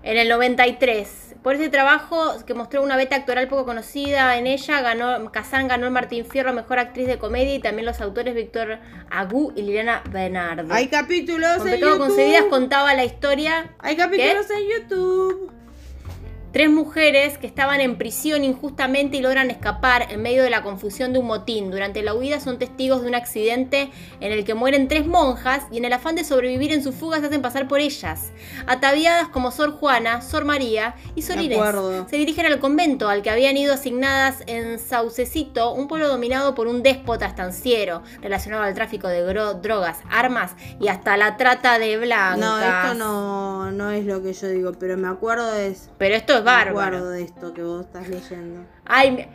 en 0.04 0.18
el 0.18 0.30
93. 0.30 1.36
Por 1.42 1.56
ese 1.56 1.70
trabajo, 1.70 2.34
que 2.46 2.54
mostró 2.54 2.82
una 2.84 2.96
beta 2.96 3.18
actoral 3.18 3.50
poco 3.50 3.66
conocida 3.66 4.38
en 4.38 4.48
ella, 4.48 4.82
ganó, 4.82 5.32
Kazan 5.32 5.68
ganó 5.68 5.86
el 5.88 5.92
Martín 5.92 6.26
Fierro 6.26 6.54
Mejor 6.54 6.80
Actriz 6.80 7.08
de 7.08 7.18
Comedia 7.18 7.56
y 7.56 7.60
también 7.60 7.86
los 7.86 8.00
autores 8.00 8.34
Víctor 8.34 8.80
Agú 9.10 9.52
y 9.56 9.64
Liliana 9.64 10.04
Bernardo. 10.10 10.74
Hay 10.74 10.88
capítulos 10.88 11.58
Con 11.58 11.68
en 11.68 11.80
YouTube. 11.80 11.98
Concebidas 11.98 12.46
contaba 12.46 12.94
la 12.94 13.04
historia 13.04 13.76
Hay 13.80 13.98
capítulos 13.98 14.46
en 14.50 14.82
YouTube. 14.82 15.63
Tres 16.54 16.70
mujeres 16.70 17.40
que 17.40 17.48
estaban 17.48 17.82
en 17.82 17.98
prisión 17.98 18.44
injustamente 18.44 19.18
y 19.18 19.22
logran 19.22 19.50
escapar 19.50 20.12
en 20.12 20.22
medio 20.22 20.44
de 20.44 20.52
la 20.52 20.62
confusión 20.62 21.12
de 21.12 21.18
un 21.18 21.26
motín. 21.26 21.72
Durante 21.72 22.04
la 22.04 22.14
huida 22.14 22.40
son 22.40 22.60
testigos 22.60 23.02
de 23.02 23.08
un 23.08 23.16
accidente 23.16 23.90
en 24.20 24.32
el 24.32 24.46
que 24.46 24.54
mueren 24.54 24.88
tres 24.88 25.08
monjas 25.08 25.64
y 25.72 25.78
en 25.78 25.86
el 25.86 25.94
afán 25.94 26.14
de 26.14 26.24
sobrevivir 26.24 26.72
en 26.72 26.84
su 26.84 26.94
fuga 26.94 27.20
se 27.20 27.26
hacen 27.26 27.42
pasar 27.42 27.68
por 27.68 27.80
ellas. 27.80 28.32
Ataviadas 28.68 29.30
como 29.30 29.50
Sor 29.50 29.72
Juana, 29.72 30.22
Sor 30.22 30.46
María 30.46 30.94
y 31.16 31.24
Sor 31.24 31.42
Inés. 31.42 31.60
Se 32.08 32.18
dirigen 32.18 32.46
al 32.46 32.60
convento 32.60 33.10
al 33.10 33.24
que 33.24 33.32
habían 33.32 33.58
ido 33.58 33.74
asignadas 33.74 34.44
en 34.46 34.78
Saucecito, 34.78 35.74
un 35.74 35.88
pueblo 35.88 36.08
dominado 36.08 36.54
por 36.54 36.68
un 36.68 36.84
déspota 36.84 37.26
estanciero 37.26 38.04
relacionado 38.22 38.62
al 38.62 38.76
tráfico 38.76 39.08
de 39.08 39.24
drogas, 39.24 39.98
armas 40.08 40.52
y 40.80 40.88
hasta 40.88 41.18
la 41.18 41.36
trata 41.36 41.80
de 41.80 41.98
blancas. 41.98 42.38
No, 42.38 42.60
esto 42.60 42.94
no, 42.94 43.72
no 43.72 43.90
es 43.90 44.06
lo 44.06 44.22
que 44.22 44.34
yo 44.34 44.48
digo, 44.50 44.74
pero 44.80 44.98
me 44.98 45.08
acuerdo 45.08 45.52
de 45.52 45.70
eso. 45.70 45.90
Pero 45.98 46.14
esto 46.14 46.38
es 46.38 46.43
Me 46.44 46.52
bárbaro. 46.52 46.98
acuerdo 46.98 47.10
de 47.12 47.24
esto 47.24 47.54
que 47.54 47.64
vos 47.64 47.86
estás 47.86 48.08
leyendo. 48.08 48.66
Ay, 48.86 49.12
me- 49.12 49.30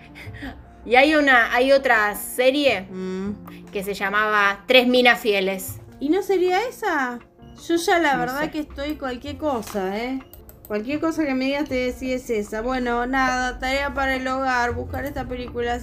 y 0.84 0.96
hay 0.96 1.14
una, 1.16 1.52
hay 1.54 1.72
otra 1.72 2.14
serie 2.14 2.82
Mm. 2.90 3.66
que 3.72 3.82
se 3.84 3.94
llamaba 3.94 4.64
Tres 4.66 4.86
Minas 4.86 5.20
Fieles. 5.20 5.80
¿Y 6.00 6.08
no 6.10 6.22
sería 6.22 6.62
esa? 6.68 7.18
Yo 7.66 7.74
ya 7.76 7.98
la 7.98 8.14
No 8.14 8.20
verdad 8.20 8.40
sé. 8.42 8.50
que 8.52 8.60
estoy 8.60 8.96
cualquier 8.96 9.36
cosa, 9.36 9.96
¿eh? 9.98 10.20
Cualquier 10.68 11.00
cosa 11.00 11.24
que 11.24 11.34
me 11.34 11.46
digas 11.46 11.68
te 11.68 11.74
decís 11.74 12.02
es 12.12 12.30
esa. 12.30 12.60
Bueno, 12.60 13.06
nada, 13.06 13.58
tarea 13.58 13.94
para 13.94 14.14
el 14.14 14.28
hogar, 14.28 14.74
buscar 14.74 15.04
esta 15.06 15.24
película. 15.26 15.78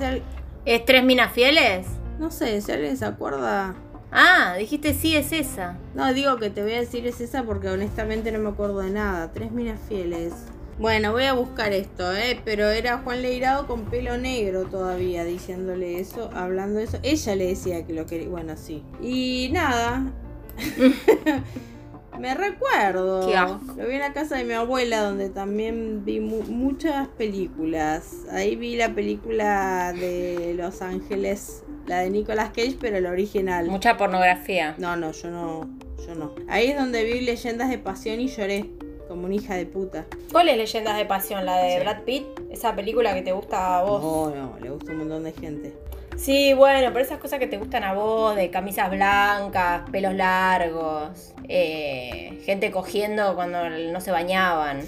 ¿Es 0.63 0.85
Tres 0.85 1.03
Minas 1.03 1.31
Fieles? 1.33 1.85
No 2.19 2.31
sé, 2.31 2.61
si 2.61 2.71
alguien 2.71 2.95
se 2.95 3.05
acuerda. 3.05 3.75
Ah, 4.11 4.55
dijiste 4.57 4.93
sí, 4.93 5.15
es 5.17 5.33
esa. 5.33 5.77
No, 5.95 6.13
digo 6.13 6.37
que 6.37 6.49
te 6.49 6.61
voy 6.63 6.73
a 6.73 6.79
decir 6.79 7.05
es 7.07 7.19
esa 7.19 7.43
porque 7.43 7.67
honestamente 7.67 8.31
no 8.31 8.39
me 8.39 8.49
acuerdo 8.49 8.79
de 8.79 8.91
nada. 8.91 9.31
Tres 9.33 9.51
minas 9.51 9.79
fieles. 9.89 10.33
Bueno, 10.77 11.13
voy 11.13 11.23
a 11.23 11.33
buscar 11.33 11.71
esto, 11.71 12.13
¿eh? 12.15 12.39
Pero 12.43 12.69
era 12.69 12.97
Juan 12.97 13.21
Leirado 13.21 13.65
con 13.65 13.85
pelo 13.85 14.17
negro 14.17 14.65
todavía 14.65 15.23
diciéndole 15.23 15.99
eso, 15.99 16.29
hablando 16.33 16.79
eso. 16.79 16.97
Ella 17.01 17.35
le 17.35 17.47
decía 17.47 17.85
que 17.85 17.93
lo 17.93 18.05
quería. 18.05 18.27
Bueno, 18.27 18.57
sí. 18.57 18.83
Y 19.01 19.49
nada. 19.53 20.11
me 22.19 22.33
recuerdo. 22.33 23.27
Qué 23.27 23.35
asco. 23.35 23.73
Lo 23.77 23.87
vi 23.87 23.93
en 23.95 23.99
la 23.99 24.13
casa 24.13 24.35
de 24.37 24.43
mi 24.43 24.53
abuela 24.53 25.01
donde 25.01 25.29
también 25.29 26.03
vi 26.05 26.19
mu- 26.19 26.43
muchas 26.43 27.07
películas. 27.09 28.25
Ahí 28.31 28.55
vi 28.55 28.75
la 28.75 28.93
película 28.93 29.93
de 29.93 30.55
Los 30.57 30.81
Ángeles, 30.81 31.63
la 31.87 31.99
de 31.99 32.09
Nicolas 32.09 32.49
Cage, 32.49 32.77
pero 32.79 32.99
la 32.99 33.11
original. 33.11 33.67
Mucha 33.69 33.97
pornografía. 33.97 34.75
No, 34.77 34.95
no, 34.95 35.11
yo 35.11 35.29
no, 35.29 35.69
yo 36.05 36.15
no. 36.15 36.35
Ahí 36.47 36.67
es 36.67 36.77
donde 36.77 37.03
vi 37.03 37.21
leyendas 37.21 37.69
de 37.69 37.77
pasión 37.79 38.19
y 38.21 38.27
lloré, 38.27 38.69
como 39.07 39.25
una 39.25 39.35
hija 39.35 39.55
de 39.55 39.65
puta. 39.65 40.05
¿Cuál 40.31 40.49
es 40.49 40.57
Leyendas 40.57 40.97
de 40.97 41.05
Pasión? 41.05 41.45
¿La 41.45 41.57
de 41.57 41.79
Brad 41.79 42.01
Pitt? 42.03 42.25
Esa 42.49 42.75
película 42.75 43.13
que 43.13 43.21
te 43.21 43.31
gusta 43.31 43.79
a 43.79 43.83
vos. 43.83 44.01
No, 44.01 44.35
no, 44.35 44.59
le 44.59 44.69
gusta 44.69 44.91
un 44.91 44.99
montón 44.99 45.23
de 45.23 45.31
gente. 45.33 45.73
Sí, 46.17 46.53
bueno, 46.53 46.89
pero 46.93 47.03
esas 47.03 47.19
cosas 47.19 47.39
que 47.39 47.47
te 47.47 47.57
gustan 47.57 47.83
a 47.83 47.93
vos, 47.93 48.35
de 48.35 48.49
camisas 48.49 48.89
blancas, 48.89 49.89
pelos 49.91 50.13
largos, 50.13 51.33
eh, 51.49 52.41
gente 52.45 52.71
cogiendo 52.71 53.35
cuando 53.35 53.69
no 53.69 53.99
se 53.99 54.11
bañaban. 54.11 54.81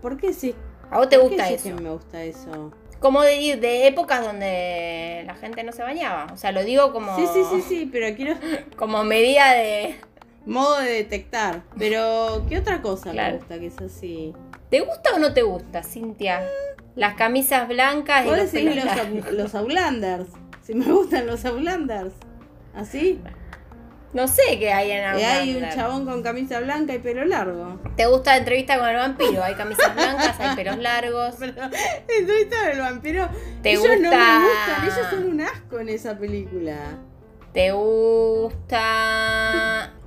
¿Por 0.00 0.16
qué 0.16 0.32
sí? 0.32 0.54
¿A 0.90 0.98
vos 0.98 1.08
te 1.08 1.18
¿Por 1.18 1.28
qué 1.28 1.36
gusta 1.36 1.48
sí 1.48 1.54
eso? 1.54 1.76
que 1.76 1.82
me 1.82 1.90
gusta 1.90 2.22
eso? 2.22 2.72
Como 3.00 3.20
de, 3.22 3.56
de 3.56 3.86
épocas 3.86 4.24
donde 4.24 5.24
la 5.26 5.34
gente 5.34 5.62
no 5.62 5.72
se 5.72 5.82
bañaba. 5.82 6.28
O 6.32 6.36
sea, 6.38 6.52
lo 6.52 6.64
digo 6.64 6.92
como, 6.92 7.14
Sí, 7.16 7.26
sí, 7.32 7.42
sí, 7.50 7.62
sí, 7.62 7.88
pero 7.92 8.16
quiero 8.16 8.36
como 8.76 9.04
medida 9.04 9.52
de... 9.52 9.96
modo 10.46 10.78
de 10.80 10.90
detectar. 10.90 11.62
Pero, 11.78 12.44
¿qué 12.48 12.58
otra 12.58 12.80
cosa 12.82 13.10
Claro. 13.10 13.32
me 13.34 13.38
gusta 13.38 13.58
que 13.58 13.66
es 13.66 13.78
así? 13.80 14.32
¿Te 14.70 14.80
gusta 14.80 15.14
o 15.14 15.18
no 15.18 15.32
te 15.34 15.42
gusta, 15.42 15.82
Cintia? 15.82 16.42
Las 16.94 17.14
camisas 17.14 17.68
blancas 17.68 18.24
y 18.24 18.28
los 18.30 18.52
decís 18.52 18.74
los, 18.74 19.32
los 19.32 19.54
Outlanders. 19.54 20.28
Si 20.62 20.74
me 20.74 20.86
gustan 20.90 21.26
los 21.26 21.44
Outlanders. 21.44 22.14
¿Así? 22.74 23.20
No 24.12 24.26
sé 24.28 24.58
qué 24.58 24.72
hay 24.72 24.92
en 24.92 25.18
Y 25.18 25.22
hay 25.24 25.50
un 25.50 25.54
Outlander. 25.56 25.74
chabón 25.78 26.04
con 26.06 26.22
camisa 26.22 26.60
blanca 26.60 26.94
y 26.94 26.98
pelo 26.98 27.24
largo. 27.26 27.78
¿Te 27.96 28.06
gusta 28.06 28.30
la 28.32 28.38
entrevista 28.38 28.78
con 28.78 28.88
el 28.88 28.96
vampiro? 28.96 29.42
Hay 29.44 29.54
camisas 29.54 29.94
blancas, 29.94 30.40
hay 30.40 30.56
pelos 30.56 30.78
largos. 30.78 31.34
Pero, 31.38 31.52
entrevista 32.18 32.66
del 32.68 32.78
vampiro. 32.80 33.28
¿Te 33.62 33.72
ellos 33.72 33.84
no 34.00 34.10
me 34.10 34.16
gusta? 34.16 34.40
gustan, 34.40 34.84
ellos 34.84 35.06
son 35.10 35.24
un 35.26 35.40
asco 35.42 35.78
en 35.80 35.88
esa 35.90 36.16
película. 36.18 36.76
¿Te 37.56 37.72
gusta? 38.66 38.82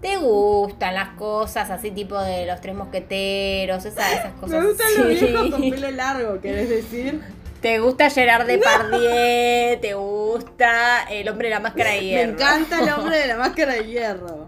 ¿Te 0.02 0.18
gustan 0.18 0.93
las 0.93 1.10
cosas 1.18 1.72
así 1.72 1.89
tipo 1.89 2.16
de 2.22 2.45
los 2.45 2.62
tres 2.62 2.76
mosqueteros? 2.76 3.86
Esas, 3.86 4.12
esas 4.14 4.34
cosas 4.34 4.62
Me 4.62 4.68
gustan 4.68 4.86
así. 4.86 4.97
los 5.00 5.08
viejos 5.08 5.50
con 5.50 5.62
pelo 5.72 5.89
largo, 5.97 6.39
¿querés 6.41 6.70
decir? 6.70 7.20
¿Te 7.60 7.80
gusta 7.80 8.12
Gerard 8.12 8.45
Depardieu? 8.45 9.80
¿Te 9.82 9.95
gusta 9.95 11.06
el 11.10 11.28
hombre 11.28 11.47
de 11.47 11.56
la 11.56 11.60
máscara 11.60 11.89
de 11.89 11.95
Me 12.02 12.04
hierro? 12.06 12.34
encanta 12.34 12.82
el 12.84 12.89
hombre 12.89 13.18
de 13.18 13.26
la 13.26 13.38
máscara 13.39 13.74
de 13.74 13.86
hierro. 13.88 14.47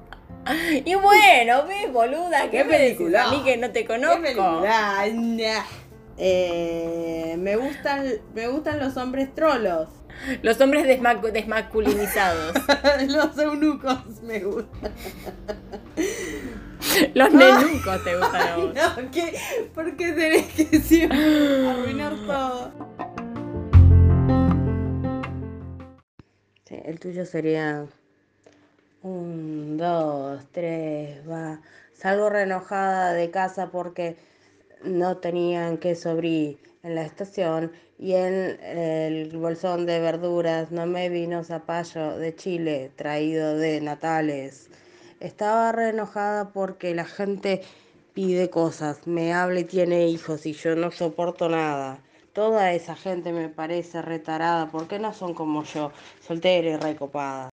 Y 0.86 0.94
bueno, 0.94 1.66
ves, 1.66 1.92
boluda, 1.92 2.44
¿Qué 2.52 2.60
¿qué, 2.60 2.64
me 2.66 2.78
película? 2.78 3.24
A 3.24 3.32
mí 3.32 3.42
que 3.44 3.58
no 3.58 3.72
te 3.72 3.84
conozco. 3.84 4.64
Eh, 6.24 7.36
me 7.40 7.56
gustan 7.56 8.06
me 8.36 8.48
gustan 8.48 8.78
los 8.78 8.96
hombres 8.96 9.34
trolos. 9.34 9.88
Los 10.42 10.60
hombres 10.62 10.86
desma- 10.86 11.20
desmasculinizados. 11.22 12.54
los 13.08 13.38
eunucos 13.38 14.22
me 14.24 14.40
gustan. 14.40 14.92
Los 17.14 17.32
nenucos 17.34 18.04
te 18.04 18.18
gustan 18.18 18.48
a 18.48 18.56
vos. 18.58 18.74
No, 18.76 19.12
¿qué? 19.12 19.38
¿por 19.74 19.96
qué 19.96 20.12
tenés 20.14 20.46
que 20.54 20.80
siempre 20.80 21.68
arruinar 21.70 22.16
todo? 22.28 22.72
Sí, 26.66 26.76
el 26.86 27.00
tuyo 27.00 27.26
sería 27.26 27.86
un, 29.02 29.78
dos, 29.78 30.44
tres, 30.52 31.28
va. 31.30 31.62
Salgo 31.94 32.30
re 32.30 32.44
enojada 32.44 33.14
de 33.14 33.30
casa 33.30 33.70
porque 33.72 34.18
no 34.84 35.18
tenían 35.18 35.78
queso 35.78 36.16
brie 36.16 36.58
en 36.84 36.96
la 36.96 37.04
estación 37.04 37.72
y 38.02 38.16
en 38.16 38.60
el 38.64 39.30
bolsón 39.38 39.86
de 39.86 40.00
verduras 40.00 40.72
no 40.72 40.88
me 40.88 41.08
vino 41.10 41.44
zapallo 41.44 42.18
de 42.18 42.36
Chile 42.36 42.90
traído 42.96 43.56
de 43.56 43.80
Natales. 43.80 44.72
Estaba 45.20 45.72
re 45.72 45.90
enojada 45.90 46.50
porque 46.50 46.96
la 46.96 47.06
gente 47.06 47.62
pide 48.16 48.50
cosas, 48.50 49.06
me 49.06 49.34
habla 49.34 49.60
y 49.60 49.66
tiene 49.66 50.08
hijos 50.08 50.48
y 50.48 50.54
yo 50.54 50.76
no 50.76 50.90
soporto 50.90 51.48
nada. 51.48 52.00
Toda 52.34 52.74
esa 52.74 52.96
gente 52.96 53.32
me 53.34 53.50
parece 53.50 54.02
retarada 54.02 54.72
porque 54.72 54.98
no 54.98 55.14
son 55.14 55.36
como 55.36 55.64
yo, 55.64 55.92
soltera 56.26 56.70
y 56.70 56.78
recopada. 56.78 57.50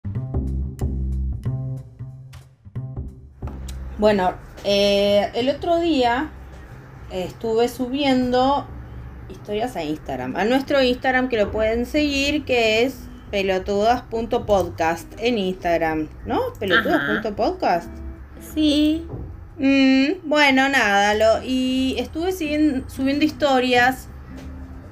Bueno, 3.98 4.32
eh, 4.64 5.30
el 5.34 5.50
otro 5.50 5.78
día 5.78 6.30
estuve 7.10 7.68
subiendo 7.68 8.66
historias 9.30 9.76
a 9.76 9.82
Instagram. 9.84 10.36
A 10.36 10.44
nuestro 10.44 10.82
Instagram 10.82 11.28
que 11.28 11.36
lo 11.36 11.50
pueden 11.50 11.86
seguir, 11.86 12.44
que 12.44 12.84
es 12.84 12.96
pelotudas.podcast 13.30 15.06
en 15.18 15.38
Instagram, 15.38 16.08
¿no? 16.26 16.40
Pelotudas.podcast. 16.58 17.88
Sí. 18.54 19.06
Mm, 19.58 20.28
bueno, 20.28 20.68
nada, 20.68 21.14
lo, 21.14 21.42
y 21.44 21.96
estuve 21.98 22.32
siguiendo- 22.32 22.88
subiendo 22.88 23.24
historias, 23.24 24.08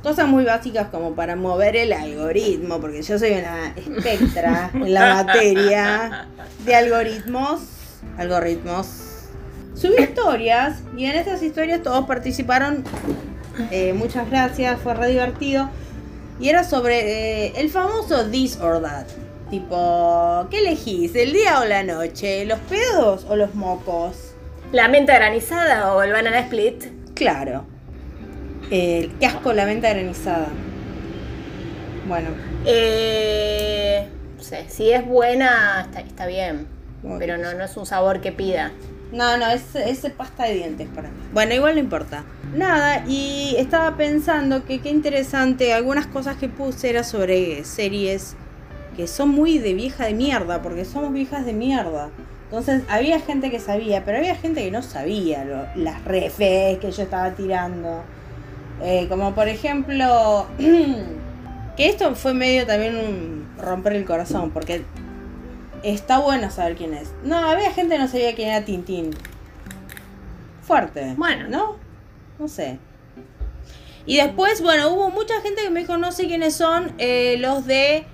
cosas 0.02 0.26
muy 0.26 0.44
básicas 0.44 0.88
como 0.88 1.14
para 1.14 1.36
mover 1.36 1.76
el 1.76 1.92
algoritmo, 1.92 2.80
porque 2.80 3.02
yo 3.02 3.18
soy 3.18 3.32
una 3.32 3.68
espectra 3.76 4.70
en 4.74 4.92
la 4.92 5.24
materia 5.24 6.26
de 6.64 6.74
algoritmos. 6.74 7.60
Algoritmos. 8.18 9.02
Subí 9.74 10.02
historias 10.02 10.82
y 10.96 11.04
en 11.06 11.16
esas 11.16 11.42
historias 11.42 11.82
todos 11.82 12.06
participaron. 12.06 12.82
Eh, 13.70 13.92
muchas 13.92 14.28
gracias, 14.30 14.80
fue 14.80 14.94
re 14.94 15.08
divertido. 15.08 15.68
Y 16.38 16.48
era 16.48 16.64
sobre 16.64 17.46
eh, 17.46 17.52
el 17.56 17.70
famoso 17.70 18.26
this 18.30 18.58
or 18.60 18.82
that. 18.82 19.06
Tipo, 19.50 20.46
¿qué 20.50 20.58
elegís? 20.58 21.14
¿El 21.14 21.32
día 21.32 21.60
o 21.60 21.64
la 21.64 21.82
noche? 21.82 22.44
¿Los 22.44 22.58
pedos 22.60 23.24
o 23.28 23.36
los 23.36 23.54
mocos? 23.54 24.32
¿La 24.72 24.88
menta 24.88 25.14
granizada 25.14 25.94
o 25.94 26.02
el 26.02 26.12
banana 26.12 26.40
split? 26.40 26.84
Claro. 27.14 27.64
Eh, 28.70 29.10
qué 29.20 29.26
asco 29.26 29.52
la 29.52 29.64
venta 29.64 29.90
granizada. 29.90 30.48
Bueno, 32.08 32.28
Eh, 32.64 34.08
no 34.36 34.42
sé, 34.42 34.66
si 34.68 34.90
es 34.90 35.06
buena, 35.06 35.82
está, 35.82 36.00
está 36.00 36.26
bien. 36.26 36.66
Pero 37.18 37.38
no, 37.38 37.54
no 37.54 37.64
es 37.64 37.76
un 37.76 37.86
sabor 37.86 38.20
que 38.20 38.32
pida. 38.32 38.72
No, 39.12 39.36
no, 39.36 39.46
es, 39.50 39.74
es 39.74 40.00
pasta 40.12 40.44
de 40.44 40.54
dientes 40.54 40.88
para 40.94 41.08
mí. 41.08 41.14
Bueno, 41.32 41.54
igual 41.54 41.74
no 41.74 41.80
importa. 41.80 42.24
Nada, 42.54 43.04
y 43.06 43.54
estaba 43.58 43.96
pensando 43.96 44.64
que 44.64 44.80
qué 44.80 44.90
interesante, 44.90 45.72
algunas 45.72 46.06
cosas 46.06 46.36
que 46.36 46.48
puse 46.48 46.90
era 46.90 47.04
sobre 47.04 47.64
series 47.64 48.34
que 48.96 49.06
son 49.06 49.28
muy 49.28 49.58
de 49.58 49.74
vieja 49.74 50.06
de 50.06 50.14
mierda, 50.14 50.62
porque 50.62 50.84
somos 50.84 51.12
viejas 51.12 51.44
de 51.44 51.52
mierda. 51.52 52.08
Entonces 52.44 52.82
había 52.88 53.20
gente 53.20 53.50
que 53.50 53.58
sabía, 53.60 54.04
pero 54.04 54.18
había 54.18 54.34
gente 54.36 54.62
que 54.64 54.70
no 54.70 54.80
sabía 54.82 55.44
lo- 55.44 55.66
las 55.74 56.02
refes 56.04 56.78
que 56.78 56.90
yo 56.92 57.02
estaba 57.02 57.32
tirando. 57.32 58.02
Eh, 58.82 59.06
como 59.08 59.34
por 59.34 59.48
ejemplo, 59.48 60.46
que 61.76 61.88
esto 61.88 62.14
fue 62.14 62.34
medio 62.34 62.66
también 62.66 62.96
un 62.96 63.46
romper 63.62 63.94
el 63.94 64.04
corazón, 64.04 64.50
porque 64.50 64.82
está 65.92 66.18
bueno 66.18 66.50
saber 66.50 66.76
quién 66.76 66.94
es. 66.94 67.12
No, 67.24 67.36
había 67.36 67.70
gente 67.72 67.96
que 67.96 68.02
no 68.02 68.08
sabía 68.08 68.34
quién 68.34 68.48
era 68.50 68.64
Tintín. 68.64 69.10
Fuerte. 70.62 71.14
Bueno. 71.16 71.48
¿No? 71.48 71.76
No 72.38 72.48
sé. 72.48 72.78
Y 74.04 74.16
después, 74.18 74.62
bueno, 74.62 74.90
hubo 74.90 75.10
mucha 75.10 75.40
gente 75.40 75.62
que 75.62 75.70
me 75.70 75.80
dijo, 75.80 75.96
no 75.96 76.12
sé 76.12 76.26
quiénes 76.26 76.54
son 76.54 76.92
eh, 76.98 77.36
los 77.38 77.66
de 77.66 78.04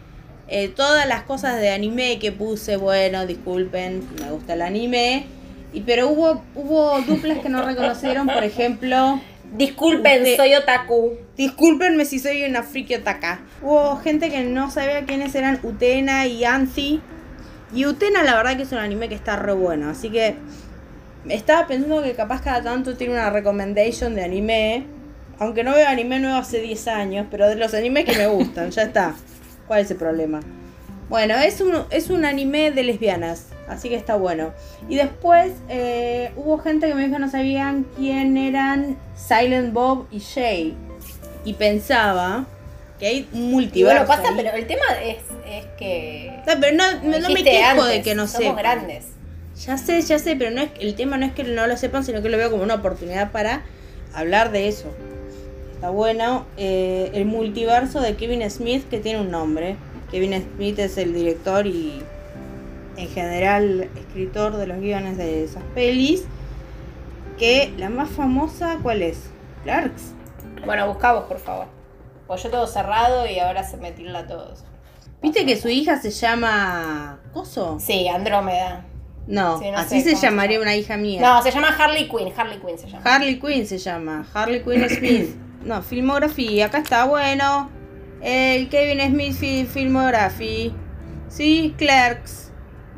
eh, 0.48 0.68
todas 0.68 1.06
las 1.06 1.22
cosas 1.22 1.60
de 1.60 1.70
anime 1.70 2.18
que 2.18 2.32
puse. 2.32 2.76
Bueno, 2.76 3.26
disculpen, 3.26 4.06
me 4.20 4.30
gusta 4.30 4.54
el 4.54 4.62
anime. 4.62 5.26
Y, 5.72 5.80
pero 5.82 6.08
hubo, 6.08 6.42
hubo 6.54 7.00
duplas 7.02 7.38
que 7.38 7.48
no 7.48 7.62
reconocieron, 7.64 8.26
por 8.26 8.44
ejemplo... 8.44 9.20
Disculpen, 9.54 10.24
De- 10.24 10.36
soy 10.36 10.54
otaku. 10.54 11.12
Discúlpenme 11.36 12.06
si 12.06 12.18
soy 12.18 12.44
una 12.44 12.62
friki 12.62 12.94
otaka. 12.94 13.40
Hubo 13.60 13.96
gente 13.98 14.30
que 14.30 14.44
no 14.44 14.70
sabía 14.70 15.04
quiénes 15.04 15.34
eran 15.34 15.60
Utena 15.62 16.26
y 16.26 16.44
Anzi. 16.44 17.02
Y 17.72 17.86
Utena 17.86 18.22
la 18.22 18.34
verdad 18.34 18.56
que 18.56 18.62
es 18.62 18.72
un 18.72 18.78
anime 18.78 19.08
que 19.08 19.14
está 19.14 19.36
re 19.36 19.52
bueno. 19.52 19.88
Así 19.88 20.10
que 20.10 20.36
estaba 21.28 21.66
pensando 21.66 22.02
que 22.02 22.14
capaz 22.14 22.42
cada 22.42 22.62
tanto 22.62 22.96
tiene 22.96 23.14
una 23.14 23.30
recommendation 23.30 24.14
de 24.14 24.24
anime. 24.24 24.86
Aunque 25.38 25.64
no 25.64 25.72
veo 25.72 25.88
anime 25.88 26.20
nuevo 26.20 26.36
hace 26.36 26.60
10 26.60 26.88
años, 26.88 27.26
pero 27.30 27.48
de 27.48 27.56
los 27.56 27.74
animes 27.74 28.04
que 28.04 28.16
me 28.16 28.26
gustan, 28.26 28.70
ya 28.70 28.82
está. 28.82 29.14
¿Cuál 29.66 29.80
es 29.80 29.90
el 29.90 29.96
problema? 29.96 30.40
Bueno, 31.08 31.34
es 31.34 31.60
un, 31.60 31.84
es 31.90 32.10
un 32.10 32.24
anime 32.24 32.70
de 32.70 32.84
lesbianas, 32.84 33.48
así 33.68 33.88
que 33.88 33.96
está 33.96 34.16
bueno. 34.16 34.52
Y 34.88 34.96
después 34.96 35.52
eh, 35.68 36.32
hubo 36.36 36.58
gente 36.58 36.88
que 36.88 36.94
me 36.94 37.02
dijo 37.02 37.14
que 37.14 37.20
no 37.20 37.30
sabían 37.30 37.86
quién 37.96 38.36
eran 38.36 38.96
Silent 39.14 39.72
Bob 39.72 40.06
y 40.10 40.18
Shay. 40.20 40.76
Y 41.44 41.54
pensaba 41.54 42.46
que 43.03 43.09
hay 43.09 43.28
un 43.32 43.40
Y 43.48 43.53
multiverso. 43.53 44.05
bueno, 44.07 44.07
pasa, 44.07 44.28
ahí. 44.28 44.34
pero 44.36 44.57
el 44.57 44.66
tema 44.68 44.84
es, 45.03 45.16
es 45.44 45.66
que. 45.76 46.30
No, 46.46 46.53
pero 46.61 46.76
no, 46.76 47.18
no 47.18 47.30
me 47.30 47.42
quejo 47.42 47.84
de 47.84 48.00
que 48.00 48.14
no 48.14 48.28
somos 48.28 48.42
sepan. 48.46 48.57
grandes. 48.57 49.07
Ya 49.66 49.76
sé, 49.76 50.00
ya 50.03 50.20
sé, 50.20 50.36
pero 50.36 50.53
no 50.53 50.62
es, 50.62 50.70
el 50.78 50.94
tema 50.94 51.16
no 51.16 51.26
es 51.26 51.32
que 51.32 51.42
no 51.42 51.66
lo 51.66 51.76
sepan, 51.76 52.05
sino 52.05 52.22
que 52.22 52.28
lo 52.28 52.36
veo 52.38 52.48
como 52.53 52.62
una 52.62 52.76
oportunidad 52.76 53.32
para 53.32 53.62
hablar 54.14 54.53
de 54.53 54.68
eso. 54.68 54.86
Está 55.74 55.90
bueno. 55.90 56.46
eh, 56.57 57.11
el 57.14 57.24
multiverso 57.24 58.00
de 58.00 58.14
Kevin 58.14 58.48
Smith, 58.48 58.88
que 58.88 59.00
tiene 59.00 59.20
un 59.20 59.32
nombre. 59.32 59.74
Kevin 60.12 60.40
Smith 60.55 60.78
es 60.78 60.96
el 60.96 61.12
director 61.12 61.66
y 61.66 62.05
en 62.96 63.09
general 63.09 63.88
escritor 63.96 64.57
de 64.59 64.68
los 64.68 64.78
guiones 64.78 65.16
de 65.16 65.42
esas 65.42 65.64
pelis. 65.74 66.22
Que 67.36 67.72
la 67.78 67.88
más 67.88 68.11
famosa, 68.11 68.78
¿cuál 68.80 69.03
es? 69.03 69.18
Clarks. 69.64 70.12
Bueno, 70.64 70.86
buscamos, 70.86 71.24
por 71.24 71.40
favor. 71.40 71.66
Pues 72.32 72.44
yo 72.44 72.50
todo 72.50 72.66
cerrado 72.66 73.26
y 73.26 73.38
ahora 73.38 73.62
se 73.62 73.76
me 73.76 73.92
tilda 73.92 74.26
todos. 74.26 74.64
¿Viste 75.20 75.44
que 75.44 75.60
su 75.60 75.68
hija 75.68 76.00
se 76.00 76.10
llama... 76.10 77.20
¿Coso? 77.34 77.78
Sí, 77.78 78.08
Andrómeda. 78.08 78.86
No, 79.26 79.58
Sí, 79.58 79.70
no 79.70 79.76
así 79.78 80.00
se 80.00 80.16
se 80.16 80.22
llamaría 80.22 80.56
llama. 80.58 80.62
una 80.70 80.76
hija 80.76 80.96
mía. 80.96 81.20
No, 81.20 81.42
se 81.42 81.50
llama 81.50 81.68
Harley 81.78 82.08
Quinn. 82.08 82.32
Harley 82.34 82.58
Quinn 82.58 82.78
se 82.78 82.88
llama. 82.88 83.02
Harley 83.04 83.38
Quinn 83.38 83.66
se 83.66 83.76
llama. 83.76 84.26
Harley 84.32 84.62
Quinn 84.62 84.88
Smith. 84.88 85.36
No, 85.64 85.80
filmografía. 85.82 86.66
Acá 86.66 86.78
está, 86.78 87.04
bueno. 87.04 87.70
El 88.22 88.68
Kevin 88.70 89.00
Smith 89.10 89.36
fi- 89.36 89.64
Filmography. 89.66 90.74
Sí, 91.28 91.74
Clerks. 91.78 92.50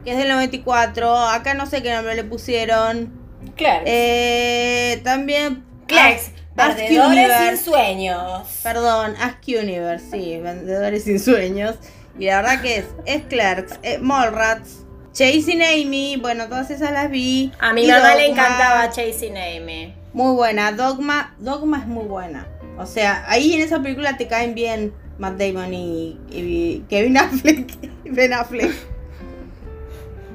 Que 0.05 0.13
es 0.13 0.17
del 0.19 0.29
94. 0.29 1.15
Acá 1.29 1.55
no 1.55 1.67
sé 1.67 1.83
qué 1.83 1.93
nombre 1.93 2.15
le 2.15 2.23
pusieron. 2.25 3.13
Clerks. 3.57 3.83
Eh, 3.85 5.01
también. 5.05 5.65
Clerks. 5.89 6.31
Ask 6.57 6.77
Perdedores 6.77 6.89
sin 6.89 7.01
Universe. 7.19 7.65
sueños. 7.65 8.61
Perdón, 8.63 9.15
Ask 9.21 9.39
Universe. 9.49 10.07
Sí, 10.11 10.39
Vendedores 10.39 11.05
sin 11.05 11.19
sueños. 11.21 11.77
Y 12.19 12.27
la 12.27 12.43
verdad 12.43 12.63
que 12.63 12.77
es. 12.79 12.87
Es 13.07 13.23
Clerks. 13.25 13.79
Es 13.83 14.01
Mallrats. 14.01 14.85
Chasing 15.13 15.63
Amy. 15.63 16.17
Bueno, 16.21 16.47
todas 16.49 16.71
esas 16.71 16.93
las 16.93 17.11
vi. 17.11 17.53
A 17.61 17.73
mi 17.73 17.87
mamá 17.87 18.15
le 18.17 18.27
encantaba 18.27 18.91
Chasing 18.91 19.37
Amy. 19.37 19.95
Muy 20.13 20.35
buena, 20.35 20.71
Dogma, 20.73 21.35
Dogma 21.39 21.79
es 21.81 21.87
muy 21.87 22.05
buena. 22.05 22.47
O 22.79 22.87
sea, 22.87 23.25
ahí 23.29 23.53
en 23.55 23.61
esa 23.61 23.81
película 23.83 24.17
te 24.17 24.27
caen 24.29 24.55
bien 24.55 24.93
Matt 25.19 25.39
Damon 25.39 25.73
y, 25.75 26.19
y 26.31 26.85
Kevin 26.89 27.17
Affleck 27.19 27.73
Ben 28.05 28.33
Affleck. 28.33 28.73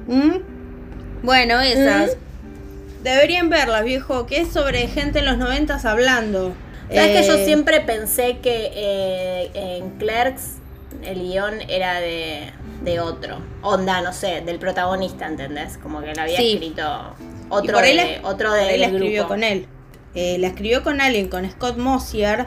¿Mm? 0.06 0.36
Bueno, 1.22 1.60
esas. 1.60 2.16
Deberían 3.02 3.48
verlas, 3.48 3.84
viejo, 3.84 4.26
que 4.26 4.40
es 4.40 4.52
sobre 4.52 4.86
gente 4.88 5.20
en 5.20 5.26
los 5.26 5.38
noventas 5.38 5.84
hablando. 5.84 6.52
¿Sabes 6.92 7.20
que 7.20 7.26
yo 7.26 7.34
Eh, 7.34 7.44
siempre 7.44 7.80
pensé 7.80 8.38
que 8.38 8.70
eh, 8.74 9.50
en 9.54 9.90
Clerks 9.98 10.56
el 11.04 11.20
guion 11.22 11.60
era 11.68 12.00
de, 12.00 12.50
de 12.82 13.00
otro. 13.00 13.38
Onda, 13.62 14.00
no 14.02 14.12
sé, 14.12 14.40
del 14.42 14.58
protagonista, 14.58 15.26
¿entendés? 15.26 15.78
Como 15.78 16.00
que 16.02 16.14
la 16.14 16.22
había 16.24 16.36
Sí. 16.36 16.54
escrito 16.54 17.14
otro 17.48 17.74
por 17.74 17.82
de, 17.84 17.94
la- 17.94 18.28
otro 18.28 18.48
por 18.50 18.58
de 18.58 18.64
la 18.66 18.72
del 18.72 18.82
escribió 18.82 19.20
grupo. 19.22 19.28
con 19.28 19.44
él. 19.44 19.66
Eh, 20.14 20.36
la 20.38 20.48
escribió 20.48 20.82
con 20.82 21.00
alguien, 21.00 21.28
con 21.28 21.48
Scott 21.48 21.76
Mosier, 21.78 22.46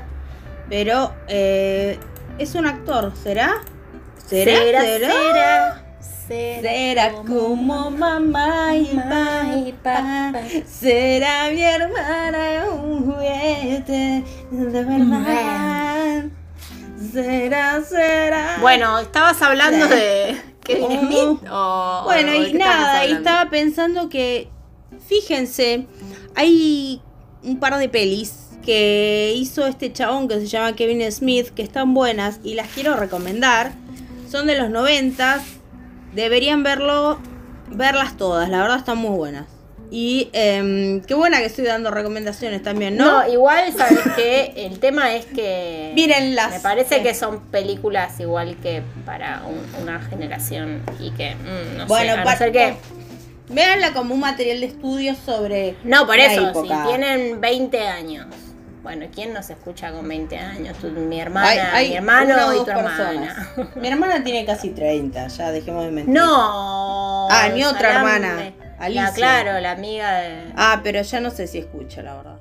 pero 0.69 1.13
es 1.29 2.55
un 2.55 2.65
actor, 2.67 3.13
¿será? 3.23 3.61
¿Será? 4.25 4.57
será, 4.57 4.81
¿Será? 4.81 5.11
será, 5.11 5.82
será, 6.27 6.61
Será 6.61 7.11
como 7.13 7.91
mamá 7.91 8.75
y 8.75 8.93
mamá 8.95 9.53
y 9.65 9.71
papá. 9.73 10.33
Será 10.65 11.49
mi 11.51 11.61
hermana 11.61 12.65
un 12.71 13.05
juguete 13.05 14.23
de 14.51 14.83
verdad. 14.83 16.23
Será, 17.11 17.81
será. 17.83 18.57
Bueno, 18.61 18.99
¿estabas 18.99 19.41
hablando 19.41 19.87
de 19.87 20.35
Kevin 20.63 20.83
Oh. 20.85 20.99
Smith? 21.07 21.49
O, 21.51 22.01
Bueno, 22.05 22.33
y 22.33 22.53
nada, 22.53 23.05
y 23.05 23.11
estaba 23.13 23.49
pensando 23.49 24.09
que, 24.09 24.47
fíjense, 25.07 25.85
hay 26.35 27.01
un 27.43 27.59
par 27.59 27.77
de 27.77 27.89
pelis 27.89 28.33
que 28.65 29.33
hizo 29.35 29.67
este 29.67 29.91
chabón 29.91 30.27
que 30.29 30.39
se 30.39 30.47
llama 30.47 30.73
Kevin 30.73 31.11
Smith, 31.11 31.49
que 31.49 31.61
están 31.63 31.93
buenas 31.93 32.39
y 32.43 32.53
las 32.55 32.69
quiero 32.69 32.95
recomendar. 32.95 33.73
Son 34.31 34.47
de 34.47 34.57
los 34.57 34.69
noventas, 34.69 35.43
deberían 36.13 36.63
verlo, 36.63 37.19
verlas 37.69 38.17
todas, 38.17 38.49
la 38.49 38.61
verdad 38.61 38.77
están 38.77 38.97
muy 38.97 39.15
buenas. 39.17 39.45
Y 39.91 40.29
em, 40.33 41.01
qué 41.01 41.13
buena 41.13 41.37
que 41.39 41.45
estoy 41.45 41.65
dando 41.65 41.91
recomendaciones 41.91 42.63
también, 42.63 42.97
¿no? 42.97 43.05
No, 43.23 43.31
igual, 43.31 43.71
¿sabes 43.77 43.99
qué? 44.15 44.51
El 44.55 44.79
tema 44.79 45.13
es 45.13 45.25
que. 45.27 45.91
Mírenlas. 45.93 46.49
Me 46.51 46.59
parece 46.61 46.95
Eh. 46.97 47.03
que 47.03 47.13
son 47.13 47.41
películas 47.51 48.19
igual 48.19 48.55
que 48.63 48.81
para 49.05 49.43
un- 49.47 49.83
una 49.83 50.01
generación 50.01 50.81
y 50.99 51.11
que. 51.11 51.35
mm, 51.35 51.77
no 51.77 51.85
Bueno, 51.85 52.13
sé, 52.15 52.19
a 52.21 52.23
no 52.25 52.37
ser 52.37 52.51
que. 52.51 52.73
Véanla 53.49 53.93
como 53.93 54.15
un 54.15 54.21
material 54.21 54.61
de 54.61 54.65
estudio 54.67 55.13
sobre 55.15 55.75
No, 55.83 56.07
por 56.07 56.17
eso, 56.17 56.49
época. 56.49 56.83
si 56.85 56.87
tienen 56.89 57.39
20 57.39 57.87
años. 57.87 58.25
Bueno, 58.83 59.05
¿quién 59.15 59.31
nos 59.33 59.49
escucha 59.49 59.91
con 59.93 60.05
20 60.07 60.37
años? 60.37 60.77
Tú, 60.77 60.87
mi 60.89 61.19
hermana, 61.21 61.47
Hay- 61.49 61.57
hay 61.59 61.89
mi 61.91 61.95
hermano 61.95 62.33
una 62.33 62.55
y 62.57 62.63
tu 62.65 62.69
hermana. 62.71 63.49
Mi 63.75 63.87
hermana 63.87 64.23
tiene 64.25 64.45
casi 64.45 64.71
30, 64.71 65.27
ya 65.27 65.51
dejemos 65.51 65.85
de 65.85 65.91
mentir. 65.91 66.13
No. 66.13 67.29
Ah, 67.31 67.47
mi 67.53 67.63
otra 67.63 67.93
hermana, 67.95 68.51
La, 68.79 68.85
Alicia. 68.85 69.11
claro, 69.15 69.59
la 69.61 69.71
amiga 69.71 70.15
de. 70.17 70.51
Ah, 70.57 70.81
pero 70.83 71.01
ya 71.01 71.21
no 71.21 71.31
sé 71.31 71.47
si 71.47 71.59
escucha, 71.59 72.01
la 72.03 72.15
verdad. 72.15 72.32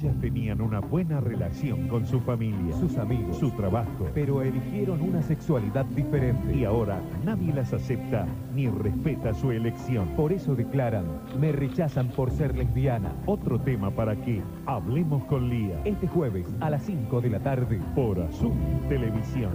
Ellas 0.00 0.20
tenían 0.20 0.60
una 0.60 0.80
buena 0.80 1.20
relación 1.20 1.86
con 1.86 2.04
su 2.04 2.18
familia, 2.18 2.74
sus 2.80 2.98
amigos, 2.98 3.38
su 3.38 3.52
trabajo, 3.52 4.10
pero 4.12 4.42
eligieron 4.42 5.00
una 5.00 5.22
sexualidad 5.22 5.84
diferente 5.84 6.52
y 6.52 6.64
ahora 6.64 7.00
nadie 7.24 7.52
las 7.52 7.72
acepta 7.72 8.26
ni 8.56 8.68
respeta 8.68 9.32
su 9.32 9.52
elección. 9.52 10.08
Por 10.16 10.32
eso 10.32 10.56
declaran, 10.56 11.04
me 11.38 11.52
rechazan 11.52 12.08
por 12.08 12.32
ser 12.32 12.56
lesbiana. 12.56 13.12
Otro 13.26 13.60
tema 13.60 13.88
para 13.92 14.16
que 14.16 14.42
hablemos 14.66 15.22
con 15.26 15.48
Lía. 15.48 15.80
Este 15.84 16.08
jueves 16.08 16.48
a 16.58 16.70
las 16.70 16.82
5 16.82 17.20
de 17.20 17.30
la 17.30 17.38
tarde 17.38 17.80
por 17.94 18.20
Azul 18.20 18.52
Televisión. 18.88 19.52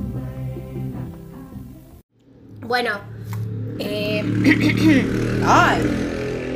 Bueno. 2.65 2.91
Eh, 3.77 4.23
Ay, 5.45 5.81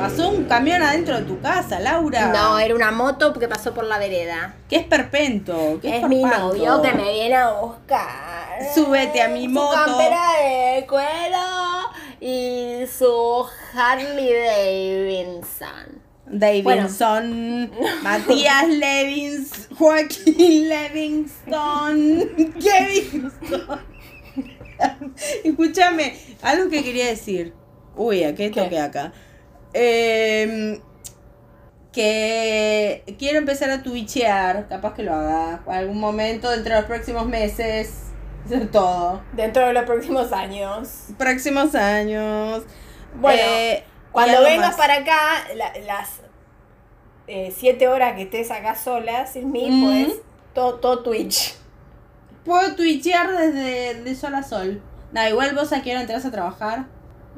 pasó 0.10 0.30
un 0.30 0.43
camión 0.45 0.82
adentro 0.82 1.18
de 1.18 1.24
tu 1.24 1.39
casa, 1.39 1.80
Laura. 1.80 2.28
no, 2.34 2.60
era 2.60 2.76
una 2.76 2.91
moto 2.91 3.34
que 3.34 3.47
pasó 3.47 3.74
por 3.74 3.86
la 3.86 3.97
vereda. 3.97 4.56
¿Qué 4.70 4.76
es 4.78 4.86
perpento? 4.86 5.80
¿Qué 5.82 5.97
Es 5.99 6.08
mi 6.10 6.22
parpanto? 6.22 6.47
novio 6.49 6.82
que 6.82 6.91
me 6.93 7.12
viene 7.14 7.36
a 7.36 7.51
buscar. 7.54 8.60
Súbete 8.76 9.22
a 9.22 9.28
mi 9.30 9.45
Su 9.45 9.51
moto. 9.51 9.74
campera 9.86 10.22
de 10.43 10.86
cuero 10.88 11.38
y 12.20 12.86
su 12.88 13.45
Harley 13.76 14.34
Davidson. 14.34 16.01
Davidson, 16.26 17.72
Matías 18.04 18.68
Levins, 18.68 19.68
Joaquín 19.78 20.70
Levingston, 20.70 22.30
Kevinston. 22.62 23.80
Escúchame, 25.43 26.18
algo 26.41 26.70
que 26.70 26.84
quería 26.84 27.08
decir. 27.08 27.54
Uy, 27.95 28.24
¿a 28.24 28.34
qué 28.34 28.49
¿Qué? 28.51 28.62
toqué 28.62 28.80
acá? 28.80 29.14
Em, 29.74 30.80
que 31.92 33.04
quiero 33.20 33.38
empezar 33.38 33.70
a 33.70 33.84
twitchear, 33.84 34.68
capaz 34.68 34.94
que 34.96 35.04
lo 35.04 35.14
haga 35.14 35.62
algún 35.68 36.00
momento 36.00 36.52
entre 36.54 36.76
los 36.76 36.86
próximos 36.86 37.26
meses. 37.28 37.94
Eso 38.46 38.56
es 38.56 38.72
todo. 38.72 39.22
Dentro 39.34 39.66
de 39.66 39.74
los 39.74 39.84
próximos 39.86 40.32
años. 40.34 40.90
Próximos 41.18 41.76
años. 41.76 42.64
Bueno, 43.16 43.42
Eh, 43.46 43.84
Cuando 44.12 44.42
vengas 44.44 44.70
más. 44.70 44.76
para 44.76 44.96
acá, 44.96 45.44
la- 45.56 45.74
las 45.86 46.10
eh, 47.28 47.54
siete 47.58 47.88
horas 47.88 48.16
que 48.16 48.24
estés 48.24 48.52
acá 48.52 48.76
sola, 48.76 49.26
sin 49.28 49.52
mí, 49.52 49.70
Mm. 49.72 49.84
pues 49.86 50.22
todo, 50.54 50.76
todo 50.80 51.04
Twitch. 51.04 51.56
Puedo 52.44 52.76
twitchear 52.76 53.32
desde 53.32 54.02
de 54.04 54.16
sol 54.16 54.36
a 54.36 54.44
sol. 54.44 54.82
Nada, 55.14 55.30
igual 55.30 55.56
vos 55.56 55.72
a 55.72 55.82
qué 55.82 55.92
hora 55.92 56.02
entras 56.02 56.26
a 56.26 56.32
trabajar. 56.32 56.86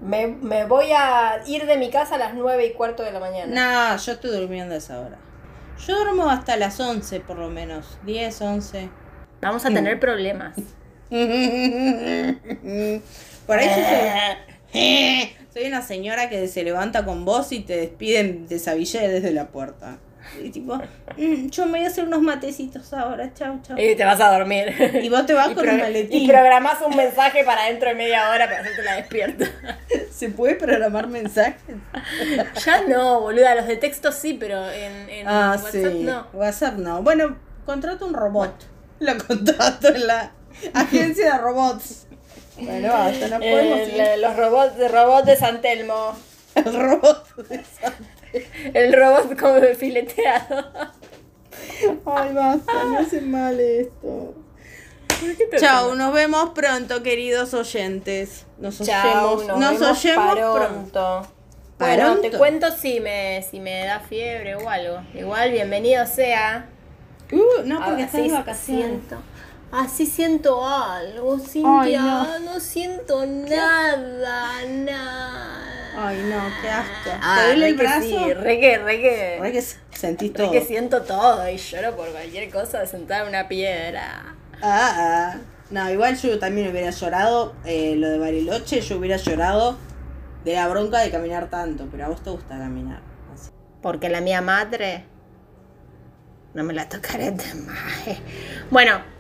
Me, 0.02 0.28
me 0.28 0.66
voy 0.66 0.92
a 0.92 1.42
ir 1.48 1.66
de 1.66 1.78
mi 1.78 1.90
casa 1.90 2.16
a 2.16 2.18
las 2.18 2.34
nueve 2.34 2.66
y 2.66 2.74
cuarto 2.74 3.04
de 3.04 3.12
la 3.12 3.20
mañana. 3.20 3.92
No, 3.92 3.98
yo 3.98 4.12
estoy 4.12 4.32
durmiendo 4.32 4.76
a 4.76 4.78
esa 4.78 5.00
hora. 5.00 5.18
Yo 5.86 5.98
duermo 5.98 6.30
hasta 6.30 6.58
las 6.58 6.80
11 6.80 7.20
por 7.22 7.38
lo 7.38 7.50
menos. 7.50 7.98
10, 8.06 8.42
11. 8.42 8.90
Vamos 9.42 9.66
a 9.66 9.70
tener 9.70 10.00
problemas. 10.00 10.56
Por 13.46 13.60
ahí 13.60 13.68
yo 13.68 13.76
soy, 14.72 15.36
soy 15.54 15.68
una 15.68 15.82
señora 15.82 16.30
que 16.30 16.48
se 16.48 16.64
levanta 16.64 17.06
con 17.06 17.26
vos 17.26 17.52
y 17.52 17.60
te 17.60 17.78
despiden 17.78 18.48
de 18.48 18.58
desde 18.58 19.32
la 19.32 19.50
puerta. 19.50 20.00
Y 20.44 20.50
tipo, 20.50 20.76
"Mm, 21.18 21.48
yo 21.50 21.66
me 21.66 21.72
voy 21.80 21.84
a 21.86 21.88
hacer 21.88 22.04
unos 22.06 22.22
matecitos 22.22 22.94
ahora, 22.94 23.34
chau, 23.34 23.60
chau. 23.62 23.78
Y 23.78 23.96
te 23.96 24.04
vas 24.04 24.20
a 24.20 24.32
dormir. 24.38 24.74
Y 25.02 25.10
vos 25.10 25.26
te 25.26 25.34
vas 25.34 25.50
Y 25.52 25.54
con 25.56 25.68
un 25.70 25.78
maletín. 25.78 26.22
Y 26.24 26.28
programás 26.28 26.82
un 26.82 26.96
mensaje 26.96 27.44
para 27.44 27.66
dentro 27.66 27.90
de 27.90 27.96
media 27.96 28.30
hora 28.30 28.46
para 28.46 28.60
hacerte 28.62 28.84
la 28.84 28.96
despierta. 28.96 29.46
¿Se 30.12 30.30
puede 30.30 30.56
programar 30.56 31.08
mensajes? 31.08 31.62
ya 32.66 32.82
no, 32.88 33.22
boluda. 33.22 33.56
Los 33.56 33.68
de 33.68 33.78
texto 33.78 34.12
sí, 34.12 34.34
pero 34.40 34.70
en, 34.70 35.10
en 35.10 35.28
Ah, 35.28 35.52
WhatsApp 35.62 35.72
sí. 35.92 36.04
no. 36.04 36.28
WhatsApp 36.34 36.74
no. 36.76 37.02
Bueno, 37.04 37.38
contrato 37.66 38.06
un 38.06 38.14
robot. 38.14 38.54
Lo 39.00 39.18
contrato 39.18 39.90
en 39.90 40.08
la 40.08 40.32
agencia 40.74 41.34
de 41.34 41.38
robots. 41.40 42.08
Bueno, 42.58 42.94
basta, 42.94 43.28
no 43.28 43.40
podemos 43.40 43.80
El- 43.80 43.96
ir. 43.96 44.04
los 44.22 44.36
robots 44.38 44.78
de 44.78 44.88
robots 44.88 45.26
de 45.26 45.36
San 45.36 45.62
Telmo. 45.62 46.16
El 46.56 46.74
robot 46.74 47.36
de 47.50 47.62
San- 47.66 47.94
El 48.74 48.94
robot 48.94 49.40
como 49.40 49.62
fileteado. 49.78 50.72
Ay, 52.06 52.34
basta, 52.34 52.84
no 52.86 53.00
hace 53.00 53.22
mal 53.22 53.60
esto. 53.60 54.36
Chau, 55.58 55.96
nos 55.96 56.14
vemos 56.14 56.50
pronto, 56.52 57.02
queridos 57.02 57.54
oyentes. 57.54 58.46
Nos 58.58 58.80
Chao, 58.80 59.36
oyemos, 59.36 59.48
nos, 59.48 59.60
nos 59.60 59.80
vemos 59.80 59.98
oyemos 59.98 60.36
pronto. 60.36 60.54
pronto. 60.56 61.28
Bueno, 61.80 62.18
te 62.18 62.32
cuento 62.32 62.72
si 62.72 63.00
me, 63.00 63.42
si 63.50 63.60
me 63.60 63.86
da 63.86 64.00
fiebre 64.00 64.56
o 64.56 64.70
algo. 64.70 65.00
Igual, 65.14 65.52
bienvenido 65.52 66.06
sea. 66.06 66.70
Uh, 67.32 67.64
no, 67.66 67.84
porque 67.84 68.04
Ah, 68.04 68.06
estás 68.06 68.24
de 68.24 68.32
vacaciones. 68.32 68.86
siento. 68.86 69.18
Así 69.76 70.06
siento 70.06 70.66
algo, 70.66 71.38
Cintia. 71.38 72.02
no. 72.02 72.40
no. 72.40 72.60
siento 72.62 73.26
nada, 73.26 74.66
nada. 74.66 75.62
Ay, 75.98 76.18
no, 76.30 76.42
qué 76.62 76.70
asco. 76.70 77.10
Ah, 77.22 77.40
¿Te 77.42 77.48
duele 77.48 77.66
re 77.66 77.70
el 77.72 77.76
brazo? 77.76 78.02
Sí, 78.02 78.34
re 78.34 78.60
que, 78.60 78.78
re 78.78 79.02
que. 79.02 79.38
Re 79.42 79.52
que 79.52 79.62
sentís 79.62 80.32
re 80.32 80.38
todo. 80.38 80.52
que 80.52 80.62
siento 80.62 81.02
todo 81.02 81.50
y 81.50 81.58
lloro 81.58 81.96
por 81.98 82.10
cualquier 82.10 82.50
cosa 82.50 82.80
de 82.80 82.88
sentar 82.88 83.24
en 83.24 83.30
una 83.30 83.50
piedra. 83.50 84.36
Ah, 84.62 85.34
ah. 85.34 85.36
No, 85.72 85.90
igual 85.90 86.16
yo 86.18 86.40
también 86.40 86.70
hubiera 86.72 86.92
llorado 86.92 87.54
eh, 87.66 87.96
lo 87.98 88.08
de 88.10 88.18
Bariloche, 88.18 88.80
yo 88.80 88.98
hubiera 88.98 89.18
llorado 89.18 89.78
de 90.46 90.54
la 90.54 90.68
bronca 90.70 91.00
de 91.00 91.12
caminar 91.12 91.50
tanto, 91.50 91.88
pero 91.92 92.06
a 92.06 92.08
vos 92.08 92.24
te 92.24 92.30
gusta 92.30 92.58
caminar. 92.58 93.02
así. 93.34 93.50
Porque 93.82 94.08
la 94.08 94.22
mía 94.22 94.42
madre 94.42 95.06
no 96.54 96.64
me 96.64 96.74
la 96.74 96.88
tocaré 96.88 97.32
de 97.32 97.54
más. 97.56 98.20
Bueno, 98.70 99.15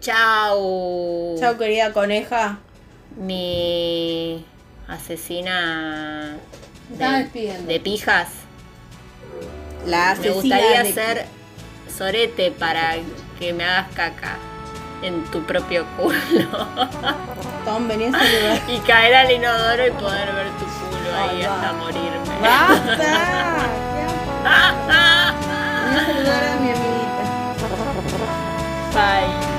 chao. 0.00 1.34
Chao, 1.38 1.56
querida 1.58 1.92
coneja. 1.92 2.58
Mi 3.16 4.44
asesina 4.88 6.36
de, 6.90 7.52
de 7.66 7.80
pijas. 7.80 8.28
La 9.86 9.98
Me 9.98 10.04
asesina 10.28 10.34
gustaría 10.34 10.82
de- 10.82 10.92
ser 10.92 11.26
sorete 11.96 12.50
para 12.50 12.96
que 13.38 13.52
me 13.52 13.64
hagas 13.64 13.86
caca 13.94 14.36
en 15.02 15.22
tu 15.26 15.42
propio 15.44 15.84
culo 15.96 16.18
Tom, 17.64 17.86
vení 17.88 18.06
a 18.06 18.10
saludar. 18.12 18.60
y 18.68 18.78
caer 18.80 19.14
al 19.14 19.30
inodoro 19.30 19.86
y 19.86 19.90
poder 19.92 20.32
ver 20.32 20.48
tu 20.58 20.64
culo 20.64 21.14
ahí 21.16 21.42
hasta 21.42 21.72
morirme. 21.72 22.40
¡Basta! 22.40 23.12
Vení 25.86 25.98
a 25.98 26.00
saludar 26.06 26.44
a 26.44 26.56
mi 26.60 26.70
amiguita. 26.70 27.24
Bye. 28.94 29.55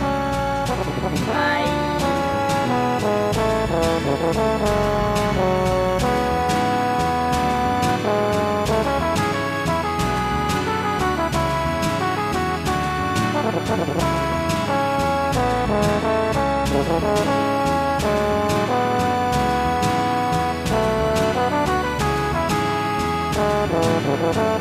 Thank 24.08 24.57